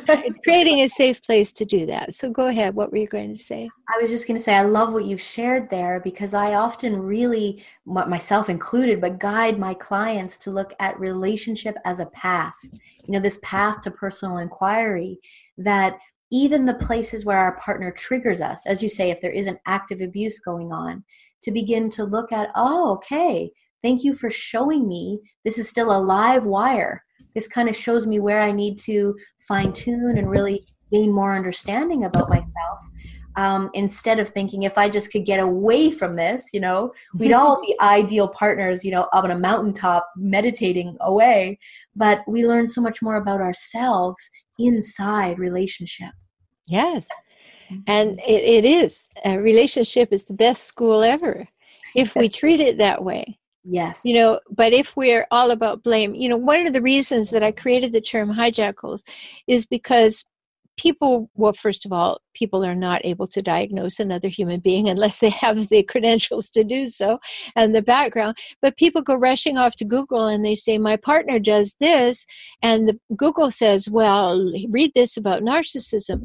safe, 0.00 0.34
creating 0.44 0.80
a 0.80 0.88
safe 0.88 1.22
place 1.22 1.52
to 1.54 1.64
do 1.64 1.86
that. 1.86 2.12
So 2.12 2.30
go 2.30 2.48
ahead. 2.48 2.74
What 2.74 2.90
were 2.90 2.98
you 2.98 3.06
going 3.06 3.32
to 3.32 3.40
say? 3.40 3.70
I 3.94 4.00
was 4.00 4.10
just 4.10 4.26
going 4.26 4.36
to 4.36 4.42
say 4.42 4.54
I 4.54 4.62
love 4.62 4.92
what 4.92 5.04
you've 5.04 5.20
shared 5.20 5.70
there 5.70 6.00
because 6.00 6.34
I 6.34 6.54
often 6.54 7.00
really, 7.00 7.64
myself 7.86 8.50
included, 8.50 9.00
but 9.00 9.18
guide 9.18 9.58
my 9.58 9.72
clients 9.72 10.36
to 10.38 10.50
look 10.50 10.74
at 10.78 11.00
relationship 11.00 11.76
as 11.84 12.00
a 12.00 12.06
path. 12.06 12.54
You 12.62 13.14
know, 13.14 13.20
this 13.20 13.38
path 13.42 13.82
to 13.82 13.90
personal 13.90 14.38
inquiry 14.38 15.20
that 15.56 15.98
even 16.30 16.66
the 16.66 16.74
places 16.74 17.24
where 17.24 17.38
our 17.38 17.56
partner 17.56 17.90
triggers 17.90 18.42
us, 18.42 18.66
as 18.66 18.82
you 18.82 18.90
say, 18.90 19.10
if 19.10 19.22
there 19.22 19.30
is 19.30 19.46
an 19.46 19.58
active 19.64 20.02
abuse 20.02 20.40
going 20.40 20.72
on, 20.72 21.04
to 21.40 21.50
begin 21.50 21.88
to 21.88 22.04
look 22.04 22.32
at, 22.32 22.50
oh, 22.54 22.92
okay, 22.92 23.50
Thank 23.82 24.04
you 24.04 24.14
for 24.14 24.30
showing 24.30 24.88
me 24.88 25.20
this 25.44 25.58
is 25.58 25.68
still 25.68 25.96
a 25.96 25.98
live 25.98 26.44
wire. 26.44 27.04
This 27.34 27.46
kind 27.46 27.68
of 27.68 27.76
shows 27.76 28.06
me 28.06 28.18
where 28.18 28.40
I 28.40 28.50
need 28.50 28.78
to 28.80 29.14
fine 29.46 29.72
tune 29.72 30.18
and 30.18 30.30
really 30.30 30.64
gain 30.90 31.12
more 31.12 31.36
understanding 31.36 32.04
about 32.04 32.28
myself. 32.28 32.80
Um, 33.36 33.70
instead 33.74 34.18
of 34.18 34.28
thinking 34.28 34.64
if 34.64 34.76
I 34.76 34.88
just 34.88 35.12
could 35.12 35.24
get 35.24 35.38
away 35.38 35.92
from 35.92 36.16
this, 36.16 36.48
you 36.52 36.58
know, 36.58 36.92
we'd 37.14 37.32
all 37.32 37.60
be 37.60 37.76
ideal 37.80 38.26
partners, 38.26 38.84
you 38.84 38.90
know, 38.90 39.02
up 39.12 39.22
on 39.22 39.30
a 39.30 39.38
mountaintop 39.38 40.10
meditating 40.16 40.96
away. 41.00 41.60
But 41.94 42.22
we 42.26 42.44
learn 42.44 42.68
so 42.68 42.80
much 42.80 43.00
more 43.00 43.14
about 43.14 43.40
ourselves 43.40 44.28
inside 44.58 45.38
relationship. 45.38 46.10
Yes. 46.66 47.06
And 47.86 48.18
it, 48.26 48.42
it 48.42 48.64
is. 48.64 49.08
A 49.24 49.38
relationship 49.38 50.12
is 50.12 50.24
the 50.24 50.34
best 50.34 50.64
school 50.64 51.04
ever 51.04 51.46
if 51.94 52.16
we 52.16 52.28
treat 52.40 52.58
it 52.58 52.78
that 52.78 53.04
way. 53.04 53.38
Yes. 53.70 54.00
You 54.02 54.14
know, 54.14 54.40
but 54.50 54.72
if 54.72 54.96
we're 54.96 55.26
all 55.30 55.50
about 55.50 55.82
blame, 55.82 56.14
you 56.14 56.28
know, 56.28 56.38
one 56.38 56.66
of 56.66 56.72
the 56.72 56.80
reasons 56.80 57.28
that 57.30 57.42
I 57.42 57.52
created 57.52 57.92
the 57.92 58.00
term 58.00 58.28
hijackals 58.28 59.06
is 59.46 59.66
because 59.66 60.24
people 60.78 61.28
well 61.34 61.52
first 61.52 61.84
of 61.84 61.92
all 61.92 62.20
people 62.38 62.64
are 62.64 62.74
not 62.74 63.00
able 63.04 63.26
to 63.26 63.42
diagnose 63.42 63.98
another 63.98 64.28
human 64.28 64.60
being 64.60 64.88
unless 64.88 65.18
they 65.18 65.30
have 65.30 65.68
the 65.68 65.82
credentials 65.82 66.48
to 66.50 66.62
do 66.62 66.86
so 66.86 67.18
and 67.56 67.74
the 67.74 67.82
background. 67.82 68.36
But 68.62 68.76
people 68.76 69.02
go 69.02 69.16
rushing 69.16 69.58
off 69.58 69.74
to 69.76 69.84
google 69.84 70.26
and 70.26 70.44
they 70.44 70.54
say 70.54 70.78
my 70.78 70.96
partner 70.96 71.38
does 71.38 71.74
this. 71.80 72.24
And 72.62 72.88
the, 72.88 72.98
google 73.16 73.50
says 73.50 73.90
well 73.90 74.52
read 74.68 74.92
this 74.94 75.16
about 75.16 75.42
narcissism. 75.42 76.20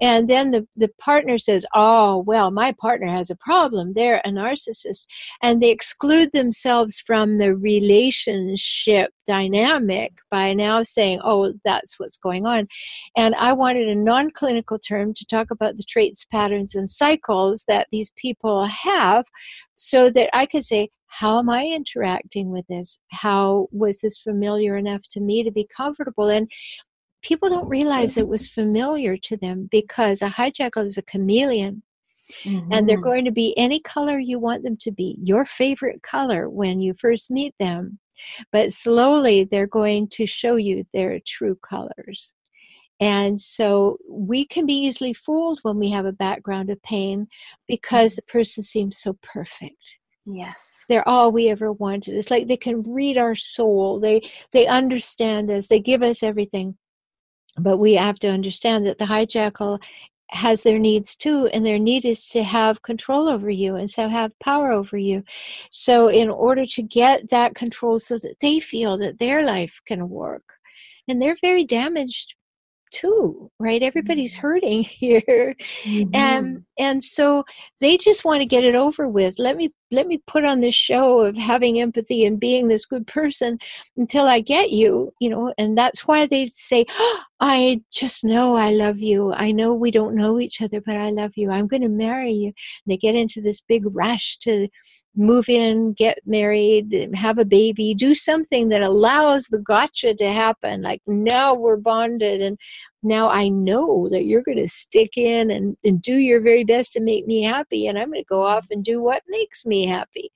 And 0.00 0.28
then 0.28 0.52
the, 0.52 0.66
the 0.76 0.88
partner 0.98 1.38
says 1.38 1.66
oh 1.74 2.18
well 2.26 2.50
my 2.50 2.72
partner 2.72 3.08
has 3.08 3.30
a 3.30 3.36
problem. 3.36 3.92
They're 3.92 4.22
a 4.24 4.30
narcissist. 4.30 5.04
And 5.42 5.62
they 5.62 5.70
exclude 5.70 6.32
themselves 6.32 6.98
from 6.98 7.38
the 7.38 7.54
relationship 7.54 9.12
dynamic 9.26 10.12
by 10.30 10.52
now 10.52 10.82
saying 10.82 11.20
oh 11.22 11.54
that's 11.64 11.98
what's 11.98 12.16
going 12.16 12.46
on. 12.46 12.68
And 13.16 13.34
i 13.34 13.52
wanted 13.52 13.88
a 13.88 13.94
non-clinical 13.94 14.78
term 14.78 15.12
to 15.14 15.26
talk 15.26 15.41
about 15.50 15.76
the 15.76 15.84
traits, 15.84 16.24
patterns, 16.24 16.74
and 16.74 16.88
cycles 16.88 17.64
that 17.68 17.88
these 17.90 18.12
people 18.16 18.64
have 18.64 19.26
so 19.74 20.10
that 20.10 20.30
I 20.32 20.46
could 20.46 20.64
say, 20.64 20.90
how 21.06 21.38
am 21.38 21.50
I 21.50 21.66
interacting 21.66 22.50
with 22.50 22.66
this? 22.68 22.98
How 23.10 23.68
was 23.70 24.00
this 24.00 24.16
familiar 24.16 24.76
enough 24.76 25.02
to 25.10 25.20
me 25.20 25.42
to 25.42 25.50
be 25.50 25.68
comfortable? 25.76 26.28
And 26.28 26.50
people 27.22 27.50
don't 27.50 27.68
realize 27.68 28.16
it 28.16 28.28
was 28.28 28.48
familiar 28.48 29.16
to 29.16 29.36
them 29.36 29.68
because 29.70 30.22
a 30.22 30.28
hijackal 30.30 30.86
is 30.86 30.98
a 30.98 31.02
chameleon. 31.02 31.82
Mm-hmm. 32.44 32.72
And 32.72 32.88
they're 32.88 32.96
mm-hmm. 32.96 33.04
going 33.04 33.24
to 33.26 33.32
be 33.32 33.56
any 33.58 33.80
color 33.80 34.18
you 34.18 34.38
want 34.38 34.62
them 34.62 34.76
to 34.78 34.90
be, 34.90 35.18
your 35.22 35.44
favorite 35.44 36.02
color 36.02 36.48
when 36.48 36.80
you 36.80 36.94
first 36.94 37.30
meet 37.30 37.54
them. 37.58 37.98
But 38.50 38.72
slowly 38.72 39.44
they're 39.44 39.66
going 39.66 40.08
to 40.10 40.26
show 40.26 40.56
you 40.56 40.82
their 40.94 41.20
true 41.26 41.56
colors. 41.56 42.32
And 43.02 43.40
so 43.40 43.98
we 44.08 44.44
can 44.44 44.64
be 44.64 44.74
easily 44.74 45.12
fooled 45.12 45.58
when 45.62 45.76
we 45.80 45.90
have 45.90 46.06
a 46.06 46.12
background 46.12 46.70
of 46.70 46.80
pain 46.84 47.26
because 47.66 48.12
mm-hmm. 48.12 48.16
the 48.26 48.32
person 48.32 48.62
seems 48.62 48.96
so 48.96 49.18
perfect. 49.22 49.98
Yes. 50.24 50.84
They're 50.88 51.08
all 51.08 51.32
we 51.32 51.48
ever 51.48 51.72
wanted. 51.72 52.14
It's 52.14 52.30
like 52.30 52.46
they 52.46 52.56
can 52.56 52.84
read 52.84 53.18
our 53.18 53.34
soul. 53.34 53.98
They 53.98 54.22
they 54.52 54.68
understand 54.68 55.50
us. 55.50 55.66
They 55.66 55.80
give 55.80 56.00
us 56.00 56.22
everything. 56.22 56.76
But 57.58 57.78
we 57.78 57.94
have 57.94 58.20
to 58.20 58.28
understand 58.28 58.86
that 58.86 58.98
the 58.98 59.06
hijackal 59.06 59.82
has 60.28 60.62
their 60.62 60.78
needs 60.78 61.16
too, 61.16 61.48
and 61.48 61.66
their 61.66 61.80
need 61.80 62.04
is 62.04 62.28
to 62.28 62.44
have 62.44 62.82
control 62.82 63.28
over 63.28 63.50
you 63.50 63.74
and 63.74 63.90
so 63.90 64.08
have 64.08 64.38
power 64.38 64.70
over 64.70 64.96
you. 64.96 65.24
So 65.72 66.06
in 66.06 66.30
order 66.30 66.66
to 66.66 66.82
get 66.82 67.30
that 67.30 67.56
control 67.56 67.98
so 67.98 68.16
that 68.18 68.36
they 68.40 68.60
feel 68.60 68.96
that 68.98 69.18
their 69.18 69.44
life 69.44 69.80
can 69.88 70.08
work. 70.08 70.44
And 71.08 71.20
they're 71.20 71.36
very 71.42 71.64
damaged 71.64 72.36
too 72.92 73.50
right? 73.62 73.82
Everybody's 73.82 74.34
mm-hmm. 74.34 74.46
hurting 74.46 74.82
here. 74.82 75.54
Mm-hmm. 75.84 76.14
and 76.14 76.64
and 76.78 77.04
so 77.04 77.44
they 77.80 77.96
just 77.96 78.24
want 78.24 78.40
to 78.42 78.46
get 78.46 78.64
it 78.64 78.74
over 78.74 79.08
with. 79.08 79.38
Let 79.38 79.56
me 79.56 79.70
let 79.90 80.06
me 80.06 80.22
put 80.26 80.44
on 80.44 80.60
this 80.60 80.74
show 80.74 81.20
of 81.20 81.36
having 81.36 81.78
empathy 81.80 82.24
and 82.24 82.40
being 82.40 82.66
this 82.66 82.86
good 82.86 83.06
person 83.06 83.58
until 83.98 84.26
i 84.26 84.40
get 84.40 84.70
you 84.70 85.12
you 85.20 85.28
know 85.28 85.52
and 85.58 85.76
that's 85.76 86.06
why 86.06 86.24
they 86.26 86.46
say 86.46 86.86
oh, 86.88 87.20
i 87.40 87.80
just 87.92 88.24
know 88.24 88.56
i 88.56 88.70
love 88.70 88.98
you. 88.98 89.32
I 89.34 89.52
know 89.52 89.74
we 89.74 89.90
don't 89.90 90.14
know 90.14 90.40
each 90.40 90.62
other 90.62 90.80
but 90.80 90.96
i 90.96 91.10
love 91.10 91.32
you. 91.36 91.50
I'm 91.50 91.66
going 91.66 91.82
to 91.82 91.88
marry 91.88 92.32
you. 92.32 92.46
And 92.46 92.54
they 92.86 92.96
get 92.96 93.14
into 93.14 93.40
this 93.40 93.60
big 93.60 93.84
rush 93.86 94.38
to 94.38 94.68
move 95.14 95.48
in, 95.48 95.92
get 95.92 96.18
married, 96.24 97.10
have 97.14 97.38
a 97.38 97.44
baby, 97.44 97.94
do 97.94 98.14
something 98.14 98.68
that 98.70 98.82
allows 98.82 99.46
the 99.46 99.58
gotcha 99.58 100.14
to 100.14 100.32
happen. 100.32 100.82
Like 100.82 101.02
now 101.06 101.54
we're 101.54 101.76
bonded 101.76 102.40
and 102.40 102.58
now 103.02 103.28
I 103.28 103.48
know 103.48 104.08
that 104.10 104.24
you're 104.24 104.42
going 104.42 104.58
to 104.58 104.68
stick 104.68 105.16
in 105.16 105.50
and, 105.50 105.76
and 105.84 106.00
do 106.00 106.14
your 106.14 106.40
very 106.40 106.64
best 106.64 106.92
to 106.92 107.00
make 107.00 107.26
me 107.26 107.42
happy. 107.42 107.86
And 107.86 107.98
I'm 107.98 108.10
going 108.10 108.22
to 108.22 108.26
go 108.28 108.42
off 108.42 108.66
and 108.70 108.84
do 108.84 109.02
what 109.02 109.22
makes 109.28 109.66
me 109.66 109.86
happy. 109.86 110.30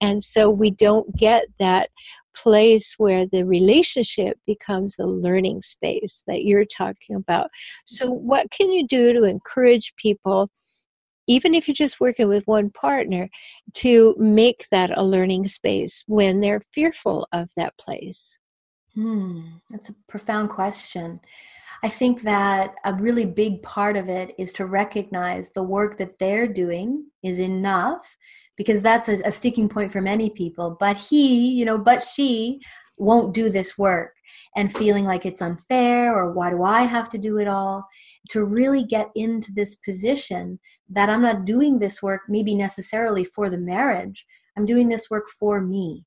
And 0.00 0.24
so 0.24 0.48
we 0.48 0.70
don't 0.70 1.14
get 1.16 1.44
that 1.58 1.90
place 2.34 2.94
where 2.96 3.26
the 3.26 3.44
relationship 3.44 4.38
becomes 4.46 4.96
the 4.96 5.06
learning 5.06 5.62
space 5.62 6.24
that 6.26 6.44
you're 6.44 6.64
talking 6.64 7.16
about. 7.16 7.50
So, 7.86 8.10
what 8.10 8.50
can 8.50 8.72
you 8.72 8.86
do 8.86 9.12
to 9.12 9.24
encourage 9.24 9.94
people? 9.96 10.50
Even 11.30 11.54
if 11.54 11.68
you're 11.68 11.74
just 11.86 12.00
working 12.00 12.26
with 12.26 12.48
one 12.48 12.70
partner, 12.70 13.30
to 13.74 14.16
make 14.18 14.66
that 14.72 14.98
a 14.98 15.04
learning 15.04 15.46
space 15.46 16.02
when 16.08 16.40
they're 16.40 16.62
fearful 16.72 17.28
of 17.30 17.50
that 17.54 17.78
place? 17.78 18.40
Hmm, 18.96 19.42
that's 19.70 19.90
a 19.90 19.94
profound 20.08 20.50
question. 20.50 21.20
I 21.84 21.88
think 21.88 22.22
that 22.22 22.74
a 22.84 22.94
really 22.94 23.24
big 23.24 23.62
part 23.62 23.96
of 23.96 24.08
it 24.08 24.34
is 24.38 24.52
to 24.54 24.66
recognize 24.66 25.52
the 25.52 25.62
work 25.62 25.98
that 25.98 26.18
they're 26.18 26.48
doing 26.48 27.06
is 27.22 27.38
enough 27.38 28.16
because 28.56 28.82
that's 28.82 29.08
a, 29.08 29.14
a, 29.24 29.30
sticking 29.30 29.68
point 29.68 29.92
for 29.92 30.02
many 30.02 30.30
people. 30.30 30.76
But 30.80 30.96
he, 30.96 31.52
you 31.52 31.64
know, 31.64 31.78
but 31.78 32.02
she 32.02 32.60
won't 33.00 33.34
do 33.34 33.48
this 33.48 33.78
work 33.78 34.14
and 34.56 34.74
feeling 34.74 35.04
like 35.04 35.24
it's 35.24 35.42
unfair 35.42 36.14
or 36.16 36.32
why 36.32 36.50
do 36.50 36.62
I 36.62 36.82
have 36.82 37.08
to 37.10 37.18
do 37.18 37.38
it 37.38 37.48
all? 37.48 37.88
To 38.30 38.44
really 38.44 38.84
get 38.84 39.08
into 39.14 39.52
this 39.52 39.76
position 39.76 40.60
that 40.88 41.08
I'm 41.08 41.22
not 41.22 41.44
doing 41.44 41.78
this 41.78 42.02
work 42.02 42.22
maybe 42.28 42.54
necessarily 42.54 43.24
for 43.24 43.48
the 43.48 43.58
marriage, 43.58 44.26
I'm 44.56 44.66
doing 44.66 44.88
this 44.88 45.10
work 45.10 45.28
for 45.28 45.60
me. 45.60 46.04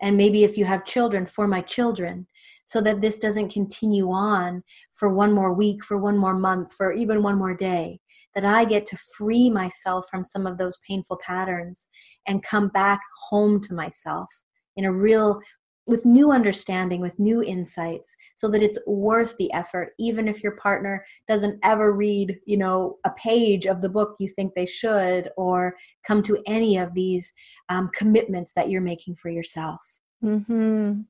And 0.00 0.16
maybe 0.16 0.44
if 0.44 0.56
you 0.56 0.64
have 0.64 0.84
children, 0.84 1.26
for 1.26 1.48
my 1.48 1.60
children 1.60 2.26
so 2.68 2.82
that 2.82 3.00
this 3.00 3.18
doesn't 3.18 3.50
continue 3.50 4.10
on 4.10 4.62
for 4.92 5.08
one 5.08 5.32
more 5.32 5.54
week, 5.54 5.82
for 5.82 5.96
one 5.96 6.18
more 6.18 6.34
month, 6.34 6.74
for 6.74 6.92
even 6.92 7.22
one 7.22 7.38
more 7.38 7.56
day. 7.56 7.98
That 8.34 8.44
I 8.44 8.66
get 8.66 8.84
to 8.86 8.98
free 9.16 9.48
myself 9.48 10.04
from 10.10 10.22
some 10.22 10.46
of 10.46 10.58
those 10.58 10.78
painful 10.86 11.18
patterns 11.26 11.88
and 12.26 12.42
come 12.42 12.68
back 12.68 13.00
home 13.30 13.60
to 13.62 13.74
myself 13.74 14.28
in 14.76 14.84
a 14.84 14.92
real 14.92 15.40
with 15.88 16.04
new 16.04 16.30
understanding 16.30 17.00
with 17.00 17.18
new 17.18 17.42
insights 17.42 18.16
so 18.36 18.46
that 18.46 18.62
it's 18.62 18.78
worth 18.86 19.36
the 19.38 19.52
effort 19.52 19.94
even 19.98 20.28
if 20.28 20.42
your 20.42 20.52
partner 20.56 21.04
doesn't 21.26 21.58
ever 21.64 21.92
read 21.92 22.38
you 22.44 22.56
know 22.56 22.98
a 23.04 23.10
page 23.12 23.66
of 23.66 23.80
the 23.80 23.88
book 23.88 24.14
you 24.20 24.28
think 24.28 24.54
they 24.54 24.66
should 24.66 25.30
or 25.36 25.74
come 26.06 26.22
to 26.22 26.38
any 26.46 26.76
of 26.76 26.94
these 26.94 27.32
um, 27.70 27.90
commitments 27.94 28.52
that 28.52 28.68
you're 28.70 28.80
making 28.80 29.16
for 29.16 29.30
yourself 29.30 29.80
hmm 30.20 31.02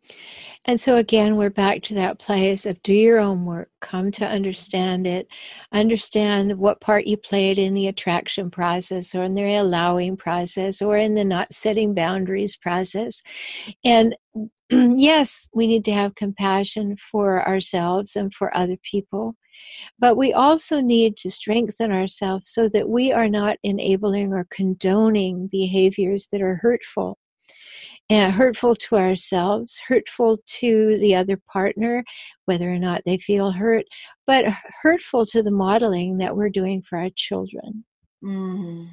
And 0.66 0.80
so 0.80 0.96
again, 0.96 1.36
we're 1.36 1.50
back 1.50 1.82
to 1.84 1.94
that 1.94 2.18
place 2.18 2.66
of 2.66 2.82
do 2.82 2.92
your 2.94 3.20
own 3.20 3.46
work, 3.46 3.70
come 3.80 4.11
to 4.12 4.26
understand 4.26 5.06
it, 5.06 5.28
understand 5.72 6.59
what 6.59 6.80
part 6.82 7.06
you 7.06 7.16
played 7.16 7.59
in 7.59 7.74
the 7.74 7.88
attraction 7.88 8.50
process 8.50 9.14
or 9.14 9.24
in 9.24 9.34
the 9.34 9.56
allowing 9.56 10.16
process 10.16 10.82
or 10.82 10.98
in 10.98 11.14
the 11.14 11.24
not 11.24 11.52
setting 11.54 11.94
boundaries 11.94 12.56
process. 12.56 13.22
And 13.84 14.14
yes, 14.70 15.48
we 15.54 15.66
need 15.66 15.84
to 15.86 15.94
have 15.94 16.14
compassion 16.14 16.96
for 16.98 17.46
ourselves 17.48 18.16
and 18.16 18.34
for 18.34 18.56
other 18.56 18.76
people. 18.82 19.36
But 19.98 20.16
we 20.16 20.32
also 20.32 20.80
need 20.80 21.16
to 21.18 21.30
strengthen 21.30 21.92
ourselves 21.92 22.50
so 22.50 22.68
that 22.70 22.88
we 22.88 23.12
are 23.12 23.28
not 23.28 23.59
enabling 23.62 24.32
or 24.32 24.46
condoning 24.50 25.48
behaviors 25.48 26.28
that 26.32 26.42
are 26.42 26.56
hurtful 26.56 27.18
and 28.11 28.34
hurtful 28.34 28.74
to 28.74 28.96
ourselves, 28.96 29.80
hurtful 29.86 30.38
to 30.46 30.96
the 30.98 31.14
other 31.14 31.36
partner, 31.36 32.04
whether 32.46 32.72
or 32.72 32.78
not 32.78 33.02
they 33.04 33.18
feel 33.18 33.52
hurt, 33.52 33.84
but 34.26 34.46
hurtful 34.82 35.26
to 35.26 35.42
the 35.42 35.50
modeling 35.50 36.18
that 36.18 36.36
we're 36.36 36.48
doing 36.48 36.80
for 36.80 36.98
our 36.98 37.11
children. 37.14 37.84
Mm, 38.24 38.88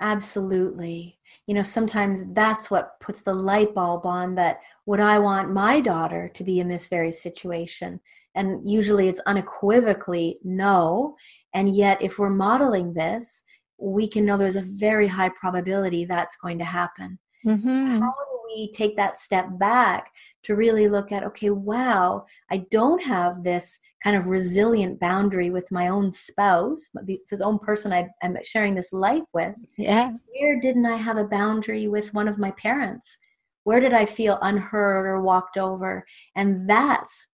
absolutely. 0.00 1.18
You 1.46 1.54
know, 1.54 1.62
sometimes 1.62 2.24
that's 2.32 2.70
what 2.70 3.00
puts 3.00 3.22
the 3.22 3.34
light 3.34 3.74
bulb 3.74 4.04
on 4.04 4.34
that 4.34 4.60
would 4.84 5.00
I 5.00 5.18
want 5.18 5.52
my 5.52 5.80
daughter 5.80 6.30
to 6.34 6.44
be 6.44 6.60
in 6.60 6.68
this 6.68 6.88
very 6.88 7.12
situation? 7.12 8.00
And 8.34 8.68
usually 8.68 9.08
it's 9.08 9.20
unequivocally 9.24 10.38
no. 10.44 11.16
And 11.54 11.74
yet, 11.74 12.02
if 12.02 12.18
we're 12.18 12.28
modeling 12.28 12.92
this, 12.92 13.44
we 13.78 14.06
can 14.06 14.26
know 14.26 14.36
there's 14.36 14.56
a 14.56 14.62
very 14.62 15.06
high 15.06 15.30
probability 15.30 16.04
that's 16.04 16.36
going 16.36 16.58
to 16.58 16.64
happen. 16.64 17.18
Mm-hmm. 17.46 17.68
So 17.68 18.00
how 18.00 18.12
do 18.12 18.40
we 18.46 18.72
take 18.72 18.96
that 18.96 19.18
step 19.18 19.46
back 19.58 20.10
to 20.44 20.56
really 20.56 20.88
look 20.88 21.12
at, 21.12 21.24
okay, 21.24 21.50
wow, 21.50 22.26
I 22.50 22.58
don't 22.70 23.02
have 23.02 23.44
this 23.44 23.78
kind 24.02 24.16
of 24.16 24.26
resilient 24.26 25.00
boundary 25.00 25.50
with 25.50 25.70
my 25.72 25.88
own 25.88 26.12
spouse, 26.12 26.90
it's 27.06 27.30
his 27.30 27.42
own 27.42 27.58
person 27.58 27.92
I, 27.92 28.08
am 28.22 28.36
sharing 28.44 28.74
this 28.74 28.92
life 28.92 29.24
with. 29.32 29.54
Yeah. 29.76 30.12
Where 30.38 30.60
didn't 30.60 30.86
I 30.86 30.96
have 30.96 31.16
a 31.16 31.24
boundary 31.24 31.88
with 31.88 32.14
one 32.14 32.28
of 32.28 32.38
my 32.38 32.50
parents? 32.52 33.18
Where 33.64 33.80
did 33.80 33.92
I 33.92 34.06
feel 34.06 34.38
unheard 34.42 35.06
or 35.06 35.20
walked 35.20 35.56
over? 35.56 36.04
And 36.36 36.68
that's 36.68 37.26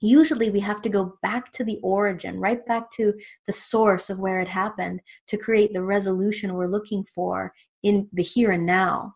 usually 0.00 0.50
we 0.50 0.60
have 0.60 0.82
to 0.82 0.88
go 0.88 1.18
back 1.22 1.52
to 1.52 1.64
the 1.64 1.78
origin, 1.82 2.38
right 2.38 2.64
back 2.66 2.90
to 2.92 3.14
the 3.46 3.52
source 3.52 4.10
of 4.10 4.18
where 4.18 4.40
it 4.40 4.48
happened 4.48 5.00
to 5.28 5.36
create 5.36 5.72
the 5.72 5.82
resolution 5.82 6.54
we're 6.54 6.66
looking 6.66 7.04
for 7.04 7.52
in 7.82 8.08
the 8.12 8.22
here 8.22 8.50
and 8.52 8.66
now. 8.66 9.14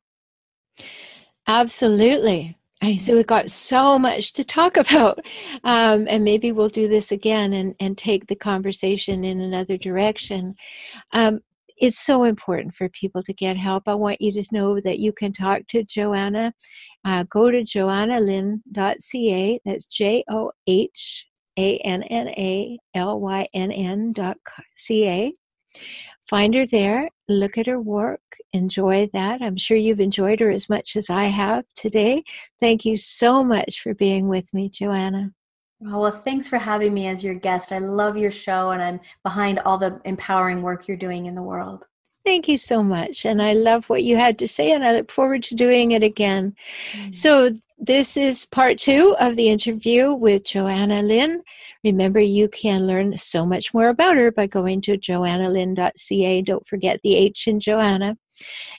Absolutely. 1.47 2.57
So 2.99 3.15
we've 3.15 3.27
got 3.27 3.49
so 3.49 3.99
much 3.99 4.35
to 4.35 4.45
talk 4.45 4.77
about, 4.85 5.25
um, 5.65 6.07
and 6.09 6.23
maybe 6.23 6.53
we'll 6.53 6.69
do 6.69 6.87
this 6.87 7.13
again 7.13 7.55
and, 7.55 7.75
and 7.81 7.97
take 7.97 8.27
the 8.27 8.37
conversation 8.37 9.25
in 9.25 9.41
another 9.41 9.79
direction. 9.79 10.55
Um, 11.13 11.41
it's 11.77 11.99
so 11.99 12.25
important 12.25 12.75
for 12.75 12.89
people 12.91 13.23
to 13.23 13.33
get 13.33 13.57
help. 13.57 13.85
I 13.87 13.95
want 13.95 14.21
you 14.21 14.33
to 14.33 14.49
know 14.53 14.81
that 14.81 14.99
you 14.99 15.13
can 15.13 15.33
talk 15.33 15.67
to 15.69 15.83
Johanna. 15.83 16.53
Uh, 17.05 17.25
go 17.25 17.51
to 17.51 17.63
johannalynn.ca. 17.63 19.61
That's 19.65 19.87
J 19.87 20.25
O 20.31 20.53
H 20.67 21.27
A 21.59 21.79
N 21.79 22.03
N 22.05 22.29
A 22.29 22.79
L 22.95 23.21
Y 23.21 23.49
N 23.55 23.73
N 23.73 24.13
dot 24.13 24.37
C 24.77 25.09
A. 25.09 25.33
Find 26.29 26.55
her 26.55 26.67
there, 26.67 27.09
look 27.29 27.59
at 27.59 27.67
her 27.67 27.81
work, 27.81 28.21
enjoy 28.53 29.09
that. 29.13 29.43
I'm 29.43 29.57
sure 29.57 29.77
you've 29.77 30.01
enjoyed 30.01 30.41
her 30.41 30.51
as 30.51 30.69
much 30.69 30.97
as 30.97 31.11
I 31.11 31.25
have 31.25 31.65
today. 31.75 32.25
Thank 32.61 32.85
you 32.85 32.97
so 32.97 33.43
much 33.43 33.81
for 33.81 33.95
being 33.95 34.29
with 34.29 34.53
me, 34.53 34.69
Johanna. 34.69 35.33
Oh, 35.87 36.01
well, 36.01 36.11
thanks 36.11 36.49
for 36.49 36.59
having 36.59 36.95
me 36.95 37.09
as 37.09 37.23
your 37.23 37.35
guest. 37.35 37.73
I 37.73 37.79
love 37.79 38.17
your 38.17 38.31
show 38.31 38.71
and 38.71 38.83
I'm 38.83 39.01
behind 39.23 39.59
all 39.61 39.77
the 39.77 40.01
empowering 40.05 40.63
work 40.63 40.89
you're 40.89 40.97
doing 40.97 41.27
in 41.27 41.35
the 41.35 41.43
world. 41.43 41.85
Thank 42.25 42.49
you 42.49 42.57
so 42.57 42.83
much. 42.83 43.27
And 43.27 43.43
I 43.43 43.53
love 43.53 43.91
what 43.91 44.03
you 44.03 44.17
had 44.17 44.39
to 44.39 44.49
say, 44.49 44.73
and 44.73 44.83
I 44.83 44.93
look 44.93 45.11
forward 45.11 45.43
to 45.45 45.55
doing 45.55 45.91
it 45.91 46.03
again. 46.03 46.57
Mm-hmm. 46.93 47.13
So, 47.13 47.51
this 47.77 48.17
is 48.17 48.47
part 48.47 48.79
two 48.79 49.15
of 49.21 49.37
the 49.37 49.51
interview 49.51 50.15
with 50.15 50.47
Johanna 50.47 51.03
Lynn. 51.03 51.43
Remember, 51.85 52.21
you 52.21 52.49
can 52.49 52.87
learn 52.87 53.19
so 53.19 53.45
much 53.45 53.75
more 53.75 53.89
about 53.89 54.17
her 54.17 54.33
by 54.33 54.47
going 54.47 54.81
to 54.83 54.97
johannalynn.ca. 54.97 56.43
Don't 56.43 56.67
forget 56.67 57.01
the 57.03 57.15
H 57.15 57.47
in 57.47 57.61
Johanna. 57.61 58.17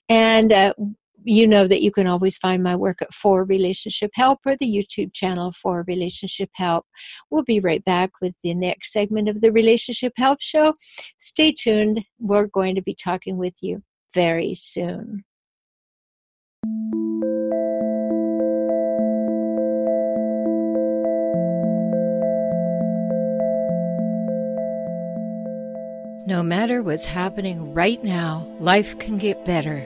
And 0.09 0.51
uh, 0.51 0.73
you 1.23 1.47
know 1.47 1.67
that 1.67 1.81
you 1.81 1.91
can 1.91 2.07
always 2.07 2.37
find 2.37 2.63
my 2.63 2.75
work 2.75 3.01
at 3.01 3.13
For 3.13 3.43
Relationship 3.43 4.11
Help 4.13 4.39
or 4.45 4.55
the 4.55 4.67
YouTube 4.67 5.13
channel 5.13 5.51
for 5.51 5.83
Relationship 5.87 6.49
Help. 6.53 6.85
We'll 7.29 7.43
be 7.43 7.59
right 7.59 7.83
back 7.83 8.11
with 8.21 8.33
the 8.43 8.53
next 8.53 8.91
segment 8.91 9.27
of 9.27 9.41
the 9.41 9.51
Relationship 9.51 10.13
Help 10.17 10.41
Show. 10.41 10.73
Stay 11.17 11.51
tuned. 11.51 12.03
We're 12.19 12.47
going 12.47 12.75
to 12.75 12.81
be 12.81 12.95
talking 12.95 13.37
with 13.37 13.55
you 13.61 13.83
very 14.13 14.55
soon. 14.55 15.25
No 26.27 26.41
matter 26.41 26.81
what's 26.81 27.05
happening 27.05 27.71
right 27.75 28.03
now, 28.03 28.47
life 28.59 28.97
can 28.97 29.19
get 29.19 29.45
better. 29.45 29.85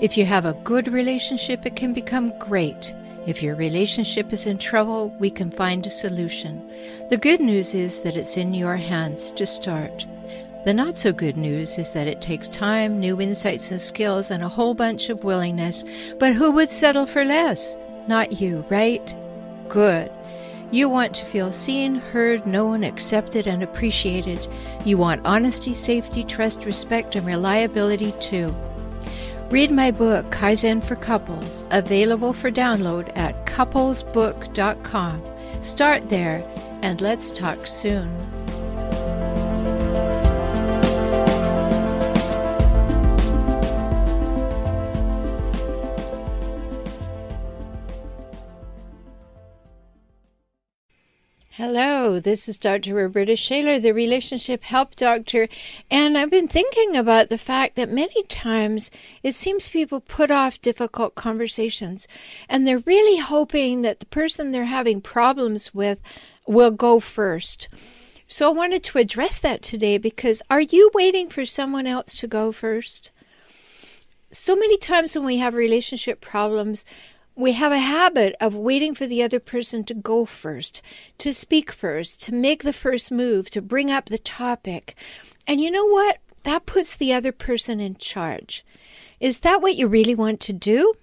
If 0.00 0.16
you 0.16 0.24
have 0.24 0.44
a 0.44 0.56
good 0.62 0.86
relationship, 0.86 1.66
it 1.66 1.74
can 1.74 1.92
become 1.92 2.32
great. 2.38 2.94
If 3.26 3.42
your 3.42 3.56
relationship 3.56 4.32
is 4.32 4.46
in 4.46 4.58
trouble, 4.58 5.08
we 5.18 5.30
can 5.30 5.50
find 5.50 5.84
a 5.84 5.90
solution. 5.90 6.62
The 7.10 7.16
good 7.16 7.40
news 7.40 7.74
is 7.74 8.02
that 8.02 8.16
it's 8.16 8.36
in 8.36 8.54
your 8.54 8.76
hands 8.76 9.32
to 9.32 9.46
start. 9.46 10.06
The 10.64 10.72
not 10.72 10.96
so 10.96 11.12
good 11.12 11.36
news 11.36 11.76
is 11.76 11.92
that 11.92 12.06
it 12.06 12.20
takes 12.20 12.48
time, 12.48 13.00
new 13.00 13.20
insights 13.20 13.72
and 13.72 13.80
skills, 13.80 14.30
and 14.30 14.44
a 14.44 14.48
whole 14.48 14.74
bunch 14.74 15.08
of 15.08 15.24
willingness. 15.24 15.82
But 16.20 16.34
who 16.34 16.52
would 16.52 16.68
settle 16.68 17.04
for 17.04 17.24
less? 17.24 17.76
Not 18.06 18.40
you, 18.40 18.64
right? 18.70 19.12
Good. 19.68 20.12
You 20.74 20.88
want 20.88 21.14
to 21.14 21.24
feel 21.24 21.52
seen, 21.52 21.94
heard, 21.94 22.46
known, 22.46 22.82
accepted, 22.82 23.46
and 23.46 23.62
appreciated. 23.62 24.44
You 24.84 24.98
want 24.98 25.24
honesty, 25.24 25.72
safety, 25.72 26.24
trust, 26.24 26.64
respect, 26.64 27.14
and 27.14 27.24
reliability 27.24 28.12
too. 28.18 28.52
Read 29.50 29.70
my 29.70 29.92
book, 29.92 30.26
Kaizen 30.32 30.82
for 30.82 30.96
Couples, 30.96 31.62
available 31.70 32.32
for 32.32 32.50
download 32.50 33.16
at 33.16 33.46
couplesbook.com. 33.46 35.22
Start 35.62 36.08
there, 36.08 36.42
and 36.82 37.00
let's 37.00 37.30
talk 37.30 37.68
soon. 37.68 38.33
Hello, 51.56 52.18
this 52.18 52.48
is 52.48 52.58
Dr. 52.58 52.96
Roberta 52.96 53.36
Shaler, 53.36 53.78
the 53.78 53.94
Relationship 53.94 54.64
Help 54.64 54.96
Doctor, 54.96 55.46
and 55.88 56.18
I've 56.18 56.28
been 56.28 56.48
thinking 56.48 56.96
about 56.96 57.28
the 57.28 57.38
fact 57.38 57.76
that 57.76 57.88
many 57.88 58.24
times 58.24 58.90
it 59.22 59.36
seems 59.36 59.68
people 59.68 60.00
put 60.00 60.32
off 60.32 60.60
difficult 60.60 61.14
conversations 61.14 62.08
and 62.48 62.66
they're 62.66 62.80
really 62.80 63.20
hoping 63.20 63.82
that 63.82 64.00
the 64.00 64.06
person 64.06 64.50
they're 64.50 64.64
having 64.64 65.00
problems 65.00 65.72
with 65.72 66.02
will 66.44 66.72
go 66.72 66.98
first. 66.98 67.68
So 68.26 68.48
I 68.48 68.52
wanted 68.52 68.82
to 68.82 68.98
address 68.98 69.38
that 69.38 69.62
today 69.62 69.96
because 69.96 70.42
are 70.50 70.62
you 70.62 70.90
waiting 70.92 71.28
for 71.28 71.44
someone 71.44 71.86
else 71.86 72.16
to 72.16 72.26
go 72.26 72.50
first? 72.50 73.12
So 74.32 74.56
many 74.56 74.76
times 74.76 75.14
when 75.14 75.24
we 75.24 75.36
have 75.36 75.54
relationship 75.54 76.20
problems, 76.20 76.84
we 77.36 77.52
have 77.52 77.72
a 77.72 77.78
habit 77.78 78.36
of 78.40 78.54
waiting 78.54 78.94
for 78.94 79.06
the 79.06 79.22
other 79.22 79.40
person 79.40 79.84
to 79.84 79.94
go 79.94 80.24
first, 80.24 80.80
to 81.18 81.32
speak 81.32 81.72
first, 81.72 82.22
to 82.22 82.34
make 82.34 82.62
the 82.62 82.72
first 82.72 83.10
move, 83.10 83.50
to 83.50 83.60
bring 83.60 83.90
up 83.90 84.06
the 84.06 84.18
topic. 84.18 84.94
And 85.46 85.60
you 85.60 85.70
know 85.70 85.86
what? 85.86 86.18
That 86.44 86.66
puts 86.66 86.94
the 86.94 87.12
other 87.12 87.32
person 87.32 87.80
in 87.80 87.96
charge. 87.96 88.64
Is 89.18 89.40
that 89.40 89.62
what 89.62 89.76
you 89.76 89.88
really 89.88 90.14
want 90.14 90.40
to 90.40 90.52
do? 90.52 90.94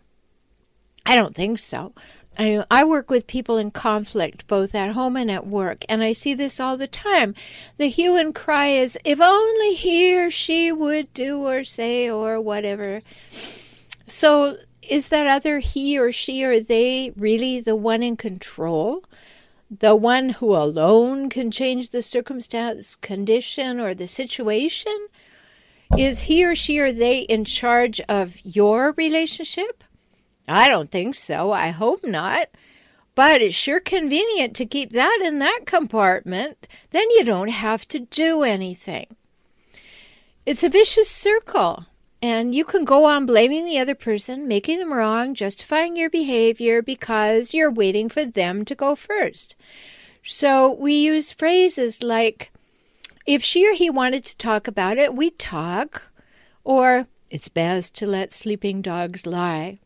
I 1.06 1.16
don't 1.16 1.36
think 1.36 1.60
so. 1.60 1.94
I, 2.38 2.64
I 2.72 2.86
work 2.86 3.10
with 3.10 3.28
people 3.28 3.58
in 3.58 3.72
conflict, 3.72 4.48
both 4.48 4.74
at 4.74 4.94
home 4.94 5.18
and 5.18 5.30
at 5.30 5.46
work, 5.46 5.84
and 5.90 6.02
I 6.02 6.14
see 6.14 6.34
this 6.34 6.60
all 6.60 6.78
the 6.78 6.88
time. 6.88 7.36
The 7.78 7.90
hue 7.90 8.16
and 8.16 8.34
cry 8.34 8.68
is, 8.68 8.98
if 9.04 9.20
only 9.20 9.74
he 9.74 10.18
or 10.18 10.32
she 10.32 10.72
would 10.72 11.14
do 11.14 11.46
or 11.46 11.66
say 11.66 12.10
or 12.10 12.40
whatever. 12.40 13.02
So 14.08 14.58
is 14.82 15.10
that 15.10 15.28
other 15.28 15.60
he 15.60 15.98
or 15.98 16.12
she 16.12 16.44
or 16.44 16.60
they 16.60 17.12
really 17.16 17.60
the 17.60 17.76
one 17.76 18.04
in 18.04 18.18
control? 18.18 19.04
The 19.70 19.96
one 19.96 20.30
who 20.30 20.56
alone 20.56 21.30
can 21.30 21.50
change 21.52 21.90
the 21.90 22.02
circumstance, 22.02 22.96
condition, 22.96 23.80
or 23.80 23.94
the 23.94 24.08
situation? 24.08 25.08
Is 25.98 26.22
he 26.22 26.44
or 26.44 26.56
she 26.56 26.80
or 26.80 26.92
they 26.92 27.20
in 27.20 27.46
charge 27.46 28.02
of 28.02 28.38
your 28.44 28.94
relationship? 28.98 29.84
I 30.48 30.68
don't 30.68 30.90
think 30.90 31.16
so. 31.16 31.52
I 31.52 31.70
hope 31.70 32.04
not. 32.04 32.48
But 33.14 33.42
it's 33.42 33.56
sure 33.56 33.80
convenient 33.80 34.56
to 34.56 34.66
keep 34.66 34.92
that 34.92 35.20
in 35.24 35.40
that 35.40 35.62
compartment. 35.66 36.68
Then 36.92 37.10
you 37.12 37.24
don't 37.24 37.50
have 37.50 37.88
to 37.90 38.00
do 38.00 38.44
anything. 38.44 39.06
It's 40.46 40.64
a 40.64 40.70
vicious 40.70 41.10
circle. 41.10 41.86
And 42.22 42.53
you 42.53 42.65
can 42.65 42.86
go 42.86 43.05
on 43.05 43.26
blaming 43.26 43.65
the 43.65 43.80
other 43.80 43.95
person, 43.95 44.47
making 44.47 44.78
them 44.78 44.93
wrong, 44.93 45.34
justifying 45.34 45.95
your 45.95 46.09
behavior 46.09 46.84
because 46.84 47.53
you're 47.53 47.72
waiting 47.72 48.09
for 48.09 48.26
them 48.26 48.63
to 48.65 48.76
go 48.76 48.95
first. 48.95 49.55
So 50.24 50.72
we 50.72 50.93
use 50.93 51.32
phrases 51.32 52.03
like, 52.03 52.51
if 53.26 53.43
she 53.43 53.67
or 53.67 53.74
he 53.74 53.89
wanted 53.89 54.24
to 54.26 54.38
talk 54.38 54.67
about 54.67 54.97
it, 54.97 55.15
we'd 55.15 55.39
talk. 55.39 56.11
Or, 56.63 57.07
it's 57.32 57.47
best 57.47 57.95
to 57.95 58.05
let 58.05 58.32
sleeping 58.32 58.84
dogs 58.84 59.26
lie. 59.26 59.80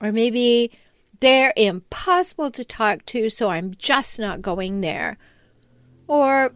Or 0.00 0.12
maybe, 0.12 0.70
they're 1.18 1.52
impossible 1.56 2.52
to 2.52 2.64
talk 2.64 3.04
to, 3.06 3.28
so 3.28 3.50
I'm 3.50 3.74
just 3.76 4.20
not 4.20 4.40
going 4.40 4.82
there. 4.82 5.18
Or, 6.06 6.52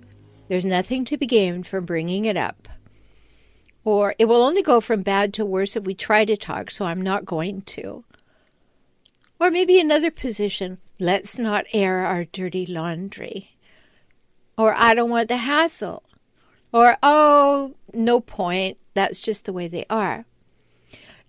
there's 0.46 0.64
nothing 0.64 1.04
to 1.06 1.16
be 1.16 1.26
gained 1.26 1.66
from 1.66 1.84
bringing 1.84 2.26
it 2.26 2.36
up. 2.36 2.61
Or 3.84 4.14
it 4.18 4.26
will 4.26 4.42
only 4.42 4.62
go 4.62 4.80
from 4.80 5.02
bad 5.02 5.34
to 5.34 5.44
worse 5.44 5.76
if 5.76 5.84
we 5.84 5.94
try 5.94 6.24
to 6.24 6.36
talk, 6.36 6.70
so 6.70 6.86
I'm 6.86 7.02
not 7.02 7.24
going 7.24 7.62
to. 7.62 8.04
Or 9.40 9.50
maybe 9.50 9.80
another 9.80 10.10
position 10.10 10.78
let's 11.00 11.36
not 11.36 11.66
air 11.72 11.98
our 11.98 12.24
dirty 12.24 12.64
laundry. 12.64 13.56
Or 14.56 14.74
I 14.74 14.94
don't 14.94 15.10
want 15.10 15.28
the 15.28 15.38
hassle. 15.38 16.04
Or 16.72 16.96
oh, 17.02 17.74
no 17.92 18.20
point, 18.20 18.78
that's 18.94 19.18
just 19.18 19.44
the 19.44 19.52
way 19.52 19.66
they 19.66 19.84
are. 19.90 20.24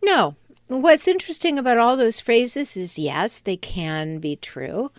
No, 0.03 0.35
what's 0.67 1.07
interesting 1.07 1.57
about 1.57 1.77
all 1.77 1.97
those 1.97 2.19
phrases 2.19 2.77
is 2.77 2.99
yes, 2.99 3.39
they 3.39 3.57
can 3.57 4.19
be 4.19 4.35
true, 4.35 4.91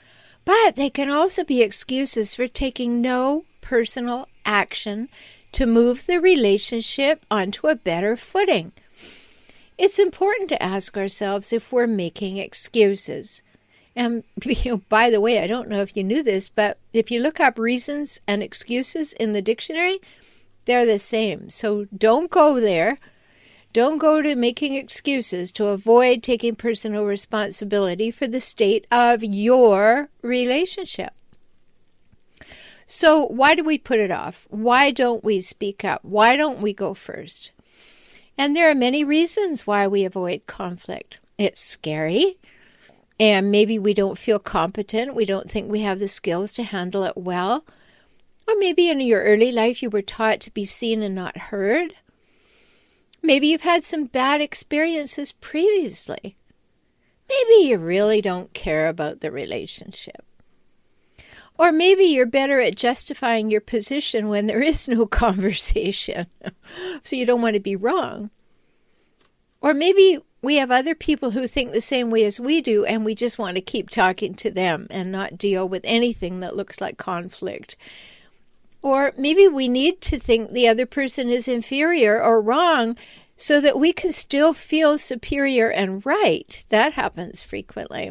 but 0.45 0.77
they 0.77 0.91
can 0.91 1.11
also 1.11 1.45
be 1.45 1.63
excuses 1.63 2.35
for 2.35 2.49
taking 2.49 3.01
no 3.01 3.45
personal 3.61 4.29
action 4.45 5.09
to 5.55 5.67
move 5.67 6.07
the 6.07 6.21
relationship 6.21 7.25
onto 7.31 7.69
a 7.69 7.77
better 7.77 8.17
footing. 8.17 8.73
It's 9.79 9.99
important 9.99 10.49
to 10.51 10.63
ask 10.63 10.97
ourselves 10.97 11.53
if 11.53 11.73
we're 11.73 11.87
making 11.87 12.37
excuses. 12.37 13.43
And 13.97 14.25
you 14.45 14.73
know, 14.73 14.83
by 14.89 15.11
the 15.11 15.21
way, 15.21 15.41
I 15.41 15.47
don't 15.47 15.69
know 15.69 15.81
if 15.81 15.97
you 15.97 16.05
knew 16.05 16.23
this, 16.23 16.49
but 16.49 16.79
if 16.93 17.11
you 17.11 17.21
look 17.21 17.41
up 17.41 17.59
reasons 17.59 18.21
and 18.27 18.43
excuses 18.43 19.13
in 19.15 19.33
the 19.33 19.43
dictionary, 19.43 20.01
they're 20.65 20.87
the 20.87 20.99
same. 20.99 21.51
So 21.51 21.87
don't 21.97 22.31
go 22.31 22.61
there. 22.61 22.99
Don't 23.73 23.99
go 23.99 24.23
to 24.23 24.37
making 24.37 24.75
excuses 24.75 25.51
to 25.53 25.67
avoid 25.67 26.23
taking 26.23 26.55
personal 26.55 27.05
responsibility 27.05 28.11
for 28.11 28.27
the 28.27 28.41
state 28.41 28.87
of 28.91 29.25
your 29.25 30.11
relationship. 30.23 31.13
So, 32.87 33.26
why 33.26 33.55
do 33.55 33.64
we 33.64 33.78
put 33.78 33.99
it 33.99 34.11
off? 34.11 34.47
Why 34.51 34.91
don't 34.91 35.24
we 35.24 35.41
speak 35.41 35.85
up? 35.85 36.01
Why 36.05 36.37
don't 36.37 36.61
we 36.61 36.72
go 36.72 36.95
first? 36.95 37.51
And 38.37 38.55
there 38.55 38.70
are 38.70 38.74
many 38.74 39.05
reasons 39.05 39.66
why 39.66 39.87
we 39.87 40.05
avoid 40.05 40.47
conflict. 40.47 41.20
It's 41.39 41.61
scary, 41.61 42.37
and 43.18 43.51
maybe 43.51 43.78
we 43.78 43.95
don't 43.95 44.18
feel 44.18 44.39
competent. 44.39 45.14
We 45.14 45.24
don't 45.24 45.51
think 45.51 45.70
we 45.70 45.80
have 45.80 45.99
the 45.99 46.09
skills 46.09 46.53
to 46.55 46.62
handle 46.62 47.05
it 47.05 47.16
well. 47.16 47.64
Or 48.47 48.55
maybe 48.59 48.91
in 48.91 49.01
your 49.01 49.22
early 49.22 49.51
life 49.51 49.82
you 49.82 49.89
were 49.89 50.03
taught 50.03 50.41
to 50.41 50.51
be 50.51 50.64
seen 50.64 51.03
and 51.03 51.14
not 51.14 51.37
heard. 51.37 51.95
Maybe 53.22 53.47
you've 53.47 53.62
had 53.62 53.85
some 53.85 54.05
bad 54.05 54.43
experiences 54.43 55.32
previously. 55.32 56.37
Maybe 57.28 57.68
you 57.68 57.78
really 57.78 58.20
don't 58.20 58.53
care 58.53 58.89
about 58.89 59.20
the 59.20 59.30
relationship. 59.30 60.24
Or 61.57 61.71
maybe 61.71 62.05
you're 62.05 62.27
better 62.27 62.61
at 62.61 62.77
justifying 62.77 63.51
your 63.51 63.61
position 63.61 64.29
when 64.29 64.47
there 64.47 64.63
is 64.63 64.89
no 64.89 65.07
conversation, 65.07 66.27
so 67.03 67.17
you 67.17 67.27
don't 67.27 67.43
want 67.43 67.55
to 67.55 67.61
be 67.61 67.77
wrong. 67.77 68.31
Or 69.61 69.73
maybe 69.73 70.19
we 70.43 70.57
have 70.57 70.71
other 70.71 70.95
people 70.95 71.31
who 71.31 71.47
think 71.47 71.73
the 71.73 71.81
same 71.81 72.11
way 72.11 72.25
as 72.25 72.39
we 72.39 72.61
do, 72.61 72.85
and 72.85 73.05
we 73.05 73.15
just 73.15 73.39
want 73.39 73.55
to 73.55 73.63
keep 73.63 73.89
talking 73.89 74.35
to 74.35 74.51
them 74.51 74.87
and 74.91 75.11
not 75.11 75.39
deal 75.39 75.67
with 75.67 75.83
anything 75.85 76.41
that 76.41 76.57
looks 76.57 76.81
like 76.81 76.99
conflict. 76.99 77.77
Or 78.83 79.15
maybe 79.17 79.49
we 79.49 79.67
need 79.67 80.03
to 80.03 80.19
think 80.19 80.53
the 80.53 80.69
other 80.69 80.85
person 80.85 81.31
is 81.31 81.49
inferior 81.49 82.23
or 82.23 82.43
wrong 82.43 82.99
so 83.39 83.59
that 83.61 83.79
we 83.79 83.95
can 83.95 84.13
still 84.13 84.53
feel 84.53 84.99
superior 84.99 85.71
and 85.71 86.05
right. 86.05 86.65
That 86.69 86.93
happens 86.93 87.41
frequently. 87.41 88.11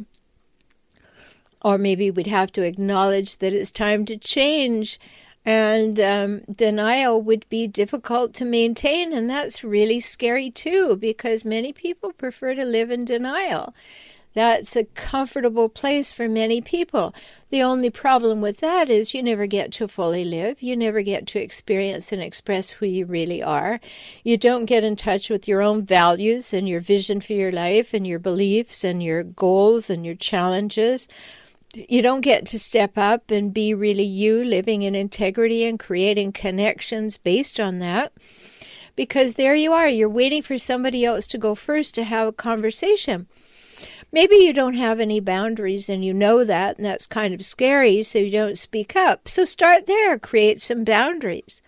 Or 1.64 1.78
maybe 1.78 2.11
we'd 2.11 2.28
have 2.28 2.51
to 2.53 2.64
acknowledge 2.64 3.38
that 3.38 3.53
it's 3.53 3.72
time 3.72 4.05
to 4.05 4.18
change. 4.18 4.99
And 5.45 5.99
um, 5.99 6.41
denial 6.51 7.22
would 7.22 7.47
be 7.49 7.68
difficult 7.68 8.34
to 8.36 8.45
maintain. 8.45 9.14
And 9.14 9.30
that's 9.30 9.64
really 9.64 9.99
scary 9.99 10.49
too, 10.49 10.95
because 10.95 11.45
many 11.45 11.74
people 11.74 12.11
prefer 12.14 12.55
to 12.55 12.64
live 12.66 12.91
in 12.91 13.05
denial. 13.05 13.74
That's 14.34 14.76
a 14.76 14.86
comfortable 14.86 15.70
place 15.70 16.11
for 16.11 16.28
many 16.28 16.59
people. 16.59 17.14
The 17.51 17.61
only 17.61 17.91
problem 17.91 18.41
with 18.41 18.57
that 18.61 18.89
is 18.89 19.14
you 19.14 19.22
never 19.22 19.45
get 19.45 19.72
to 19.74 19.88
fully 19.88 20.26
live. 20.26 20.61
You 20.61 20.76
never 20.76 21.03
get 21.03 21.28
to 21.28 21.39
experience 21.39 22.11
and 22.11 22.22
express 22.22 22.72
who 22.72 22.88
you 22.88 23.05
really 23.05 23.43
are. 23.43 23.80
You 24.24 24.38
don't 24.38 24.66
get 24.66 24.84
in 24.84 24.95
touch 24.95 25.30
with 25.30 25.47
your 25.47 25.61
own 25.61 25.86
values 25.86 26.51
and 26.51 26.68
your 26.68 26.80
vision 26.80 27.22
for 27.22 27.34
your 27.34 27.51
life 27.51 27.93
and 27.93 28.07
your 28.07 28.18
beliefs 28.18 28.84
and 28.84 29.03
your 29.03 29.22
goals 29.22 29.91
and 29.91 30.03
your 30.03 30.16
challenges 30.16 31.07
you 31.74 32.01
don't 32.01 32.21
get 32.21 32.45
to 32.47 32.59
step 32.59 32.97
up 32.97 33.32
and 33.32 33.53
be 33.53 33.74
really 33.74 34.03
you, 34.03 34.43
living 34.43 34.84
in 34.84 34.95
integrity 34.95 35.63
and 35.63 35.80
creating 35.80 36.32
connections 36.32 37.17
based 37.17 37.59
on 37.59 37.80
that. 37.80 38.13
Because 38.95 39.34
there 39.34 39.55
you 39.55 39.74
are, 39.74 39.89
you're 39.89 40.07
waiting 40.09 40.43
for 40.43 40.57
somebody 40.57 41.03
else 41.03 41.26
to 41.28 41.38
go 41.39 41.55
first 41.55 41.95
to 41.95 42.03
have 42.03 42.28
a 42.28 42.32
conversation. 42.32 43.28
Maybe 44.11 44.36
you 44.36 44.53
don't 44.53 44.76
have 44.76 44.99
any 44.99 45.19
boundaries 45.19 45.89
and 45.89 46.05
you 46.05 46.13
know 46.13 46.43
that, 46.43 46.78
and 46.78 46.86
that's 46.86 47.07
kind 47.07 47.34
of 47.34 47.43
scary, 47.43 48.03
so 48.03 48.19
you 48.19 48.30
don't 48.30 48.59
speak 48.59 48.95
up. 48.95 49.28
So 49.28 49.43
start 49.43 49.88
there, 49.88 50.19
create 50.19 50.61
some 50.61 50.84
boundaries, 50.84 51.63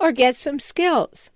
or 0.00 0.10
get 0.10 0.34
some 0.34 0.58
skills. 0.58 1.30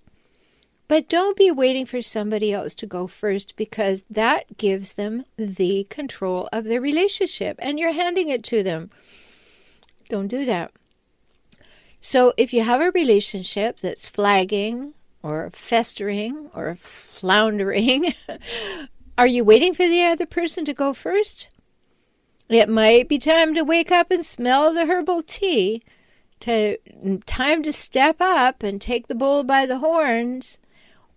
But 0.95 1.09
don't 1.09 1.37
be 1.37 1.51
waiting 1.51 1.87
for 1.87 2.01
somebody 2.01 2.53
else 2.53 2.73
to 2.77 2.87
go 2.87 3.09
first 3.09 3.57
because 3.57 4.05
that 4.09 4.59
gives 4.59 4.93
them 4.93 5.25
the 5.37 5.89
control 5.91 6.49
of 6.53 6.67
the 6.67 6.79
relationship 6.81 7.59
and 7.59 7.81
you're 7.81 7.95
handing 7.95 8.29
it 8.29 8.45
to 8.45 8.63
them. 8.63 8.93
Don't 10.09 10.29
do 10.29 10.45
that. 10.45 10.71
So 12.01 12.33
if 12.37 12.53
you 12.53 12.63
have 12.63 12.81
a 12.81 12.93
relationship 12.93 13.81
that's 13.81 14.07
flagging 14.07 14.95
or 15.21 15.51
festering 15.51 16.49
or 16.55 16.77
floundering, 16.77 18.15
are 19.19 19.27
you 19.27 19.43
waiting 19.43 19.75
for 19.75 19.89
the 19.89 20.05
other 20.05 20.27
person 20.27 20.65
to 20.65 20.73
go 20.73 20.93
first? 20.93 21.49
It 22.49 22.69
might 22.69 23.09
be 23.09 23.19
time 23.19 23.53
to 23.55 23.63
wake 23.63 23.91
up 23.91 24.13
and 24.13 24.25
smell 24.25 24.73
the 24.73 24.87
herbal 24.87 25.25
tea. 25.25 25.83
To 26.39 26.77
time 27.27 27.65
to 27.65 27.73
step 27.73 28.19
up 28.21 28.63
and 28.63 28.81
take 28.81 29.09
the 29.09 29.17
bull 29.17 29.43
by 29.43 29.67
the 29.67 29.79
horns, 29.79 30.57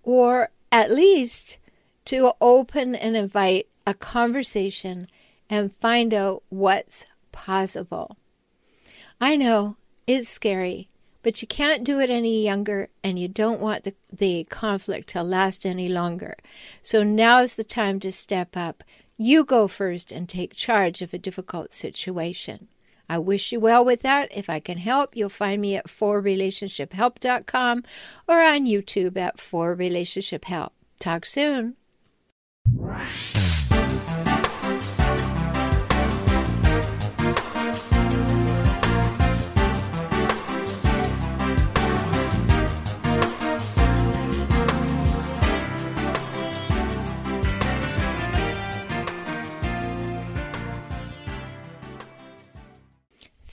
or 0.08 0.50
at 0.72 0.90
least 0.90 1.58
to 2.06 2.32
open 2.40 2.96
and 2.96 3.18
invite 3.18 3.68
a 3.86 3.94
conversation 3.94 5.06
and 5.50 5.76
find 5.82 6.14
out 6.14 6.42
what's 6.48 7.06
possible. 7.34 8.16
I 9.20 9.36
know 9.36 9.76
it's 10.08 10.30
scary, 10.30 10.88
but 11.24 11.42
you 11.42 11.48
can't 11.48 11.84
do 11.84 12.00
it 12.00 12.10
any 12.10 12.42
younger 12.42 12.88
and 13.04 13.20
you 13.20 13.28
don't 13.28 13.60
want 13.60 13.84
the, 13.84 13.96
the 14.10 14.46
conflict 14.46 15.10
to 15.10 15.24
last 15.24 15.66
any 15.66 15.90
longer. 15.90 16.38
So 16.82 17.04
now's 17.04 17.56
the 17.56 17.66
time 17.66 18.00
to 18.00 18.12
step 18.14 18.56
up. 18.56 18.86
You 19.18 19.44
go 19.44 19.68
first 19.68 20.14
and 20.14 20.30
take 20.30 20.54
charge 20.54 21.02
of 21.02 21.14
a 21.14 21.18
difficult 21.18 21.74
situation. 21.74 22.70
I 23.10 23.18
wish 23.18 23.52
you 23.52 23.60
well 23.60 23.84
with 23.86 24.02
that. 24.02 24.30
If 24.36 24.50
I 24.50 24.60
can 24.60 24.78
help, 24.78 25.16
you'll 25.16 25.30
find 25.30 25.62
me 25.62 25.76
at 25.76 25.88
4relationshiphelp.com 25.88 27.84
or 28.28 28.42
on 28.42 28.66
YouTube 28.66 29.18
at 29.18 29.40
For 29.40 29.74
Relationship 29.74 30.46
Help. 30.46 30.74
Talk 31.00 31.26
soon. 31.26 31.76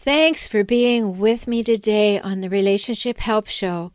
Thanks 0.05 0.47
for 0.47 0.65
being 0.65 1.19
with 1.19 1.49
me 1.49 1.65
today 1.65 2.21
on 2.21 2.43
the 2.43 2.51
Relationship 2.51 3.21
Help 3.21 3.49
Show. 3.49 3.91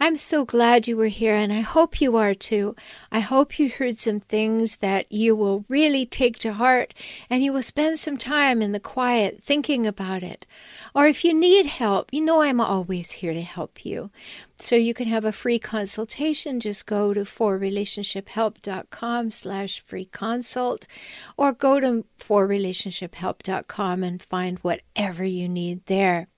I'm 0.00 0.16
so 0.16 0.44
glad 0.44 0.86
you 0.86 0.96
were 0.96 1.08
here, 1.08 1.34
and 1.34 1.52
I 1.52 1.60
hope 1.60 2.00
you 2.00 2.16
are 2.16 2.32
too. 2.32 2.76
I 3.10 3.18
hope 3.18 3.58
you 3.58 3.68
heard 3.68 3.98
some 3.98 4.20
things 4.20 4.76
that 4.76 5.10
you 5.10 5.34
will 5.34 5.64
really 5.68 6.06
take 6.06 6.38
to 6.38 6.52
heart, 6.52 6.94
and 7.28 7.42
you 7.42 7.52
will 7.52 7.64
spend 7.64 7.98
some 7.98 8.16
time 8.16 8.62
in 8.62 8.70
the 8.70 8.78
quiet 8.78 9.42
thinking 9.42 9.88
about 9.88 10.22
it. 10.22 10.46
Or 10.94 11.08
if 11.08 11.24
you 11.24 11.34
need 11.34 11.66
help, 11.66 12.12
you 12.12 12.20
know 12.20 12.42
I'm 12.42 12.60
always 12.60 13.10
here 13.10 13.32
to 13.32 13.42
help 13.42 13.84
you. 13.84 14.12
So 14.60 14.76
you 14.76 14.94
can 14.94 15.08
have 15.08 15.24
a 15.24 15.32
free 15.32 15.58
consultation. 15.58 16.60
Just 16.60 16.86
go 16.86 17.12
to 17.12 17.22
4relationshiphelp.com 17.22 19.32
slash 19.32 19.80
free 19.80 20.04
consult, 20.04 20.86
or 21.36 21.52
go 21.52 21.80
to 21.80 22.04
4relationshiphelp.com 22.20 24.04
and 24.04 24.22
find 24.22 24.60
whatever 24.60 25.24
you 25.24 25.48
need 25.48 25.86
there. 25.86 26.28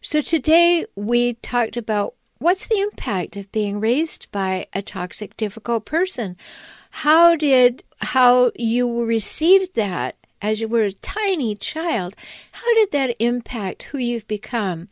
So 0.00 0.20
today 0.20 0.84
we 0.96 1.34
talked 1.34 1.76
about 1.76 2.14
what's 2.38 2.66
the 2.66 2.78
impact 2.78 3.36
of 3.36 3.52
being 3.52 3.80
raised 3.80 4.30
by 4.32 4.66
a 4.72 4.82
toxic, 4.82 5.36
difficult 5.36 5.84
person? 5.84 6.36
How 6.90 7.36
did 7.36 7.82
how 8.00 8.52
you 8.56 9.04
received 9.04 9.74
that 9.74 10.16
as 10.40 10.60
you 10.60 10.68
were 10.68 10.84
a 10.84 10.92
tiny 10.92 11.54
child? 11.54 12.14
How 12.52 12.74
did 12.74 12.92
that 12.92 13.16
impact 13.18 13.84
who 13.84 13.98
you've 13.98 14.28
become? 14.28 14.88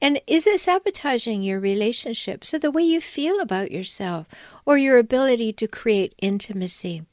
And 0.00 0.20
is 0.26 0.46
it 0.46 0.60
sabotaging 0.60 1.42
your 1.42 1.60
relationships 1.60 2.52
or 2.52 2.58
the 2.58 2.70
way 2.70 2.82
you 2.82 3.00
feel 3.00 3.40
about 3.40 3.70
yourself 3.70 4.26
or 4.66 4.76
your 4.76 4.98
ability 4.98 5.52
to 5.54 5.68
create 5.68 6.14
intimacy? 6.20 7.04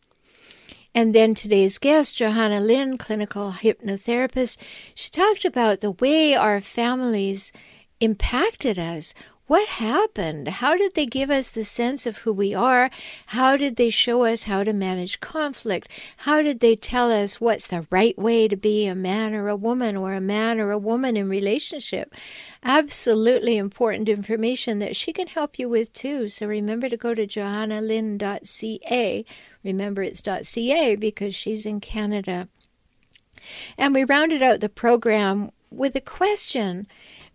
And 0.95 1.13
then 1.13 1.35
today's 1.35 1.77
guest, 1.77 2.15
Johanna 2.15 2.59
Lynn, 2.59 2.97
clinical 2.97 3.51
hypnotherapist, 3.51 4.57
she 4.95 5.11
talked 5.11 5.45
about 5.45 5.81
the 5.81 5.91
way 5.91 6.33
our 6.33 6.59
families 6.61 7.53
impacted 7.99 8.79
us, 8.79 9.13
what 9.49 9.67
happened? 9.67 10.47
How 10.47 10.77
did 10.77 10.93
they 10.93 11.07
give 11.07 11.31
us 11.31 11.49
the 11.49 11.65
sense 11.65 12.05
of 12.05 12.19
who 12.19 12.31
we 12.31 12.53
are? 12.53 12.91
How 13.25 13.57
did 13.57 13.77
they 13.77 13.89
show 13.89 14.23
us 14.23 14.43
how 14.43 14.63
to 14.63 14.73
manage 14.73 15.21
conflict? 15.21 15.89
How 16.17 16.43
did 16.43 16.59
they 16.59 16.75
tell 16.75 17.11
us 17.11 17.41
what's 17.41 17.65
the 17.65 17.87
right 17.89 18.15
way 18.15 18.47
to 18.47 18.55
be 18.55 18.85
a 18.85 18.93
man 18.93 19.33
or 19.33 19.47
a 19.47 19.55
woman 19.55 19.97
or 19.97 20.13
a 20.13 20.21
man 20.21 20.59
or 20.59 20.69
a 20.69 20.77
woman 20.77 21.17
in 21.17 21.27
relationship? 21.27 22.13
Absolutely 22.61 23.57
important 23.57 24.07
information 24.07 24.77
that 24.77 24.95
she 24.95 25.11
can 25.11 25.25
help 25.25 25.57
you 25.57 25.67
with 25.67 25.91
too. 25.93 26.29
So 26.29 26.45
remember 26.45 26.87
to 26.87 26.95
go 26.95 27.15
to 27.15 27.25
johannalynn.ca. 27.25 29.25
Remember 29.63 30.03
it's 30.03 30.21
.ca 30.21 30.95
because 30.95 31.33
she's 31.33 31.65
in 31.65 31.79
Canada. 31.79 32.49
And 33.79 33.95
we 33.95 34.03
rounded 34.03 34.43
out 34.43 34.59
the 34.59 34.69
program 34.69 35.49
with 35.71 35.95
a 35.95 36.01
question 36.01 36.85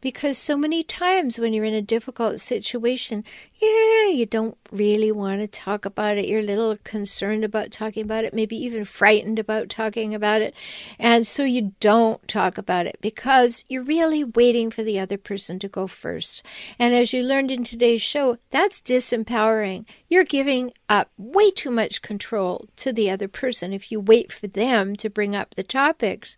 because 0.05 0.37
so 0.37 0.55
many 0.55 0.83
times 0.83 1.39
when 1.39 1.55
you're 1.55 1.65
in 1.65 1.73
a 1.73 1.81
difficult 1.81 2.39
situation, 2.39 3.25
yeah, 3.59 4.09
you 4.09 4.27
don't 4.27 4.59
really 4.71 5.11
want 5.11 5.41
to 5.41 5.47
talk 5.47 5.87
about 5.87 6.19
it. 6.19 6.27
You're 6.27 6.41
a 6.41 6.43
little 6.43 6.77
concerned 6.85 7.43
about 7.43 7.71
talking 7.71 8.05
about 8.05 8.27
it, 8.27 8.35
maybe 8.35 8.55
even 8.55 8.85
frightened 8.85 9.39
about 9.39 9.71
talking 9.71 10.15
about 10.15 10.43
it. 10.43 10.55
And 10.99 11.27
so 11.27 11.43
you 11.43 11.73
don't 11.81 12.27
talk 12.29 12.59
about 12.59 12.87
it 12.87 12.99
because 13.01 13.65
you're 13.67 13.83
really 13.83 14.23
waiting 14.23 14.71
for 14.71 14.83
the 14.83 15.01
other 15.01 15.17
person 15.17 15.59
to 15.61 15.69
go 15.69 15.87
first. 15.87 16.43
And 16.79 16.95
as 16.95 17.15
you 17.15 17.23
learned 17.23 17.51
in 17.51 17.65
today's 17.65 18.03
show, 18.03 18.37
that's 18.51 18.83
disempowering. 18.83 19.87
You're 20.11 20.25
giving 20.25 20.75
up 20.87 21.11
way 21.17 21.51
too 21.51 21.71
much 21.71 22.03
control 22.03 22.69
to 22.77 22.93
the 22.93 23.11
other 23.11 23.29
person 23.29 23.73
if 23.73 23.91
you 23.91 24.01
wait 24.01 24.31
for 24.31 24.49
them 24.49 24.97
to 24.97 25.09
bring 25.09 25.35
up 25.35 25.55
the 25.55 25.63
topics. 25.63 26.37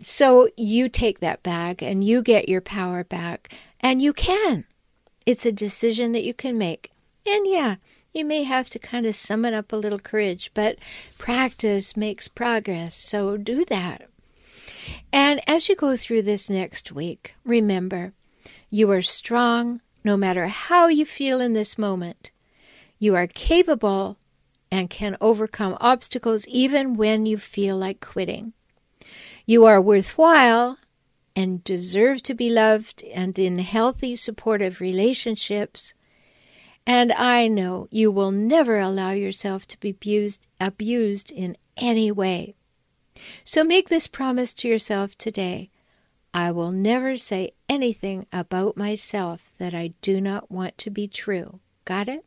So 0.00 0.48
you 0.56 0.88
take 0.88 1.20
that 1.20 1.42
back 1.42 1.80
and 1.82 2.04
you 2.04 2.22
get 2.22 2.48
your 2.48 2.60
power 2.60 3.02
back, 3.02 3.54
and 3.80 4.02
you 4.02 4.12
can. 4.12 4.64
It's 5.24 5.46
a 5.46 5.52
decision 5.52 6.12
that 6.12 6.22
you 6.24 6.34
can 6.34 6.58
make. 6.58 6.92
And 7.26 7.46
yeah, 7.46 7.76
you 8.12 8.24
may 8.24 8.44
have 8.44 8.70
to 8.70 8.78
kind 8.78 9.06
of 9.06 9.14
summon 9.14 9.54
up 9.54 9.72
a 9.72 9.76
little 9.76 9.98
courage, 9.98 10.50
but 10.54 10.78
practice 11.18 11.96
makes 11.96 12.28
progress, 12.28 12.94
so 12.94 13.36
do 13.36 13.64
that. 13.66 14.08
And 15.12 15.40
as 15.46 15.68
you 15.68 15.76
go 15.76 15.96
through 15.96 16.22
this 16.22 16.48
next 16.48 16.92
week, 16.92 17.34
remember 17.44 18.12
you 18.70 18.90
are 18.90 19.02
strong 19.02 19.80
no 20.04 20.16
matter 20.16 20.46
how 20.46 20.88
you 20.88 21.04
feel 21.04 21.40
in 21.40 21.52
this 21.52 21.76
moment. 21.76 22.30
You 22.98 23.14
are 23.16 23.26
capable 23.26 24.18
and 24.70 24.90
can 24.90 25.16
overcome 25.20 25.76
obstacles 25.80 26.46
even 26.46 26.96
when 26.96 27.26
you 27.26 27.38
feel 27.38 27.76
like 27.76 28.00
quitting. 28.00 28.52
You 29.48 29.64
are 29.64 29.80
worthwhile 29.80 30.76
and 31.36 31.62
deserve 31.62 32.20
to 32.24 32.34
be 32.34 32.50
loved 32.50 33.04
and 33.04 33.38
in 33.38 33.60
healthy, 33.60 34.16
supportive 34.16 34.80
relationships. 34.80 35.94
And 36.84 37.12
I 37.12 37.46
know 37.46 37.86
you 37.92 38.10
will 38.10 38.32
never 38.32 38.80
allow 38.80 39.12
yourself 39.12 39.64
to 39.68 39.78
be 39.78 39.90
abused, 39.90 40.48
abused 40.60 41.30
in 41.30 41.56
any 41.76 42.10
way. 42.10 42.56
So 43.44 43.62
make 43.62 43.88
this 43.88 44.08
promise 44.08 44.52
to 44.54 44.68
yourself 44.68 45.16
today. 45.16 45.70
I 46.34 46.50
will 46.50 46.72
never 46.72 47.16
say 47.16 47.52
anything 47.68 48.26
about 48.32 48.76
myself 48.76 49.54
that 49.58 49.74
I 49.74 49.92
do 50.02 50.20
not 50.20 50.50
want 50.50 50.76
to 50.78 50.90
be 50.90 51.06
true. 51.06 51.60
Got 51.84 52.08
it? 52.08 52.24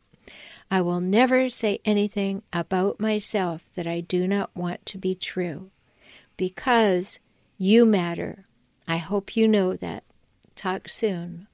I 0.71 0.79
will 0.79 1.01
never 1.01 1.49
say 1.49 1.81
anything 1.83 2.43
about 2.53 3.01
myself 3.01 3.63
that 3.75 3.87
I 3.87 3.99
do 3.99 4.25
not 4.25 4.55
want 4.55 4.85
to 4.85 4.97
be 4.97 5.15
true 5.15 5.71
because 6.39 7.19
you 7.57 7.85
matter. 7.85 8.45
I 8.87 8.95
hope 8.95 9.35
you 9.35 9.45
know 9.45 9.75
that. 9.75 10.05
Talk 10.55 10.87
soon. 10.87 11.47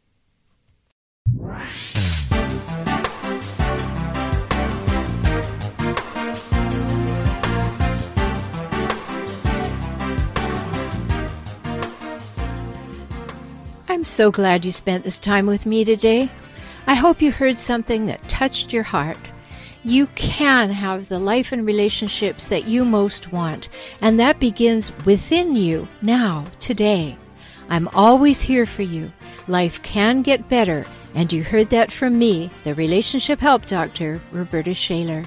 I'm 13.89 14.05
so 14.05 14.29
glad 14.29 14.65
you 14.65 14.71
spent 14.71 15.03
this 15.03 15.17
time 15.17 15.47
with 15.47 15.65
me 15.65 15.83
today. 15.83 16.29
I 16.85 16.93
hope 16.93 17.23
you 17.23 17.31
heard 17.31 17.57
something 17.57 18.05
that 18.05 18.29
touched 18.29 18.71
your 18.71 18.83
heart 18.83 19.31
you 19.85 20.07
can 20.15 20.71
have 20.71 21.07
the 21.07 21.19
life 21.19 21.51
and 21.51 21.65
relationships 21.65 22.49
that 22.49 22.67
you 22.67 22.83
most 22.83 23.31
want, 23.31 23.69
and 24.01 24.19
that 24.19 24.39
begins 24.39 24.91
within 25.05 25.55
you 25.55 25.87
now, 26.01 26.43
today. 26.59 27.15
I'm 27.69 27.87
always 27.89 28.41
here 28.41 28.65
for 28.65 28.81
you. 28.81 29.11
Life 29.47 29.81
can 29.83 30.23
get 30.23 30.49
better, 30.49 30.85
and 31.13 31.31
you 31.31 31.43
heard 31.43 31.69
that 31.69 31.91
from 31.91 32.17
me, 32.17 32.49
the 32.63 32.73
relationship 32.73 33.39
help 33.39 33.67
doctor, 33.67 34.19
Roberta 34.31 34.73
Shaler. 34.73 35.23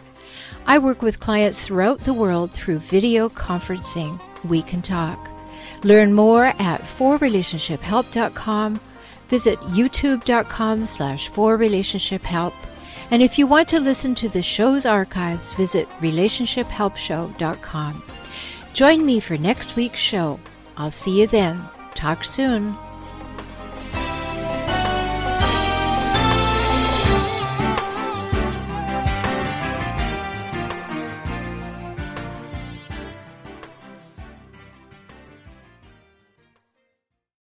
I 0.67 0.79
work 0.79 1.03
with 1.03 1.21
clients 1.21 1.65
throughout 1.65 2.01
the 2.01 2.13
world 2.13 2.51
through 2.51 2.81
video 2.81 3.29
conferencing. 3.29 4.21
We 4.45 4.63
can 4.63 4.83
talk. 4.83 5.31
Learn 5.85 6.13
more 6.13 6.47
at 6.47 6.83
4relationshiphelp.com. 6.83 8.81
Visit 9.29 9.59
youtube.com 9.61 10.87
slash 10.87 11.31
forrelationshiphelp 11.31 12.55
and 13.11 13.23
if 13.23 13.39
you 13.39 13.47
want 13.47 13.69
to 13.69 13.81
listen 13.81 14.15
to 14.17 14.29
the 14.29 14.43
show's 14.43 14.85
archives, 14.87 15.53
visit 15.55 15.89
relationshiphelpshow.com. 16.01 18.03
Join 18.73 19.05
me 19.05 19.21
for 19.21 19.37
next 19.37 19.77
week's 19.77 20.01
show. 20.01 20.41
I'll 20.77 20.91
see 20.91 21.21
you 21.21 21.27
then. 21.27 21.61
Talk 21.95 22.25
soon. 22.25 22.77